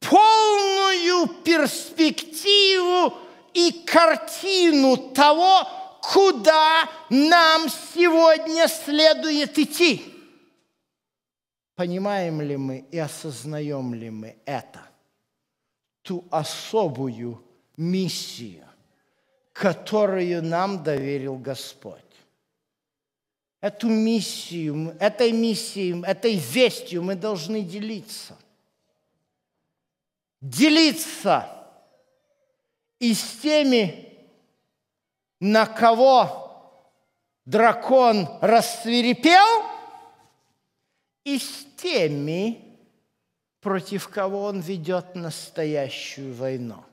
полную 0.00 1.26
перспективу 1.44 3.18
и 3.52 3.84
картину 3.86 4.96
того, 4.96 5.68
куда 6.00 6.88
нам 7.10 7.68
сегодня 7.94 8.68
следует 8.68 9.58
идти. 9.58 10.11
Понимаем 11.74 12.40
ли 12.42 12.56
мы 12.56 12.84
и 12.90 12.98
осознаем 12.98 13.94
ли 13.94 14.10
мы 14.10 14.36
это? 14.44 14.82
Ту 16.02 16.24
особую 16.30 17.42
миссию, 17.76 18.66
которую 19.52 20.42
нам 20.42 20.82
доверил 20.82 21.36
Господь. 21.36 22.00
Эту 23.60 23.88
миссию, 23.88 24.96
этой 24.98 25.32
миссией, 25.32 26.04
этой 26.04 26.34
вестью 26.34 27.02
мы 27.02 27.14
должны 27.14 27.62
делиться. 27.62 28.36
Делиться 30.40 31.48
и 32.98 33.14
с 33.14 33.38
теми, 33.40 34.12
на 35.38 35.66
кого 35.66 36.82
дракон 37.46 38.28
рассверепел– 38.40 39.70
и 41.24 41.38
с 41.38 41.66
теми, 41.76 42.78
против 43.60 44.08
кого 44.08 44.44
он 44.44 44.60
ведет 44.60 45.14
настоящую 45.14 46.34
войну. 46.34 46.84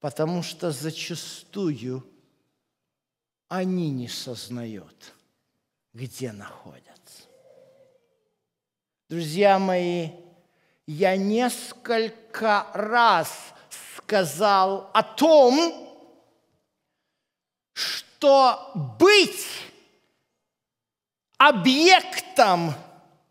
Потому 0.00 0.42
что 0.42 0.70
зачастую 0.70 2.06
они 3.48 3.90
не 3.90 4.08
сознают, 4.08 5.14
где 5.92 6.32
находятся. 6.32 7.22
Друзья 9.08 9.58
мои, 9.58 10.10
я 10.86 11.16
несколько 11.16 12.66
раз 12.74 13.54
сказал 13.96 14.90
о 14.92 15.02
том, 15.02 15.88
что 17.72 18.72
быть 18.98 19.46
объектом 21.48 22.72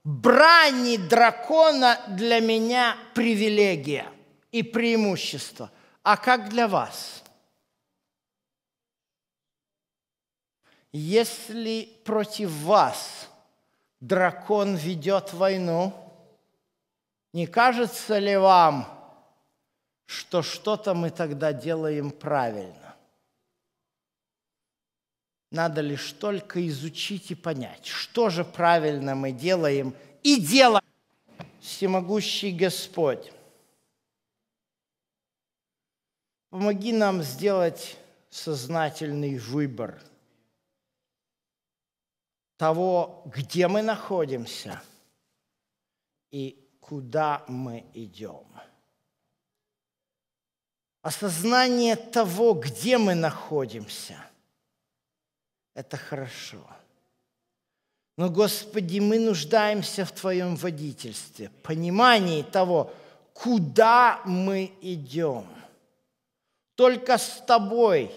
брани 0.03 0.97
дракона 0.97 1.99
для 2.09 2.39
меня 2.39 2.95
привилегия 3.15 4.05
и 4.51 4.61
преимущество. 4.61 5.71
А 6.03 6.17
как 6.17 6.49
для 6.49 6.67
вас? 6.67 7.23
Если 10.91 11.89
против 12.05 12.51
вас 12.51 13.29
дракон 13.99 14.75
ведет 14.75 15.33
войну, 15.33 15.91
не 17.33 17.47
кажется 17.47 18.19
ли 18.19 18.37
вам, 18.37 18.87
что 20.05 20.43
что-то 20.43 20.93
мы 20.93 21.09
тогда 21.09 21.51
делаем 21.51 22.11
правильно? 22.11 22.82
Надо 25.53 25.81
лишь 25.81 26.13
только 26.13 26.67
изучить 26.67 27.29
и 27.29 27.35
понять, 27.35 27.85
что 27.85 28.31
же 28.31 28.43
правильно 28.43 29.13
мы 29.13 29.31
делаем 29.31 29.95
и 30.23 30.41
делаем. 30.41 30.83
Всемогущий 31.61 32.51
Господь, 32.51 33.31
помоги 36.49 36.91
нам 36.91 37.21
сделать 37.21 37.97
сознательный 38.31 39.37
выбор 39.37 40.01
того, 42.57 43.21
где 43.27 43.67
мы 43.67 43.83
находимся 43.83 44.81
и 46.31 46.67
куда 46.79 47.45
мы 47.47 47.85
идем. 47.93 48.47
Осознание 51.03 51.95
того, 51.95 52.55
где 52.55 52.97
мы 52.97 53.13
находимся– 53.13 54.17
это 55.73 55.97
хорошо. 55.97 56.59
Но, 58.15 58.29
Господи, 58.29 58.99
мы 58.99 59.19
нуждаемся 59.19 60.05
в 60.05 60.11
Твоем 60.11 60.55
водительстве, 60.55 61.49
понимании 61.63 62.43
того, 62.43 62.93
куда 63.33 64.21
мы 64.25 64.71
идем. 64.81 65.47
Только 66.75 67.17
с 67.17 67.43
Тобой, 67.47 68.11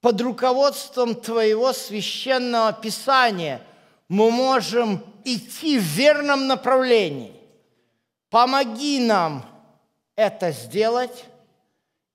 под 0.00 0.20
руководством 0.20 1.14
Твоего 1.14 1.72
священного 1.72 2.72
Писания, 2.72 3.60
мы 4.08 4.30
можем 4.30 5.04
идти 5.24 5.78
в 5.78 5.82
верном 5.82 6.46
направлении. 6.46 7.32
Помоги 8.30 8.98
нам 8.98 9.44
это 10.16 10.52
сделать 10.52 11.26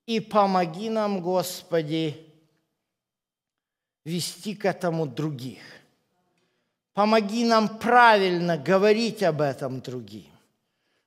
и 0.07 0.19
помоги 0.19 0.89
нам, 0.89 1.21
Господи, 1.21 2.26
вести 4.07 4.55
к 4.55 4.63
этому 4.63 5.05
других. 5.05 5.61
Помоги 6.93 7.43
нам 7.43 7.77
правильно 7.77 8.57
говорить 8.57 9.21
об 9.21 9.41
этом 9.41 9.81
другим, 9.81 10.31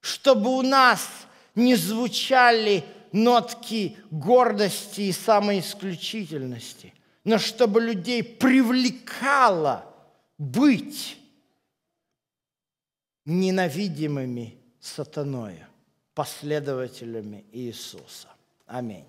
чтобы 0.01 0.51
у 0.51 0.62
нас 0.62 1.09
не 1.55 1.74
звучали 1.77 2.85
нотки 3.10 3.97
гордости 4.10 5.01
и 5.01 5.12
самоисключительности, 5.12 6.93
но 7.24 7.39
чтобы 7.39 7.81
людей 7.81 8.22
привлекало 8.22 9.86
быть 10.36 11.18
ненавидимыми 13.24 14.59
сатаною, 14.78 15.66
последователями 16.14 17.47
Иисуса. 17.51 18.28
Аминь. 18.66 19.06